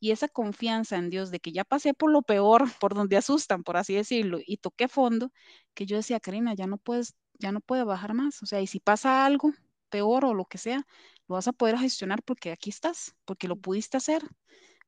y 0.00 0.12
esa 0.12 0.28
confianza 0.28 0.96
en 0.96 1.10
Dios 1.10 1.30
de 1.30 1.40
que 1.40 1.52
ya 1.52 1.64
pasé 1.64 1.94
por 1.94 2.10
lo 2.10 2.22
peor, 2.22 2.64
por 2.80 2.94
donde 2.94 3.16
asustan, 3.16 3.64
por 3.64 3.76
así 3.76 3.94
decirlo, 3.94 4.38
y 4.44 4.58
toqué 4.58 4.88
fondo, 4.88 5.32
que 5.74 5.86
yo 5.86 5.96
decía, 5.96 6.20
Karina, 6.20 6.54
ya 6.54 6.66
no 6.66 6.78
puedes, 6.78 7.14
ya 7.38 7.52
no 7.52 7.60
puedo 7.60 7.86
bajar 7.86 8.14
más, 8.14 8.42
o 8.42 8.46
sea, 8.46 8.60
y 8.60 8.66
si 8.66 8.80
pasa 8.80 9.24
algo 9.24 9.52
peor 9.88 10.24
o 10.24 10.34
lo 10.34 10.44
que 10.44 10.58
sea, 10.58 10.86
lo 11.28 11.34
vas 11.34 11.48
a 11.48 11.52
poder 11.52 11.78
gestionar 11.78 12.22
porque 12.22 12.52
aquí 12.52 12.70
estás, 12.70 13.14
porque 13.24 13.48
lo 13.48 13.56
pudiste 13.56 13.96
hacer 13.96 14.22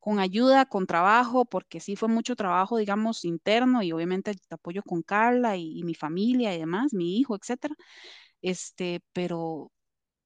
con 0.01 0.19
ayuda, 0.19 0.65
con 0.65 0.87
trabajo, 0.87 1.45
porque 1.45 1.79
sí 1.79 1.95
fue 1.95 2.09
mucho 2.09 2.35
trabajo, 2.35 2.77
digamos, 2.77 3.23
interno 3.23 3.83
y 3.83 3.91
obviamente 3.91 4.33
te 4.33 4.55
apoyo 4.55 4.81
con 4.81 5.03
Carla 5.03 5.57
y, 5.57 5.83
mi 5.83 5.93
familia 5.93 6.55
y 6.55 6.59
demás, 6.59 6.91
mi 6.91 7.19
hijo, 7.19 7.35
etcétera. 7.35 7.75
Este, 8.41 9.01
pero, 9.13 9.71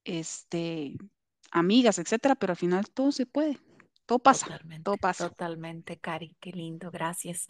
este, 0.06 0.96
amigas, 1.52 2.00
etcétera, 2.00 2.36
pero 2.36 2.52
al 2.52 2.58
final 2.58 2.90
todo 2.90 3.12
se 3.12 3.26
puede, 3.26 3.60
todo 4.06 4.20
pasa, 4.20 4.46
todo 4.46 4.56
Totalmente, 4.56 4.98
pasa. 4.98 5.30
totalmente, 5.30 5.98
Cari, 5.98 6.38
qué 6.40 6.52
lindo, 6.54 6.90
gracias. 6.90 7.48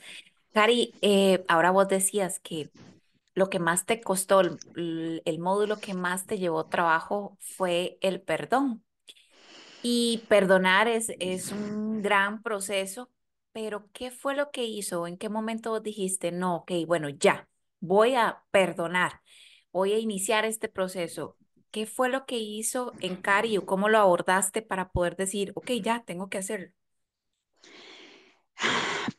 Cari, 0.52 0.96
eh, 1.02 1.46
ahora 1.48 1.70
vos 1.70 1.88
decías 1.88 2.40
que 2.40 2.72
lo 3.36 3.50
que 3.50 3.60
más 3.60 3.86
te 3.86 4.02
costó, 4.02 4.42
el, 4.42 5.40
módulo 5.40 5.78
que 5.78 5.94
más 5.94 6.26
te 6.26 6.40
llevó 6.40 6.68
trabajo 6.68 7.38
fue 7.40 7.98
el 8.02 8.22
perdón. 8.22 8.84
Y 9.84 10.24
perdonar 10.30 10.88
es, 10.88 11.12
es 11.20 11.52
un 11.52 12.02
gran 12.02 12.42
proceso, 12.42 13.12
pero 13.52 13.88
¿qué 13.94 14.10
fue 14.10 14.36
lo 14.36 14.50
que 14.52 14.64
hizo? 14.64 15.06
¿En 15.06 15.18
qué 15.18 15.30
momento 15.30 15.80
dijiste, 15.80 16.32
no, 16.32 16.58
ok, 16.58 16.72
bueno, 16.88 17.10
ya, 17.10 17.48
voy 17.82 18.16
a 18.16 18.44
perdonar, 18.52 19.22
voy 19.72 19.94
a 19.94 20.00
iniciar 20.00 20.46
este 20.46 20.70
proceso? 20.70 21.38
¿Qué 21.72 21.86
fue 21.86 22.10
lo 22.10 22.26
que 22.26 22.40
hizo 22.40 22.94
en 23.02 23.18
Cari 23.18 23.58
cómo 23.66 23.90
lo 23.90 24.00
abordaste 24.00 24.62
para 24.62 24.90
poder 24.90 25.18
decir, 25.18 25.52
ok, 25.56 25.72
ya, 25.84 26.04
tengo 26.06 26.30
que 26.30 26.38
hacerlo? 26.38 26.72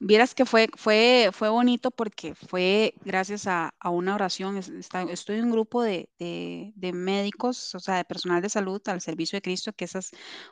Vieras 0.01 0.35
que 0.35 0.45
fue, 0.47 0.69
fue, 0.77 1.31
fue 1.33 1.49
bonito 1.49 1.91
porque 1.91 2.35
fue 2.35 2.95
gracias 3.05 3.47
a, 3.47 3.75
a 3.79 3.91
una 3.91 4.15
oración. 4.15 4.57
Es- 4.57 4.69
está- 4.69 5.03
estoy 5.03 5.39
en 5.39 5.45
un 5.47 5.51
grupo 5.53 5.83
de, 5.83 6.11
de, 6.19 6.73
de 6.77 6.93
médicos, 6.93 7.75
o 7.75 7.81
sea, 7.81 7.97
de 7.97 8.05
personal 8.05 8.43
de 8.43 8.49
salud 8.49 8.81
al 8.87 9.01
servicio 9.01 9.37
de 9.37 9.43
Cristo, 9.43 9.73
que 9.73 9.85
esa 9.85 9.99
es 10.01 10.11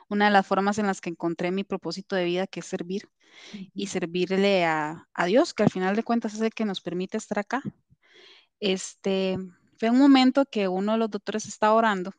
una 0.09 0.25
de 0.25 0.31
las 0.31 0.47
formas 0.47 0.77
en 0.77 0.87
las 0.87 1.01
que 1.01 1.09
encontré 1.09 1.51
mi 1.51 1.63
propósito 1.63 2.15
de 2.15 2.25
vida, 2.25 2.47
que 2.47 2.59
es 2.61 2.65
servir 2.65 3.09
y 3.73 3.87
servirle 3.87 4.65
a, 4.65 5.07
a 5.13 5.25
Dios, 5.25 5.53
que 5.53 5.63
al 5.63 5.71
final 5.71 5.95
de 5.95 6.03
cuentas 6.03 6.33
es 6.35 6.41
el 6.41 6.51
que 6.53 6.65
nos 6.65 6.81
permite 6.81 7.17
estar 7.17 7.39
acá. 7.39 7.61
Este, 8.59 9.37
fue 9.77 9.89
un 9.89 9.97
momento 9.99 10.45
que 10.45 10.67
uno 10.67 10.93
de 10.93 10.97
los 10.97 11.09
doctores 11.09 11.45
estaba 11.45 11.73
orando, 11.73 12.11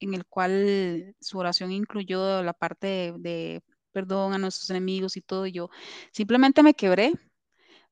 en 0.00 0.14
el 0.14 0.24
cual 0.26 1.14
su 1.20 1.38
oración 1.38 1.72
incluyó 1.72 2.42
la 2.42 2.52
parte 2.54 2.86
de, 2.86 3.14
de 3.18 3.62
perdón 3.92 4.32
a 4.34 4.38
nuestros 4.38 4.70
enemigos 4.70 5.16
y 5.16 5.22
todo. 5.22 5.46
y 5.46 5.52
Yo 5.52 5.70
simplemente 6.12 6.62
me 6.62 6.74
quebré 6.74 7.12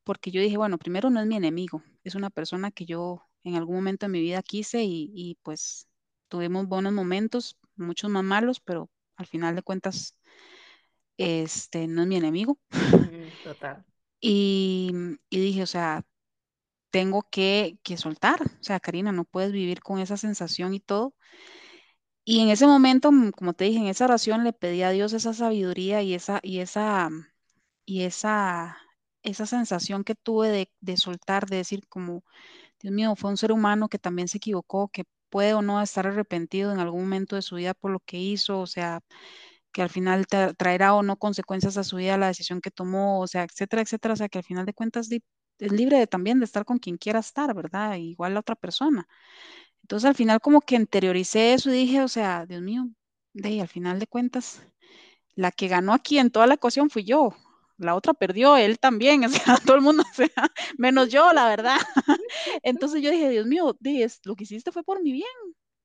porque 0.03 0.31
yo 0.31 0.41
dije, 0.41 0.57
bueno, 0.57 0.77
primero 0.77 1.09
no 1.09 1.19
es 1.21 1.27
mi 1.27 1.35
enemigo, 1.35 1.83
es 2.03 2.15
una 2.15 2.29
persona 2.29 2.71
que 2.71 2.85
yo 2.85 3.23
en 3.43 3.55
algún 3.55 3.75
momento 3.77 4.05
de 4.05 4.11
mi 4.11 4.21
vida 4.21 4.41
quise 4.43 4.83
y, 4.83 5.11
y 5.13 5.37
pues 5.43 5.87
tuvimos 6.29 6.67
buenos 6.67 6.93
momentos, 6.93 7.57
muchos 7.75 8.09
más 8.09 8.23
malos, 8.23 8.59
pero 8.59 8.89
al 9.15 9.27
final 9.27 9.55
de 9.55 9.63
cuentas, 9.63 10.15
este, 11.17 11.87
no 11.87 12.01
es 12.01 12.07
mi 12.07 12.15
enemigo. 12.15 12.57
Total. 13.43 13.85
Y, 14.21 14.91
y 15.29 15.39
dije, 15.39 15.63
o 15.63 15.67
sea, 15.67 16.05
tengo 16.91 17.23
que, 17.29 17.77
que 17.83 17.97
soltar, 17.97 18.41
o 18.41 18.63
sea, 18.63 18.79
Karina, 18.79 19.11
no 19.11 19.25
puedes 19.25 19.51
vivir 19.51 19.81
con 19.81 19.99
esa 19.99 20.17
sensación 20.17 20.73
y 20.73 20.79
todo. 20.79 21.13
Y 22.31 22.41
en 22.41 22.49
ese 22.49 22.67
momento, 22.67 23.11
mm, 23.11 23.31
como 23.31 23.53
te 23.53 23.65
dije, 23.65 23.79
en 23.79 23.87
esa 23.87 24.05
oración 24.05 24.43
le 24.43 24.53
pedí 24.53 24.83
a 24.83 24.91
Dios 24.91 25.13
esa 25.13 25.33
sabiduría 25.33 26.01
y 26.03 26.13
esa, 26.13 26.39
y 26.43 26.59
esa, 26.59 27.09
y 27.85 28.03
esa, 28.03 28.77
esa 29.23 29.45
sensación 29.47 30.03
que 30.03 30.15
tuve 30.15 30.49
de, 30.49 30.71
de 30.81 30.97
soltar, 30.97 31.47
de 31.47 31.57
decir 31.57 31.87
como, 31.89 32.23
Dios 32.81 32.93
mío, 32.93 33.15
fue 33.17 33.31
un 33.31 33.37
ser 33.37 33.51
humano 33.53 33.89
que 33.89 33.99
también 33.99 34.27
se 34.29 34.37
equivocó, 34.39 34.89
que 34.89 35.05
puede 35.29 35.53
o 35.55 35.61
no 35.63 35.81
estar 35.81 36.07
arrepentido 36.07 36.71
en 36.73 36.79
algún 36.81 37.03
momento 37.03 37.35
de 37.37 37.41
su 37.43 37.55
vida 37.57 37.73
por 37.75 37.91
lo 37.91 37.99
que 38.01 38.17
hizo, 38.19 38.59
o 38.61 38.67
sea, 38.67 39.01
que 39.73 39.81
al 39.83 39.89
final 39.89 40.27
tra- 40.27 40.55
traerá 40.57 40.95
o 40.95 41.03
no 41.03 41.17
consecuencias 41.17 41.77
a 41.77 41.83
su 41.85 41.97
vida 41.97 42.17
la 42.17 42.27
decisión 42.27 42.61
que 42.61 42.71
tomó, 42.71 43.21
o 43.21 43.27
sea, 43.27 43.43
etcétera, 43.43 43.81
etcétera, 43.83 44.13
o 44.15 44.17
sea, 44.17 44.29
que 44.29 44.39
al 44.39 44.45
final 44.45 44.65
de 44.65 44.73
cuentas 44.75 45.09
es 45.59 45.71
libre 45.73 45.97
de, 45.99 46.07
también 46.07 46.39
de 46.39 46.45
estar 46.45 46.65
con 46.65 46.79
quien 46.79 46.97
quiera 46.97 47.19
estar, 47.19 47.53
¿verdad? 47.55 47.95
Igual 47.97 48.33
la 48.35 48.41
otra 48.41 48.55
persona. 48.55 49.07
Entonces 49.89 50.07
al 50.09 50.15
final 50.15 50.39
como 50.39 50.61
que 50.61 50.75
interioricé 50.75 51.53
eso 51.53 51.69
y 51.71 51.73
dije, 51.73 52.01
o 52.03 52.07
sea, 52.07 52.45
Dios 52.45 52.61
mío, 52.61 52.89
de 53.33 53.49
ahí, 53.49 53.59
al 53.59 53.67
final 53.67 53.99
de 53.99 54.05
cuentas, 54.07 54.61
la 55.35 55.51
que 55.51 55.67
ganó 55.67 55.93
aquí 55.93 56.19
en 56.19 56.31
toda 56.31 56.47
la 56.47 56.55
ecuación 56.55 56.89
fui 56.89 57.03
yo. 57.05 57.31
La 57.77 57.95
otra 57.95 58.13
perdió, 58.13 58.57
él 58.57 58.79
también, 58.79 59.23
o 59.25 59.29
sea, 59.29 59.57
todo 59.65 59.75
el 59.77 59.81
mundo, 59.83 60.03
o 60.11 60.15
sea, 60.15 60.29
menos 60.77 61.09
yo, 61.09 61.33
la 61.33 61.47
verdad. 61.49 61.77
Entonces 62.63 63.01
yo 63.01 63.11
dije, 63.11 63.29
Dios 63.29 63.47
mío, 63.47 63.77
di, 63.79 64.03
es- 64.03 64.21
lo 64.25 64.35
que 64.35 64.43
hiciste 64.45 64.71
fue 64.71 64.83
por 64.83 65.01
mi 65.03 65.11
bien. 65.13 65.27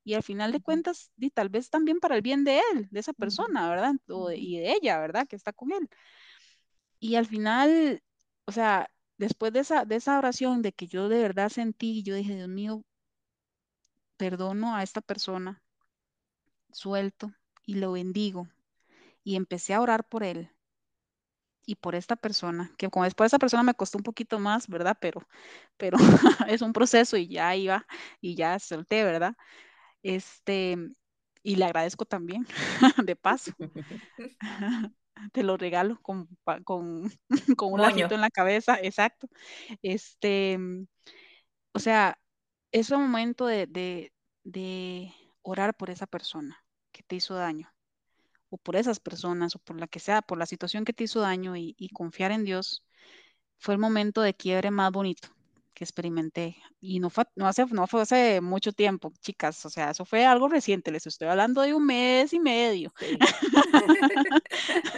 Y 0.04 0.14
al 0.14 0.22
final 0.22 0.52
de 0.52 0.60
cuentas, 0.60 1.12
di, 1.16 1.30
tal 1.30 1.48
vez 1.50 1.70
también 1.70 2.00
para 2.00 2.16
el 2.16 2.22
bien 2.22 2.44
de 2.44 2.60
él, 2.74 2.88
de 2.90 3.00
esa 3.00 3.12
persona, 3.14 3.68
¿verdad? 3.70 3.94
O 4.08 4.30
y 4.32 4.58
de 4.58 4.72
ella, 4.74 4.98
¿verdad? 5.00 5.26
Que 5.28 5.36
está 5.36 5.52
con 5.52 5.72
él. 5.72 5.88
Y 7.00 7.16
al 7.16 7.26
final, 7.26 8.02
o 8.46 8.52
sea, 8.52 8.90
después 9.18 9.52
de 9.52 9.60
esa, 9.60 9.84
de 9.84 9.96
esa 9.96 10.18
oración 10.18 10.62
de 10.62 10.72
que 10.72 10.86
yo 10.86 11.08
de 11.08 11.20
verdad 11.22 11.48
sentí, 11.50 12.02
yo 12.02 12.14
dije, 12.14 12.34
Dios 12.36 12.48
mío, 12.48 12.84
perdono 14.16 14.74
a 14.74 14.82
esta 14.82 15.00
persona, 15.00 15.62
suelto 16.70 17.32
y 17.66 17.74
lo 17.74 17.92
bendigo. 17.92 18.48
Y 19.22 19.36
empecé 19.36 19.74
a 19.74 19.80
orar 19.80 20.08
por 20.08 20.22
él 20.22 20.50
y 21.66 21.76
por 21.76 21.94
esta 21.94 22.16
persona, 22.16 22.70
que 22.76 22.90
como 22.90 23.04
después 23.04 23.28
esa 23.30 23.38
persona 23.38 23.62
me 23.62 23.74
costó 23.74 23.98
un 23.98 24.04
poquito 24.04 24.38
más, 24.38 24.68
¿verdad? 24.68 24.98
Pero, 25.00 25.26
pero 25.76 25.96
es 26.48 26.62
un 26.62 26.72
proceso 26.72 27.16
y 27.16 27.28
ya 27.28 27.54
iba 27.56 27.86
y 28.20 28.34
ya 28.34 28.58
solté, 28.58 29.04
¿verdad? 29.04 29.34
Este, 30.02 30.76
y 31.42 31.56
le 31.56 31.64
agradezco 31.64 32.04
también, 32.04 32.46
de 33.06 33.16
paso. 33.16 33.52
Te 35.32 35.42
lo 35.42 35.56
regalo 35.56 36.00
con, 36.02 36.28
con, 36.64 37.10
con 37.56 37.72
un 37.72 37.80
lacito 37.80 38.14
en 38.14 38.20
la 38.20 38.30
cabeza, 38.30 38.78
exacto. 38.82 39.28
Este, 39.80 40.58
o 41.72 41.78
sea, 41.78 42.18
es 42.74 42.90
un 42.90 43.02
momento 43.02 43.46
de, 43.46 43.66
de, 43.68 44.12
de 44.42 45.14
orar 45.42 45.74
por 45.76 45.90
esa 45.90 46.06
persona 46.08 46.58
que 46.92 47.02
te 47.04 47.16
hizo 47.16 47.34
daño, 47.34 47.72
o 48.50 48.58
por 48.58 48.76
esas 48.76 49.00
personas, 49.00 49.56
o 49.56 49.60
por 49.60 49.80
la 49.80 49.88
que 49.88 50.00
sea, 50.00 50.22
por 50.22 50.38
la 50.38 50.46
situación 50.46 50.84
que 50.84 50.92
te 50.92 51.04
hizo 51.04 51.20
daño 51.20 51.56
y, 51.56 51.74
y 51.78 51.90
confiar 51.90 52.32
en 52.32 52.44
Dios, 52.44 52.84
fue 53.58 53.74
el 53.74 53.80
momento 53.80 54.22
de 54.22 54.34
quiebre 54.34 54.70
más 54.70 54.92
bonito 54.92 55.28
que 55.74 55.84
experimenté. 55.84 56.56
Y 56.80 57.00
no 57.00 57.10
fue, 57.10 57.24
no 57.36 57.48
hace, 57.48 57.66
no 57.66 57.86
fue 57.86 58.02
hace 58.02 58.40
mucho 58.40 58.72
tiempo, 58.72 59.12
chicas, 59.20 59.64
o 59.66 59.70
sea, 59.70 59.90
eso 59.90 60.04
fue 60.04 60.26
algo 60.26 60.48
reciente, 60.48 60.92
les 60.92 61.06
estoy 61.06 61.28
hablando 61.28 61.62
de 61.62 61.74
un 61.74 61.86
mes 61.86 62.32
y 62.32 62.40
medio. 62.40 62.92
Sí. 62.98 63.18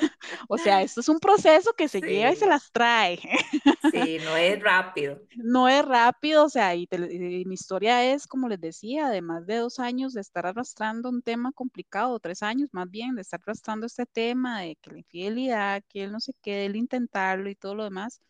O 0.49 0.59
sea, 0.59 0.83
esto 0.83 1.01
es 1.01 1.09
un 1.09 1.19
proceso 1.21 1.73
que 1.75 1.89
se 1.89 2.03
lleva 2.03 2.33
y 2.33 2.37
se 2.37 2.47
las 2.47 2.71
trae. 2.73 3.19
sí, 3.81 4.19
no 4.21 4.37
es 4.37 4.61
rápido. 4.63 5.21
No 5.35 5.69
es 5.69 5.85
rápido, 5.85 6.45
o 6.47 6.49
sea, 6.49 6.75
y, 6.75 6.87
te- 6.87 6.97
y 7.15 7.45
mi 7.45 7.55
historia 7.55 8.05
es, 8.13 8.27
como 8.27 8.49
les 8.49 8.61
decía, 8.61 9.09
de 9.11 9.21
más 9.23 9.47
de 9.47 9.57
dos 9.57 9.79
años 9.79 10.15
de 10.15 10.21
estar 10.23 10.47
arrastrando 10.47 11.11
un 11.11 11.23
tema 11.23 11.53
complicado, 11.53 12.19
tres 12.21 12.43
años 12.43 12.71
más 12.73 12.91
bien, 12.91 13.15
de 13.15 13.23
estar 13.23 13.41
arrastrando 13.43 13.87
este 13.87 14.07
tema 14.07 14.63
de 14.63 14.77
que 14.77 14.91
la 14.93 14.99
infidelidad, 14.99 15.83
que 15.89 16.05
él 16.05 16.13
no 16.13 16.21
sé 16.21 16.33
qué, 16.43 16.65
él 16.67 16.77
intentarlo 16.77 17.51
y 17.51 17.55
todo 17.55 17.75
lo 17.75 17.85
demás. 17.85 18.21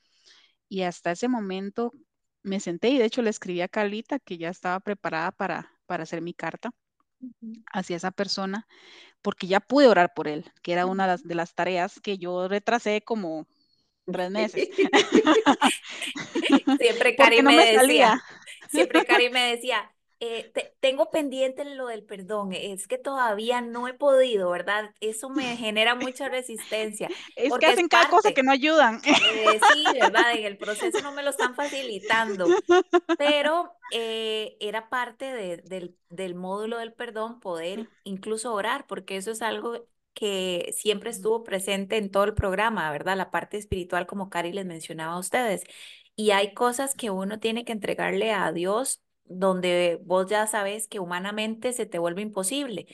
Y 0.69 0.83
hasta 0.83 1.13
ese 1.13 1.29
momento 1.29 1.93
me 2.43 2.61
senté 2.61 2.91
y 2.91 2.99
de 2.99 3.07
hecho 3.07 3.23
le 3.23 3.31
escribí 3.31 3.61
a 3.63 3.69
Carlita 3.69 4.19
que 4.21 4.39
ya 4.39 4.51
estaba 4.51 4.81
preparada 4.81 5.33
para, 5.33 5.73
para 5.87 6.05
hacer 6.05 6.23
mi 6.23 6.35
carta 6.35 6.71
hacia 7.73 7.97
esa 7.97 8.11
persona, 8.11 8.67
porque 9.27 9.49
ya 9.49 9.59
pude 9.59 9.89
orar 9.89 10.15
por 10.15 10.29
él, 10.29 10.45
que 10.63 10.71
era 10.73 10.87
una 10.87 11.03
de 11.03 11.09
las, 11.09 11.21
ujú. 11.23 11.29
de 11.31 11.35
las 11.35 11.53
tareas 11.53 11.99
que 11.99 12.17
yo 12.17 12.47
retrasé 12.47 13.03
como 13.03 13.49
tres 14.09 14.31
meses, 14.31 14.69
Siempre 16.79 17.17
Cari 17.17 17.43
no 17.43 17.51
me 17.51 17.57
me 17.57 17.73
decía, 17.73 18.23
siempre 18.69 19.05
Cari 19.05 19.31
me 19.31 19.41
decía, 19.51 19.91
eh, 20.21 20.51
te- 20.55 20.77
tengo 20.81 21.11
pendiente 21.11 21.65
lo 21.65 21.87
del 21.89 22.05
perdón, 22.05 22.53
es 22.53 22.89
que 22.89 22.99
todavía 22.99 23.61
no 23.61 23.89
he 23.89 23.95
podido, 23.95 24.51
¿verdad? 24.51 24.95
Eso 25.01 25.29
me 25.31 25.57
genera 25.59 25.95
mucha 25.95 26.29
resistencia, 26.29 27.13
Es 27.35 27.59
que 27.59 27.67
hacen 27.67 27.89
cada 27.89 28.07
cosa 28.09 28.33
que 28.33 28.43
no 28.43 28.53
ayudan. 28.53 29.01
eh, 29.19 29.61
sí, 29.61 29.95
¿verdad? 29.95 30.35
En 30.37 30.45
el 30.47 30.59
proceso 30.59 31.01
no 31.01 31.13
me 31.13 31.23
lo 31.23 31.31
están 31.31 31.55
facilitando, 31.55 32.59
pero 33.17 33.77
eh, 33.91 34.57
era 34.61 34.89
parte 34.89 35.27
de- 35.33 35.59
del, 35.59 35.99
del 36.11 36.35
módulo 36.35 36.79
del 36.79 36.93
perdón 36.95 37.41
poder 37.41 37.91
incluso 38.05 38.53
orar, 38.55 38.87
porque 38.87 39.17
eso 39.17 39.31
es 39.33 39.43
algo 39.43 39.87
que 40.15 40.75
siempre 40.77 41.11
estuvo 41.11 41.45
presente 41.45 41.97
en 41.99 42.11
todo 42.11 42.25
el 42.25 42.35
programa, 42.35 42.91
¿verdad? 42.91 43.17
La 43.17 43.31
parte 43.31 43.59
espiritual, 43.59 44.07
como 44.07 44.31
Cari 44.31 44.53
les 44.53 44.67
mencionaba 44.67 45.15
a 45.15 45.19
ustedes. 45.19 45.65
Y 46.15 46.31
hay 46.31 46.55
cosas 46.55 46.95
que 46.95 47.11
uno 47.11 47.39
tiene 47.41 47.65
que 47.65 47.73
entregarle 47.73 48.33
a 48.33 48.51
Dios 48.53 49.03
donde 49.29 50.01
vos 50.05 50.27
ya 50.27 50.47
sabes 50.47 50.89
que 50.89 51.01
humanamente 51.01 51.73
se 51.73 51.87
te 51.87 51.99
vuelve 51.99 52.23
imposible. 52.23 52.87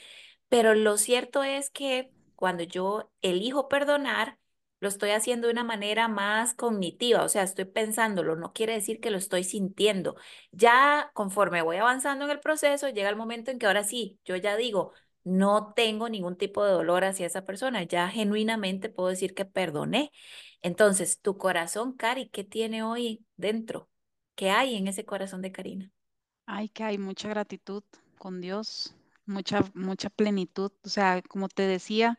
Pero 0.49 0.75
lo 0.75 0.99
cierto 0.99 1.43
es 1.43 1.71
que 1.71 2.13
cuando 2.35 2.63
yo 2.65 3.11
elijo 3.23 3.69
perdonar, 3.69 4.39
lo 4.81 4.89
estoy 4.89 5.11
haciendo 5.11 5.47
de 5.47 5.53
una 5.53 5.65
manera 5.65 6.09
más 6.09 6.55
cognitiva, 6.55 7.23
o 7.23 7.29
sea, 7.29 7.45
estoy 7.45 7.67
pensándolo, 7.67 8.35
no 8.37 8.53
quiere 8.53 8.73
decir 8.75 9.01
que 9.01 9.11
lo 9.13 9.19
estoy 9.19 9.45
sintiendo. 9.45 10.17
Ya 10.51 11.11
conforme 11.15 11.63
voy 11.63 11.77
avanzando 11.77 12.25
en 12.25 12.33
el 12.33 12.41
proceso, 12.41 12.89
llega 12.89 13.09
el 13.09 13.17
momento 13.17 13.51
en 13.53 13.59
que 13.59 13.67
ahora 13.67 13.85
sí, 13.85 14.19
yo 14.25 14.35
ya 14.37 14.57
digo, 14.57 14.93
no 15.25 15.73
tengo 15.75 16.09
ningún 16.09 16.37
tipo 16.37 16.65
de 16.65 16.73
dolor 16.73 17.05
hacia 17.05 17.27
esa 17.27 17.45
persona, 17.45 17.85
ya 17.85 18.09
genuinamente 18.09 18.89
puedo 18.89 19.09
decir 19.11 19.35
que 19.35 19.45
perdoné. 19.45 20.11
Entonces, 20.63 21.21
tu 21.21 21.39
corazón, 21.39 21.93
Cari, 21.97 22.29
¿qué 22.29 22.43
tiene 22.45 22.83
hoy 22.83 23.25
dentro? 23.37 23.89
¿Qué 24.35 24.51
hay 24.51 24.75
en 24.77 24.89
ese 24.89 25.05
corazón 25.05 25.43
de 25.43 25.53
Karina? 25.53 25.93
Ay, 26.47 26.69
que 26.69 26.85
hay 26.85 26.99
mucha 26.99 27.29
gratitud 27.29 27.83
con 28.19 28.41
Dios. 28.41 28.95
mucha, 29.27 29.61
mucha 29.75 30.11
plenitud. 30.11 30.73
O 30.85 30.89
sea, 30.89 31.23
como 31.23 31.49
te 31.49 31.63
decía, 31.67 32.19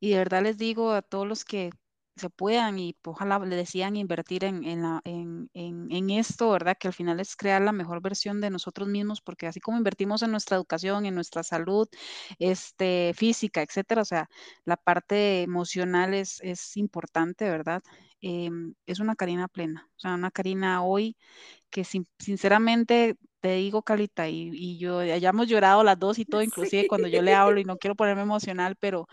y 0.00 0.10
de 0.12 0.18
verdad 0.18 0.42
les 0.42 0.58
digo 0.58 0.92
a 0.92 1.02
todos 1.02 1.26
los 1.26 1.44
que 1.44 1.70
se 2.16 2.30
puedan 2.30 2.78
y 2.78 2.96
ojalá 3.04 3.38
le 3.40 3.56
decían 3.56 3.96
invertir 3.96 4.44
en, 4.44 4.64
en, 4.64 4.82
la- 4.82 5.00
en, 5.04 5.50
en, 5.54 6.10
esto, 6.10 6.50
¿verdad? 6.50 6.76
Que 6.78 6.88
al 6.88 6.94
final 6.94 7.20
es 7.20 7.36
crear 7.36 7.62
la 7.62 7.72
mejor 7.72 8.02
versión 8.02 8.40
de 8.40 8.50
nosotros 8.50 8.88
mismos, 8.88 9.20
porque 9.22 9.46
así 9.48 9.60
como 9.60 9.78
invertimos 9.78 10.22
en 10.22 10.30
nuestra 10.32 10.56
educación, 10.56 11.06
en 11.06 11.14
nuestra 11.16 11.42
salud, 11.44 11.88
este, 12.38 13.12
física, 13.16 13.62
etcétera, 13.62 14.02
o 14.02 14.04
sea, 14.04 14.28
la 14.64 14.76
parte 14.76 15.42
emocional 15.42 16.14
es, 16.14 16.40
es 16.42 16.76
importante, 16.76 17.50
¿verdad? 17.50 17.82
Em, 18.20 18.74
es 18.86 19.00
una 19.00 19.16
Karina 19.16 19.48
plena, 19.48 19.88
o 19.96 20.00
sea, 20.00 20.14
una 20.14 20.30
Karina 20.30 20.84
hoy 20.84 21.16
que 21.70 21.84
sin- 21.84 22.06
sinceramente 22.18 23.16
te 23.44 23.56
digo, 23.56 23.82
Calita, 23.82 24.26
y, 24.30 24.50
y 24.54 24.78
yo 24.78 25.04
ya 25.04 25.28
hemos 25.28 25.46
llorado 25.48 25.84
las 25.84 25.98
dos 25.98 26.18
y 26.18 26.24
todo, 26.26 26.42
inclusive 26.42 26.86
cuando 26.86 27.08
yo 27.08 27.20
le 27.22 27.34
hablo 27.34 27.60
y 27.60 27.64
no 27.64 27.76
quiero 27.78 27.94
ponerme 27.94 28.22
emocional, 28.22 28.76
pero 28.80 29.06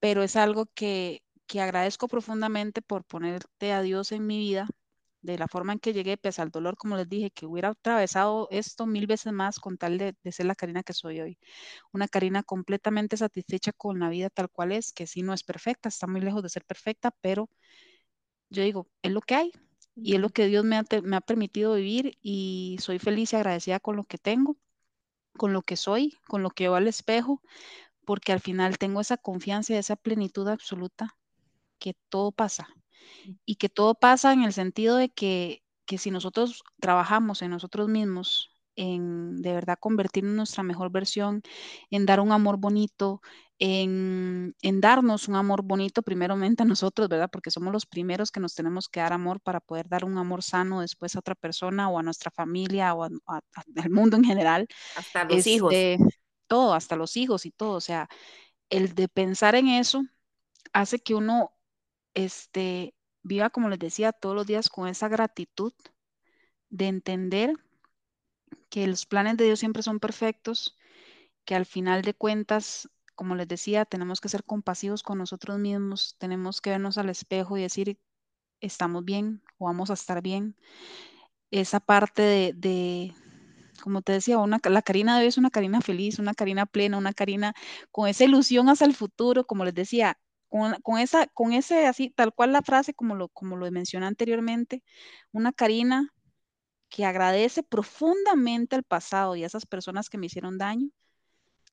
pero 0.00 0.22
es 0.22 0.36
algo 0.36 0.66
que, 0.74 1.22
que 1.46 1.60
agradezco 1.62 2.08
profundamente 2.08 2.82
por 2.82 3.04
ponerte 3.04 3.72
a 3.72 3.82
Dios 3.82 4.12
en 4.12 4.26
mi 4.26 4.38
vida, 4.38 4.68
de 5.22 5.38
la 5.38 5.48
forma 5.48 5.72
en 5.74 5.80
que 5.80 5.94
llegué, 5.94 6.16
pese 6.18 6.42
al 6.42 6.50
dolor, 6.50 6.76
como 6.76 6.96
les 6.96 7.08
dije, 7.08 7.30
que 7.30 7.46
hubiera 7.46 7.70
atravesado 7.70 8.48
esto 8.50 8.86
mil 8.86 9.06
veces 9.06 9.32
más 9.32 9.60
con 9.60 9.78
tal 9.78 9.98
de, 9.98 10.14
de 10.22 10.32
ser 10.32 10.46
la 10.46 10.54
Karina 10.56 10.82
que 10.82 10.92
soy 10.94 11.20
hoy. 11.22 11.38
Una 11.92 12.08
Karina 12.08 12.42
completamente 12.44 13.16
satisfecha 13.16 13.72
con 13.72 14.00
la 14.00 14.10
vida 14.10 14.30
tal 14.30 14.50
cual 14.50 14.72
es, 14.72 14.92
que 14.92 15.06
sí 15.06 15.22
no 15.22 15.34
es 15.34 15.44
perfecta, 15.44 15.88
está 15.88 16.06
muy 16.06 16.20
lejos 16.20 16.42
de 16.42 16.50
ser 16.50 16.64
perfecta, 16.66 17.12
pero 17.22 17.48
yo 18.50 18.62
digo, 18.62 18.88
es 19.02 19.12
lo 19.12 19.20
que 19.20 19.34
hay. 19.34 19.52
Y 19.96 20.14
es 20.14 20.20
lo 20.20 20.28
que 20.30 20.46
Dios 20.46 20.64
me 20.64 20.76
ha, 20.76 20.84
me 21.02 21.16
ha 21.16 21.20
permitido 21.20 21.74
vivir 21.74 22.18
y 22.22 22.78
soy 22.80 22.98
feliz 22.98 23.32
y 23.32 23.36
agradecida 23.36 23.80
con 23.80 23.96
lo 23.96 24.04
que 24.04 24.18
tengo, 24.18 24.56
con 25.36 25.52
lo 25.52 25.62
que 25.62 25.76
soy, 25.76 26.16
con 26.28 26.42
lo 26.42 26.50
que 26.50 26.64
veo 26.64 26.76
al 26.76 26.88
espejo, 26.88 27.42
porque 28.04 28.32
al 28.32 28.40
final 28.40 28.78
tengo 28.78 29.00
esa 29.00 29.16
confianza 29.16 29.74
y 29.74 29.76
esa 29.76 29.96
plenitud 29.96 30.48
absoluta 30.48 31.16
que 31.78 31.94
todo 32.10 32.32
pasa. 32.32 32.68
Y 33.46 33.56
que 33.56 33.68
todo 33.68 33.94
pasa 33.94 34.32
en 34.32 34.42
el 34.44 34.52
sentido 34.52 34.96
de 34.96 35.10
que, 35.10 35.64
que 35.86 35.98
si 35.98 36.10
nosotros 36.10 36.64
trabajamos 36.80 37.42
en 37.42 37.50
nosotros 37.50 37.88
mismos, 37.88 38.53
en 38.76 39.36
de 39.36 39.52
verdad 39.52 39.78
convertirnos 39.80 40.30
en 40.32 40.36
nuestra 40.36 40.62
mejor 40.62 40.90
versión, 40.90 41.42
en 41.90 42.06
dar 42.06 42.20
un 42.20 42.32
amor 42.32 42.58
bonito, 42.58 43.20
en, 43.58 44.54
en 44.62 44.80
darnos 44.80 45.28
un 45.28 45.36
amor 45.36 45.62
bonito 45.62 46.02
primeramente 46.02 46.62
a 46.64 46.66
nosotros, 46.66 47.08
¿verdad? 47.08 47.30
Porque 47.30 47.50
somos 47.50 47.72
los 47.72 47.86
primeros 47.86 48.30
que 48.32 48.40
nos 48.40 48.54
tenemos 48.54 48.88
que 48.88 49.00
dar 49.00 49.12
amor 49.12 49.40
para 49.40 49.60
poder 49.60 49.88
dar 49.88 50.04
un 50.04 50.18
amor 50.18 50.42
sano 50.42 50.80
después 50.80 51.14
a 51.16 51.20
otra 51.20 51.34
persona 51.34 51.88
o 51.88 51.98
a 51.98 52.02
nuestra 52.02 52.30
familia 52.30 52.94
o 52.94 53.04
a- 53.04 53.10
a- 53.26 53.36
a- 53.38 53.42
al 53.88 53.90
mundo 53.90 54.16
en 54.16 54.24
general. 54.24 54.66
Hasta 54.96 55.24
los 55.24 55.46
hijos. 55.46 55.72
Este, 55.74 55.98
todo, 56.46 56.74
hasta 56.74 56.96
los 56.96 57.16
hijos 57.16 57.46
y 57.46 57.50
todo. 57.50 57.74
O 57.76 57.80
sea, 57.80 58.08
el 58.70 58.94
de 58.94 59.08
pensar 59.08 59.54
en 59.54 59.68
eso 59.68 60.02
hace 60.72 60.98
que 61.00 61.14
uno 61.14 61.52
este, 62.14 62.94
viva, 63.22 63.50
como 63.50 63.68
les 63.68 63.78
decía, 63.78 64.12
todos 64.12 64.34
los 64.36 64.46
días 64.46 64.68
con 64.68 64.88
esa 64.88 65.08
gratitud 65.08 65.72
de 66.70 66.88
entender 66.88 67.54
que 68.70 68.86
los 68.86 69.06
planes 69.06 69.36
de 69.36 69.44
Dios 69.44 69.60
siempre 69.60 69.82
son 69.82 70.00
perfectos, 70.00 70.76
que 71.44 71.54
al 71.54 71.66
final 71.66 72.02
de 72.02 72.14
cuentas, 72.14 72.88
como 73.14 73.34
les 73.34 73.48
decía, 73.48 73.84
tenemos 73.84 74.20
que 74.20 74.28
ser 74.28 74.44
compasivos 74.44 75.02
con 75.02 75.18
nosotros 75.18 75.58
mismos, 75.58 76.16
tenemos 76.18 76.60
que 76.60 76.70
vernos 76.70 76.98
al 76.98 77.10
espejo 77.10 77.56
y 77.56 77.62
decir, 77.62 77.98
estamos 78.60 79.04
bien 79.04 79.42
o 79.58 79.66
vamos 79.66 79.90
a 79.90 79.94
estar 79.94 80.22
bien. 80.22 80.56
Esa 81.50 81.80
parte 81.80 82.54
de, 82.54 83.14
como 83.82 84.02
te 84.02 84.12
decía, 84.12 84.38
una, 84.38 84.60
la 84.64 84.82
Karina 84.82 85.16
de 85.16 85.22
hoy 85.22 85.28
es 85.28 85.38
una 85.38 85.50
Karina 85.50 85.80
feliz, 85.80 86.18
una 86.18 86.34
Karina 86.34 86.66
plena, 86.66 86.98
una 86.98 87.12
Karina 87.12 87.54
con 87.90 88.08
esa 88.08 88.24
ilusión 88.24 88.68
hacia 88.68 88.86
el 88.86 88.94
futuro, 88.94 89.46
como 89.46 89.64
les 89.64 89.74
decía, 89.74 90.18
con, 90.48 90.74
con 90.82 90.98
esa, 90.98 91.26
con 91.28 91.52
ese 91.52 91.86
así, 91.86 92.10
tal 92.10 92.34
cual 92.34 92.52
la 92.52 92.62
frase, 92.62 92.94
como 92.94 93.14
lo, 93.14 93.28
como 93.28 93.56
lo 93.56 93.70
mencioné 93.70 94.06
anteriormente, 94.06 94.82
una 95.32 95.52
Karina 95.52 96.12
que 96.94 97.04
agradece 97.04 97.64
profundamente 97.64 98.76
al 98.76 98.84
pasado 98.84 99.34
y 99.34 99.42
a 99.42 99.48
esas 99.48 99.66
personas 99.66 100.08
que 100.08 100.16
me 100.16 100.26
hicieron 100.26 100.58
daño, 100.58 100.90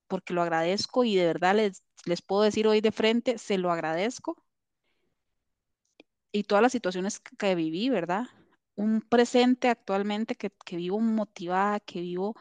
porque 0.08 0.34
lo 0.34 0.42
agradezco 0.42 1.04
y 1.04 1.16
de 1.16 1.28
verdad 1.28 1.56
les, 1.56 1.84
les 2.06 2.24
puedo 2.24 2.42
decir 2.42 2.68
hoy 2.68 2.82
de 2.82 2.92
frente, 2.92 3.38
se 3.38 3.60
lo 3.60 3.72
agradezco 3.72 4.44
y 6.32 6.44
todas 6.46 6.64
las 6.64 6.72
situaciones 6.72 7.20
que 7.20 7.54
viví, 7.54 7.90
¿verdad? 7.92 8.26
Un 8.74 9.02
presente 9.02 9.70
actualmente 9.70 10.34
que, 10.34 10.50
que 10.66 10.78
vivo 10.78 11.00
motivada, 11.00 11.80
que 11.82 12.02
vivo 12.02 12.36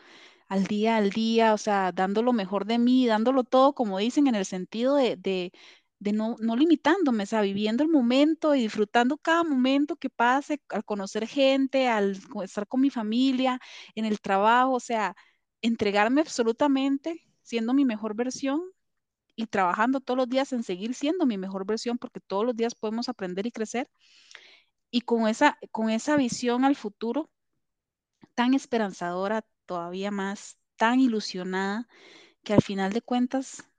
al 0.49 0.65
día 0.67 0.97
al 0.97 1.11
día, 1.11 1.55
o 1.55 1.59
sea, 1.59 1.93
dando 1.93 2.23
lo 2.23 2.33
mejor 2.33 2.65
de 2.67 2.79
mí, 2.79 3.07
dándolo 3.07 3.45
todo, 3.45 3.75
como 3.75 3.99
dicen, 3.99 4.27
en 4.27 4.37
el 4.37 4.47
sentido 4.47 4.97
de, 4.97 5.17
de, 5.17 5.53
de 6.01 6.13
no, 6.13 6.37
no 6.41 6.57
limitándome, 6.57 7.27
sea, 7.27 7.43
viviendo 7.43 7.83
el 7.85 7.91
momento 7.91 8.55
y 8.55 8.63
disfrutando 8.63 9.19
cada 9.19 9.45
momento 9.45 9.97
que 9.97 10.11
pase, 10.11 10.63
al 10.71 10.85
conocer 10.85 11.29
gente, 11.29 11.89
al 11.89 12.19
estar 12.43 12.67
con 12.67 12.81
mi 12.81 12.91
familia, 12.91 13.61
en 13.95 14.07
el 14.07 14.21
trabajo, 14.21 14.73
o 14.73 14.81
sea, 14.81 15.15
entregarme 15.63 16.23
absolutamente, 16.23 17.27
siendo 17.43 17.75
mi 17.75 17.85
mejor 17.85 18.15
versión 18.17 18.63
y 19.37 19.47
trabajando 19.47 20.01
todos 20.01 20.19
los 20.19 20.29
días 20.29 20.53
en 20.53 20.63
seguir 20.63 20.95
siendo 20.95 21.27
mi 21.27 21.39
mejor 21.39 21.67
versión, 21.67 21.99
porque 21.99 22.21
todos 22.21 22.47
los 22.47 22.57
días 22.57 22.75
podemos 22.75 23.09
aprender 23.11 23.47
y 23.47 23.53
crecer, 23.53 23.91
y 24.91 25.03
con 25.03 25.29
esa, 25.29 25.59
con 25.71 25.91
esa 25.91 26.17
visión 26.17 26.65
al 26.65 26.77
futuro 26.77 27.31
tan 28.35 28.55
esperanzadora, 28.55 29.45
todavía 29.67 30.11
más, 30.11 30.59
tan 30.77 30.99
ilusionada 30.99 31.89
que 32.43 32.55
al 32.55 32.63
final 32.63 32.93
de 32.93 33.03
cuentas 33.03 33.70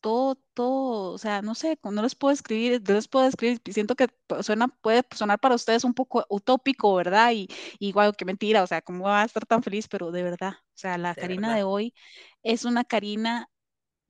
todo, 0.00 0.36
todo, 0.54 1.12
o 1.12 1.18
sea, 1.18 1.42
no 1.42 1.54
sé, 1.54 1.78
no 1.84 2.02
les 2.02 2.14
puedo 2.14 2.32
escribir, 2.34 2.82
no 2.86 2.94
les 2.94 3.08
puedo 3.08 3.26
escribir, 3.26 3.60
siento 3.70 3.96
que 3.96 4.08
suena, 4.42 4.68
puede 4.68 5.04
sonar 5.14 5.38
para 5.40 5.54
ustedes 5.56 5.84
un 5.84 5.94
poco 5.94 6.24
utópico, 6.28 6.94
¿verdad? 6.94 7.32
Y, 7.32 7.48
y 7.78 7.88
igual, 7.88 8.16
qué 8.16 8.24
mentira, 8.24 8.62
o 8.62 8.66
sea, 8.66 8.82
¿cómo 8.82 9.04
va 9.04 9.22
a 9.22 9.24
estar 9.26 9.46
tan 9.46 9.62
feliz? 9.62 9.88
Pero 9.88 10.10
de 10.12 10.22
verdad, 10.22 10.52
o 10.52 10.62
sea, 10.74 10.98
la 10.98 11.14
De 11.14 11.22
Karina 11.24 11.54
de 11.56 11.64
hoy 11.64 11.94
es 12.42 12.64
una 12.64 12.84
Karina 12.84 13.50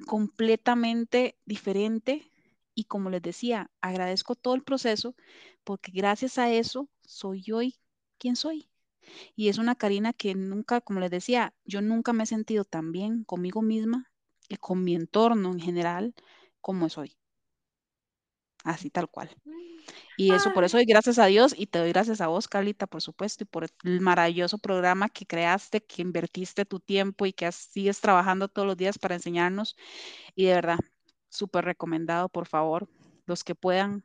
completamente 0.07 1.39
diferente 1.45 2.32
y 2.74 2.84
como 2.84 3.11
les 3.11 3.22
decía, 3.22 3.70
agradezco 3.80 4.34
todo 4.36 4.55
el 4.55 4.64
proceso 4.64 5.16
porque 5.64 5.93
gracias 5.93 6.39
a 6.39 6.51
eso 6.53 6.89
soy 7.03 7.45
hoy 7.53 7.76
quien 8.18 8.36
soy. 8.36 8.70
Y 9.36 9.49
es 9.49 9.59
una 9.59 9.74
Karina 9.76 10.12
que 10.12 10.34
nunca, 10.34 10.80
como 10.80 11.01
les 11.01 11.11
decía, 11.11 11.55
yo 11.64 11.82
nunca 11.82 12.12
me 12.12 12.24
he 12.24 12.26
sentido 12.26 12.64
tan 12.64 12.93
bien 12.93 13.24
conmigo 13.24 13.62
misma 13.62 14.08
y 14.49 14.57
con 14.57 14.85
mi 14.85 14.95
entorno 14.95 15.53
en 15.53 15.61
general 15.61 16.15
como 16.61 16.89
soy, 16.89 17.17
así 18.65 18.91
tal 18.91 19.09
cual. 19.11 19.31
Y 20.17 20.35
eso, 20.35 20.53
por 20.53 20.65
eso 20.65 20.79
Ay, 20.79 20.87
doy 20.87 20.87
gracias 20.87 21.19
a 21.19 21.27
Dios 21.27 21.55
y 21.59 21.69
te 21.69 21.79
doy 21.81 21.91
gracias 21.91 22.21
a 22.23 22.29
vos, 22.29 22.49
Carlita, 22.49 22.87
por 22.87 23.03
supuesto, 23.03 23.45
y 23.45 23.49
por 23.49 23.67
el 23.85 24.01
maravilloso 24.01 24.59
programa 24.59 25.09
que 25.11 25.27
creaste, 25.27 25.85
que 25.85 26.03
invertiste 26.03 26.67
tu 26.67 26.81
tiempo 26.81 27.27
y 27.27 27.35
que 27.35 27.51
sigues 27.53 28.01
trabajando 28.01 28.49
todos 28.49 28.67
los 28.69 28.79
días 28.79 28.99
para 28.99 29.17
enseñarnos. 29.17 29.77
Y 30.37 30.47
de 30.47 30.55
verdad, 30.55 30.81
súper 31.31 31.67
recomendado, 31.67 32.31
por 32.31 32.47
favor, 32.49 32.91
los 33.27 33.45
que 33.45 33.57
puedan. 33.57 34.05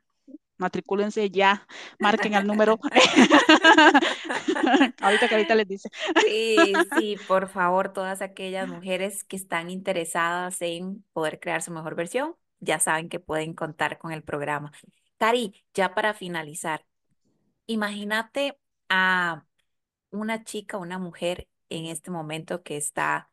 Matricúlense 0.58 1.30
ya, 1.30 1.68
marquen 2.00 2.36
al 2.36 2.46
número. 2.46 2.80
Ahorita 5.02 5.28
Carlita 5.28 5.56
les 5.56 5.68
dice. 5.68 5.90
Sí, 6.26 6.74
sí, 6.98 7.18
por 7.28 7.50
favor, 7.50 7.92
todas 7.92 8.22
aquellas 8.22 8.68
mujeres 8.68 9.24
que 9.24 9.36
están 9.36 9.70
interesadas 9.70 10.62
en 10.62 11.04
poder 11.14 11.40
crear 11.40 11.62
su 11.62 11.72
mejor 11.72 11.96
versión, 11.96 12.36
ya 12.60 12.80
saben 12.80 13.10
que 13.10 13.20
pueden 13.20 13.54
contar 13.54 13.98
con 13.98 14.12
el 14.12 14.24
programa. 14.24 14.72
Cari, 15.18 15.54
ya 15.74 15.96
para 15.96 16.14
finalizar, 16.14 16.86
imagínate 17.66 18.58
a 18.90 19.46
una 20.12 20.44
chica, 20.44 20.78
una 20.78 21.00
mujer 21.00 21.48
en 21.70 21.86
este 21.86 22.12
momento 22.12 22.64
que 22.64 22.78
está 22.78 23.32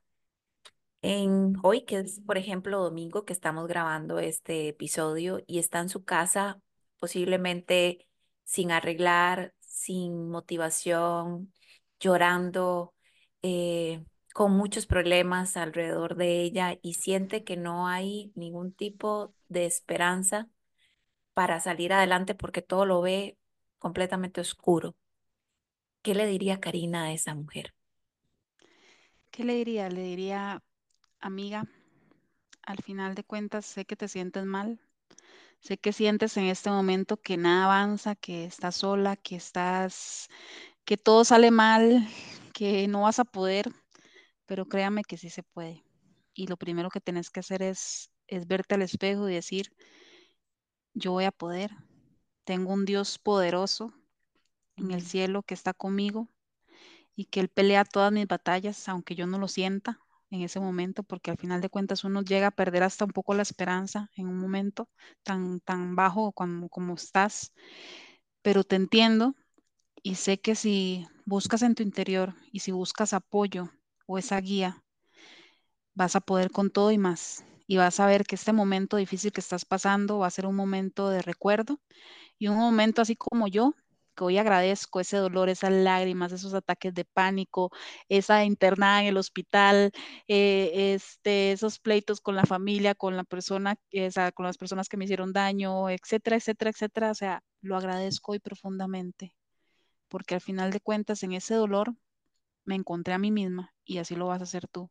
en 1.03 1.57
hoy, 1.63 1.83
que 1.85 1.99
es, 1.99 2.21
por 2.21 2.39
ejemplo, 2.39 2.83
domingo, 2.83 3.25
que 3.25 3.33
estamos 3.33 3.67
grabando 3.69 4.19
este 4.19 4.69
episodio 4.69 5.43
y 5.47 5.59
está 5.59 5.81
en 5.81 5.89
su 5.89 6.05
casa, 6.05 6.61
posiblemente 7.01 8.09
sin 8.45 8.73
arreglar, 8.73 9.55
sin 9.61 10.31
motivación, 10.31 11.53
llorando, 12.01 12.95
eh, 13.43 14.05
con 14.35 14.53
muchos 14.53 14.87
problemas 14.87 15.57
alrededor 15.59 16.17
de 16.17 16.43
ella 16.43 16.79
y 16.83 16.95
siente 16.95 17.45
que 17.45 17.57
no 17.59 17.89
hay 17.89 18.33
ningún 18.37 18.73
tipo 18.75 19.35
de 19.49 19.67
esperanza 19.67 20.49
para 21.35 21.61
salir 21.61 21.93
adelante 21.95 22.35
porque 22.37 22.63
todo 22.63 22.87
lo 22.87 23.01
ve 23.03 23.39
completamente 23.79 24.41
oscuro. 24.43 24.97
¿Qué 26.03 26.15
le 26.15 26.27
diría 26.27 26.61
Karina 26.61 27.05
a 27.05 27.13
esa 27.13 27.35
mujer? 27.35 27.75
¿Qué 29.33 29.45
le 29.45 29.55
diría? 29.55 29.89
Le 29.91 30.03
diría, 30.03 30.63
amiga, 31.21 31.67
al 32.63 32.79
final 32.83 33.15
de 33.15 33.25
cuentas 33.25 33.67
sé 33.67 33.85
que 33.85 33.97
te 33.97 34.09
sientes 34.09 34.45
mal, 34.47 34.81
sé 35.61 35.79
que 35.79 35.93
sientes 35.93 36.37
en 36.37 36.45
este 36.47 36.71
momento 36.71 37.17
que 37.19 37.37
nada 37.37 37.65
avanza, 37.67 38.17
que 38.17 38.45
estás 38.45 38.77
sola, 38.77 39.17
que 39.17 39.37
estás, 39.37 40.29
que 40.85 40.97
todo 40.97 41.25
sale 41.25 41.51
mal, 41.51 42.09
que 42.55 42.89
no 42.89 43.03
vas 43.03 43.19
a 43.21 43.25
poder, 43.25 43.71
pero 44.47 44.67
créame 44.67 45.05
que 45.05 45.19
sí 45.19 45.31
se 45.31 45.43
puede. 45.43 45.85
y 46.35 46.47
lo 46.49 46.57
primero 46.57 46.91
que 46.91 47.01
tenés 47.01 47.31
que 47.31 47.41
hacer 47.41 47.63
es, 47.63 48.13
es 48.29 48.47
verte 48.47 48.75
al 48.77 48.83
espejo 48.83 49.29
y 49.29 49.35
decir, 49.35 49.73
yo 50.95 51.13
voy 51.13 51.25
a 51.25 51.33
poder. 51.33 51.73
Tengo 52.45 52.73
un 52.73 52.85
Dios 52.85 53.19
poderoso 53.19 53.93
en 54.77 54.91
el 54.93 55.03
cielo 55.03 55.43
que 55.43 55.55
está 55.55 55.75
conmigo 55.75 56.29
y 57.17 57.27
que 57.27 57.41
Él 57.41 57.49
pelea 57.49 57.85
todas 57.85 58.13
mis 58.13 58.27
batallas, 58.27 58.89
aunque 58.89 59.15
yo 59.15 59.27
no 59.27 59.39
lo 59.39 59.49
sienta 59.49 60.01
en 60.31 60.43
ese 60.43 60.61
momento, 60.61 61.03
porque 61.03 61.31
al 61.31 61.39
final 61.39 61.61
de 61.61 61.71
cuentas 61.71 62.05
uno 62.05 62.23
llega 62.23 62.49
a 62.49 62.51
perder 62.53 62.83
hasta 62.83 63.05
un 63.05 63.13
poco 63.13 63.35
la 63.35 63.43
esperanza 63.43 64.11
en 64.17 64.29
un 64.29 64.39
momento 64.39 64.89
tan, 65.23 65.61
tan 65.61 65.97
bajo 65.97 66.33
como, 66.33 66.69
como 66.69 66.95
estás. 66.95 67.53
Pero 68.43 68.65
te 68.65 68.77
entiendo 68.77 69.35
y 70.03 70.17
sé 70.17 70.41
que 70.41 70.55
si 70.55 71.07
buscas 71.27 71.63
en 71.63 71.75
tu 71.75 71.83
interior 71.83 72.35
y 72.53 72.61
si 72.61 72.73
buscas 72.73 73.13
apoyo 73.13 73.71
o 74.07 74.19
esa 74.19 74.41
guía, 74.41 74.83
vas 75.95 76.17
a 76.17 76.21
poder 76.21 76.51
con 76.51 76.71
todo 76.71 76.91
y 76.91 76.99
más. 76.99 77.45
Y 77.67 77.77
vas 77.77 78.01
a 78.01 78.07
ver 78.07 78.25
que 78.25 78.35
este 78.35 78.53
momento 78.53 78.97
difícil 78.97 79.33
que 79.33 79.41
estás 79.41 79.65
pasando 79.65 80.19
va 80.19 80.27
a 80.27 80.31
ser 80.31 80.47
un 80.47 80.57
momento 80.57 81.09
de 81.09 81.23
recuerdo 81.23 81.81
y 82.39 82.49
un 82.49 82.57
momento 82.57 83.03
así 83.03 83.17
como 83.17 83.49
yo, 83.49 83.75
que 84.15 84.25
hoy 84.25 84.39
agradezco 84.39 85.01
ese 85.01 85.17
dolor, 85.19 85.49
esas 85.49 85.73
lágrimas, 85.73 86.33
esos 86.33 86.55
ataques 86.55 86.95
de 86.95 87.05
pánico, 87.05 87.71
esa 88.09 88.45
internada 88.45 89.03
en 89.03 89.09
el 89.09 89.17
hospital, 89.17 89.93
eh, 90.29 90.95
este, 90.95 91.53
esos 91.53 91.79
pleitos 91.79 92.21
con 92.21 92.37
la 92.37 92.45
familia, 92.45 92.95
con 92.95 93.17
la 93.17 93.25
persona, 93.25 93.77
esa, 93.91 94.33
con 94.33 94.47
las 94.47 94.59
personas 94.59 94.89
que 94.89 94.97
me 94.97 95.05
hicieron 95.05 95.33
daño, 95.33 95.89
etcétera, 95.91 96.37
etcétera, 96.37 96.71
etcétera. 96.71 97.11
O 97.11 97.15
sea, 97.15 97.43
lo 97.63 97.77
agradezco 97.77 98.33
hoy 98.33 98.41
profundamente, 98.41 99.35
porque 100.09 100.35
al 100.35 100.41
final 100.41 100.71
de 100.73 100.81
cuentas 100.81 101.23
en 101.23 101.33
ese 101.33 101.55
dolor 101.55 101.95
me 102.65 102.75
encontré 102.77 103.15
a 103.15 103.19
mí 103.19 103.31
misma 103.31 103.75
y 103.85 103.99
así 103.99 104.17
lo 104.17 104.27
vas 104.27 104.41
a 104.41 104.45
hacer 104.45 104.69
tú. 104.69 104.91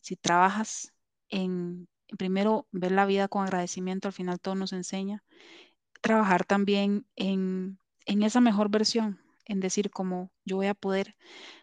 Si 0.00 0.16
trabajas 0.16 0.92
en, 1.28 1.88
primero, 2.18 2.68
ver 2.72 2.92
la 2.92 3.06
vida 3.06 3.28
con 3.28 3.44
agradecimiento, 3.44 4.08
al 4.08 4.14
final 4.14 4.40
todo 4.40 4.54
nos 4.54 4.72
enseña, 4.72 5.24
trabajar 6.00 6.44
también 6.44 7.06
en, 7.16 7.78
en 8.06 8.22
esa 8.22 8.40
mejor 8.40 8.70
versión, 8.70 9.20
en 9.44 9.60
decir 9.60 9.90
como 9.90 10.30
yo 10.44 10.56
voy 10.56 10.66
a 10.66 10.74
poder, 10.74 11.16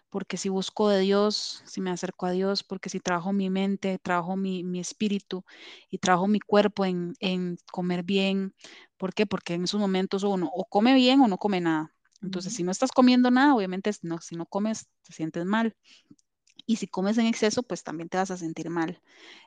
porque 0.10 0.38
si 0.38 0.48
busco 0.48 0.90
de 0.90 1.00
Dios, 1.00 1.64
si 1.66 1.82
me 1.82 1.90
acerco 1.90 2.28
a 2.28 2.32
Dios, 2.32 2.64
porque 2.64 2.90
si 2.90 3.00
trabajo 3.00 3.34
mi 3.34 3.50
mente, 3.50 3.98
trabajo 3.98 4.36
mi, 4.38 4.64
mi 4.64 4.80
espíritu 4.80 5.44
y 5.90 5.98
trabajo 5.98 6.28
mi 6.28 6.40
cuerpo 6.40 6.86
en, 6.86 7.16
en, 7.20 7.58
comer 7.72 8.04
bien, 8.04 8.54
¿por 8.98 9.14
qué? 9.14 9.26
Porque 9.26 9.56
en 9.56 9.64
esos 9.64 9.80
momentos 9.80 10.22
uno 10.24 10.52
o 10.54 10.66
come 10.66 10.94
bien 10.94 11.22
o 11.22 11.28
no 11.28 11.40
come 11.40 11.62
nada. 11.62 11.92
Entonces, 12.22 12.54
si 12.54 12.64
no 12.64 12.72
estás 12.72 12.92
comiendo 12.92 13.32
nada, 13.32 13.56
obviamente 13.56 13.92
no, 14.04 14.22
si 14.22 14.36
no 14.36 14.46
comes, 14.46 14.88
te 15.02 15.14
sientes 15.14 15.46
mal. 15.46 15.76
Y 16.66 16.76
si 16.78 16.88
comes 16.88 17.18
en 17.18 17.26
exceso, 17.26 17.64
pues 17.64 17.84
también 17.84 18.08
te 18.08 18.18
vas 18.18 18.32
a 18.32 18.38
sentir 18.38 18.70
mal. 18.70 19.02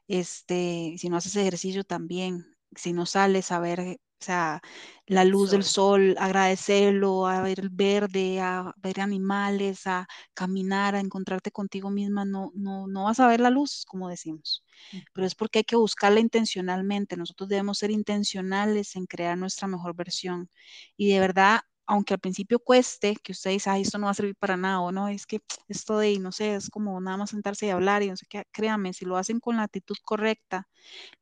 Este, 0.08 0.96
si 0.98 1.08
no 1.08 1.16
haces 1.16 1.36
ejercicio 1.36 1.84
también, 1.84 2.55
si 2.74 2.92
no 2.92 3.06
sales 3.06 3.52
a 3.52 3.58
ver, 3.60 3.80
o 3.80 4.24
sea, 4.24 4.60
la 5.06 5.24
luz 5.24 5.50
del 5.50 5.64
sol, 5.64 6.16
agradecerlo, 6.18 7.26
a 7.26 7.42
ver 7.42 7.60
el 7.60 7.70
verde, 7.70 8.40
a 8.40 8.72
ver 8.78 9.00
animales, 9.00 9.86
a 9.86 10.06
caminar, 10.34 10.94
a 10.94 11.00
encontrarte 11.00 11.50
contigo 11.50 11.90
misma, 11.90 12.24
no, 12.24 12.50
no, 12.54 12.86
no 12.86 13.04
vas 13.04 13.20
a 13.20 13.28
ver 13.28 13.40
la 13.40 13.50
luz, 13.50 13.84
como 13.86 14.08
decimos. 14.08 14.64
Pero 15.12 15.26
es 15.26 15.34
porque 15.34 15.60
hay 15.60 15.64
que 15.64 15.76
buscarla 15.76 16.20
intencionalmente. 16.20 17.16
Nosotros 17.16 17.48
debemos 17.48 17.78
ser 17.78 17.90
intencionales 17.90 18.96
en 18.96 19.06
crear 19.06 19.36
nuestra 19.38 19.68
mejor 19.68 19.94
versión. 19.96 20.50
Y 20.96 21.10
de 21.12 21.20
verdad, 21.20 21.60
aunque 21.86 22.14
al 22.14 22.20
principio 22.20 22.58
cueste, 22.58 23.16
que 23.16 23.32
usted 23.32 23.50
dice, 23.52 23.70
esto 23.80 23.98
no 23.98 24.06
va 24.06 24.10
a 24.12 24.14
servir 24.14 24.36
para 24.36 24.56
nada, 24.56 24.80
o 24.80 24.92
no, 24.92 25.08
es 25.08 25.26
que 25.26 25.40
esto 25.68 25.98
de, 25.98 26.18
no 26.18 26.32
sé, 26.32 26.56
es 26.56 26.70
como 26.70 27.00
nada 27.00 27.16
más 27.16 27.30
sentarse 27.30 27.66
y 27.66 27.70
hablar 27.70 28.02
y 28.02 28.08
no 28.10 28.16
sé 28.16 28.26
qué, 28.28 28.44
créame, 28.52 28.92
si 28.92 29.04
lo 29.04 29.16
hacen 29.16 29.40
con 29.40 29.56
la 29.56 29.64
actitud 29.64 29.96
correcta, 30.04 30.68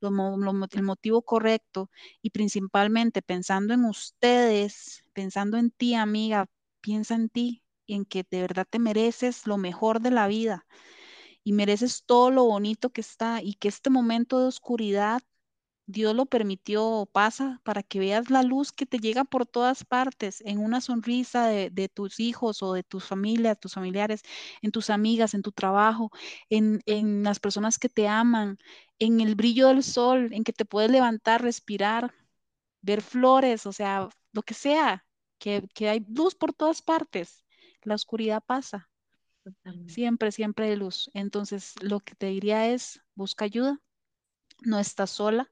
lo, 0.01 0.11
lo, 0.11 0.53
el 0.73 0.83
motivo 0.83 1.23
correcto 1.23 1.91
y 2.23 2.31
principalmente 2.31 3.23
pensando 3.23 3.75
en 3.75 3.85
ustedes, 3.85 5.05
pensando 5.13 5.59
en 5.59 5.71
ti, 5.71 5.95
amiga, 5.95 6.47
piensa 6.81 7.15
en 7.15 7.29
ti 7.29 7.65
y 7.87 7.95
en 7.95 8.05
que 8.05 8.25
de 8.31 8.41
verdad 8.43 8.67
te 8.69 8.79
mereces 8.79 9.47
lo 9.47 9.59
mejor 9.59 10.01
de 10.01 10.11
la 10.11 10.27
vida 10.29 10.67
y 11.45 11.53
mereces 11.53 12.05
todo 12.07 12.31
lo 12.31 12.45
bonito 12.45 12.91
que 12.91 13.01
está 13.01 13.43
y 13.43 13.55
que 13.55 13.69
este 13.69 13.91
momento 13.91 14.41
de 14.41 14.47
oscuridad 14.47 15.23
Dios 15.87 16.15
lo 16.15 16.27
permitió 16.27 16.85
o 16.87 17.07
pasa 17.07 17.61
para 17.65 17.83
que 17.83 17.99
veas 17.99 18.31
la 18.31 18.43
luz 18.43 18.73
que 18.73 18.87
te 18.87 18.99
llega 18.99 19.25
por 19.25 19.47
todas 19.47 19.85
partes, 19.85 20.41
en 20.47 20.59
una 20.59 20.81
sonrisa 20.81 21.47
de, 21.47 21.71
de 21.71 21.89
tus 21.91 22.21
hijos 22.21 22.63
o 22.63 22.73
de 22.73 22.83
tus 22.83 23.05
familias, 23.05 23.61
tus 23.61 23.75
familiares, 23.75 24.23
en 24.63 24.71
tus 24.73 24.89
amigas, 24.91 25.35
en 25.35 25.43
tu 25.43 25.53
trabajo, 25.53 26.11
en, 26.49 26.81
en 26.87 27.23
las 27.23 27.39
personas 27.41 27.79
que 27.79 27.89
te 27.91 28.09
aman, 28.09 28.59
en 28.99 29.21
el 29.21 29.35
brillo 29.35 29.69
del 29.69 29.83
sol, 29.83 30.31
en 30.33 30.45
que 30.45 30.53
te 30.55 30.65
puedes 30.65 30.91
levantar, 30.91 31.43
respirar, 31.43 32.15
ver 32.83 33.03
flores, 33.03 33.67
o 33.67 33.73
sea, 33.73 34.09
lo 34.33 34.43
que 34.43 34.55
sea, 34.55 35.07
que, 35.39 35.69
que 35.75 35.89
hay 35.91 36.01
luz 36.09 36.35
por 36.35 36.53
todas 36.55 36.83
partes. 36.83 37.45
La 37.83 37.95
oscuridad 37.97 38.43
pasa. 38.47 38.91
Siempre, 39.87 40.33
siempre 40.33 40.67
hay 40.67 40.77
luz. 40.77 41.11
Entonces, 41.15 41.75
lo 41.83 42.01
que 42.01 42.15
te 42.15 42.27
diría 42.27 42.69
es, 42.69 43.01
busca 43.15 43.45
ayuda, 43.45 43.81
no 44.63 44.79
estás 44.81 45.11
sola 45.11 45.51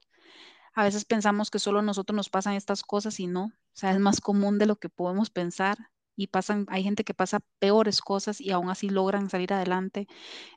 a 0.73 0.83
veces 0.83 1.05
pensamos 1.05 1.51
que 1.51 1.59
solo 1.59 1.79
a 1.79 1.83
nosotros 1.83 2.15
nos 2.15 2.29
pasan 2.29 2.53
estas 2.53 2.83
cosas 2.83 3.19
y 3.19 3.27
no, 3.27 3.45
o 3.45 3.75
sea, 3.75 3.91
es 3.91 3.99
más 3.99 4.21
común 4.21 4.59
de 4.59 4.65
lo 4.65 4.77
que 4.77 4.89
podemos 4.89 5.29
pensar 5.29 5.77
y 6.15 6.27
pasan, 6.27 6.65
hay 6.69 6.83
gente 6.83 7.03
que 7.03 7.13
pasa 7.13 7.39
peores 7.59 8.01
cosas 8.01 8.39
y 8.41 8.51
aún 8.51 8.69
así 8.69 8.89
logran 8.89 9.29
salir 9.29 9.53
adelante. 9.53 10.07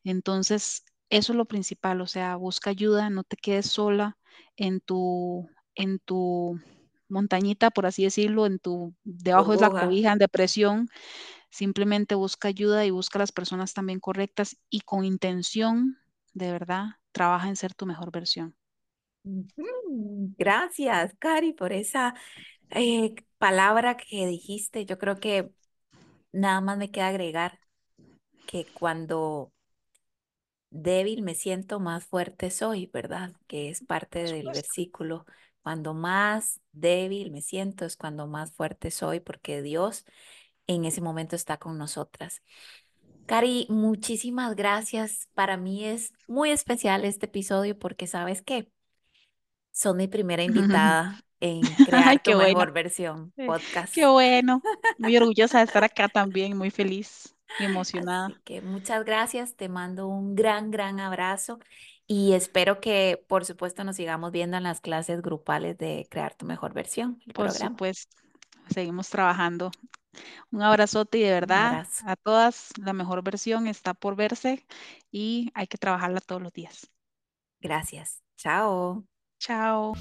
Entonces, 0.04 0.84
eso 1.10 1.32
es 1.32 1.36
lo 1.36 1.46
principal, 1.46 2.00
o 2.00 2.06
sea, 2.06 2.36
busca 2.36 2.70
ayuda, 2.70 3.10
no 3.10 3.24
te 3.24 3.36
quedes 3.36 3.66
sola 3.66 4.18
en 4.56 4.80
tu, 4.80 5.48
en 5.74 5.98
tu 6.00 6.60
montañita, 7.08 7.70
por 7.70 7.86
así 7.86 8.04
decirlo, 8.04 8.46
en 8.46 8.58
tu, 8.58 8.94
debajo 9.04 9.52
de 9.52 9.58
la 9.58 9.70
cobija, 9.70 10.12
en 10.12 10.18
depresión. 10.18 10.88
Simplemente 11.50 12.14
busca 12.14 12.48
ayuda 12.48 12.84
y 12.86 12.90
busca 12.90 13.18
las 13.18 13.32
personas 13.32 13.74
también 13.74 14.00
correctas 14.00 14.58
y 14.70 14.80
con 14.80 15.04
intención, 15.04 15.98
de 16.34 16.52
verdad, 16.52 16.86
trabaja 17.12 17.48
en 17.48 17.56
ser 17.56 17.74
tu 17.74 17.86
mejor 17.86 18.12
versión. 18.12 18.56
Gracias, 20.38 21.14
Cari, 21.18 21.52
por 21.52 21.72
esa 21.72 22.14
eh, 22.70 23.14
palabra 23.38 23.96
que 23.96 24.26
dijiste. 24.26 24.86
Yo 24.86 24.98
creo 24.98 25.16
que 25.16 25.50
nada 26.32 26.60
más 26.60 26.78
me 26.78 26.90
queda 26.90 27.08
agregar 27.08 27.58
que 28.46 28.66
cuando 28.78 29.52
débil 30.70 31.22
me 31.22 31.34
siento, 31.34 31.80
más 31.80 32.04
fuerte 32.04 32.50
soy, 32.50 32.86
¿verdad? 32.86 33.32
Que 33.46 33.68
es 33.68 33.82
parte 33.82 34.22
del 34.22 34.46
versículo. 34.46 35.26
Cuando 35.62 35.94
más 35.94 36.60
débil 36.72 37.32
me 37.32 37.42
siento 37.42 37.84
es 37.84 37.96
cuando 37.96 38.26
más 38.28 38.52
fuerte 38.52 38.90
soy, 38.90 39.20
porque 39.20 39.62
Dios 39.62 40.04
en 40.68 40.84
ese 40.84 41.00
momento 41.00 41.34
está 41.34 41.56
con 41.58 41.78
nosotras. 41.78 42.42
Cari, 43.26 43.66
muchísimas 43.68 44.54
gracias. 44.54 45.28
Para 45.34 45.56
mí 45.56 45.84
es 45.84 46.12
muy 46.28 46.50
especial 46.50 47.04
este 47.04 47.26
episodio 47.26 47.76
porque 47.76 48.06
sabes 48.06 48.42
que 48.42 48.70
son 49.76 49.98
mi 49.98 50.08
primera 50.08 50.42
invitada 50.82 51.20
en 51.38 51.60
crear 51.60 52.20
tu 52.22 52.36
mejor 52.36 52.72
versión 52.72 53.32
podcast. 53.32 53.94
Qué 53.94 54.06
bueno. 54.06 54.62
Muy 54.98 55.16
orgullosa 55.16 55.58
de 55.58 55.64
estar 55.64 55.84
acá 55.84 56.08
también, 56.08 56.56
muy 56.56 56.70
feliz 56.70 57.36
y 57.60 57.64
emocionada. 57.64 58.26
Así 58.26 58.36
que 58.44 58.62
muchas 58.62 59.04
gracias, 59.04 59.54
te 59.54 59.68
mando 59.68 60.08
un 60.08 60.34
gran, 60.34 60.70
gran 60.70 60.98
abrazo 60.98 61.58
y 62.06 62.32
espero 62.32 62.80
que, 62.80 63.22
por 63.28 63.44
supuesto, 63.44 63.84
nos 63.84 63.96
sigamos 63.96 64.32
viendo 64.32 64.56
en 64.56 64.62
las 64.62 64.80
clases 64.80 65.20
grupales 65.20 65.76
de 65.76 66.06
crear 66.10 66.34
tu 66.34 66.46
mejor 66.46 66.72
versión. 66.72 67.20
por 67.34 67.50
supuesto, 67.50 68.16
seguimos 68.70 69.10
trabajando. 69.10 69.70
Un 70.50 70.62
abrazote 70.62 71.18
y 71.18 71.22
de 71.22 71.32
verdad 71.32 71.86
a 72.06 72.16
todas 72.16 72.72
la 72.82 72.94
mejor 72.94 73.22
versión 73.22 73.66
está 73.66 73.92
por 73.92 74.16
verse 74.16 74.66
y 75.10 75.50
hay 75.54 75.66
que 75.66 75.76
trabajarla 75.76 76.20
todos 76.20 76.40
los 76.40 76.52
días. 76.54 76.90
Gracias. 77.60 78.22
Chao. 78.38 79.04
Chao. 79.38 79.94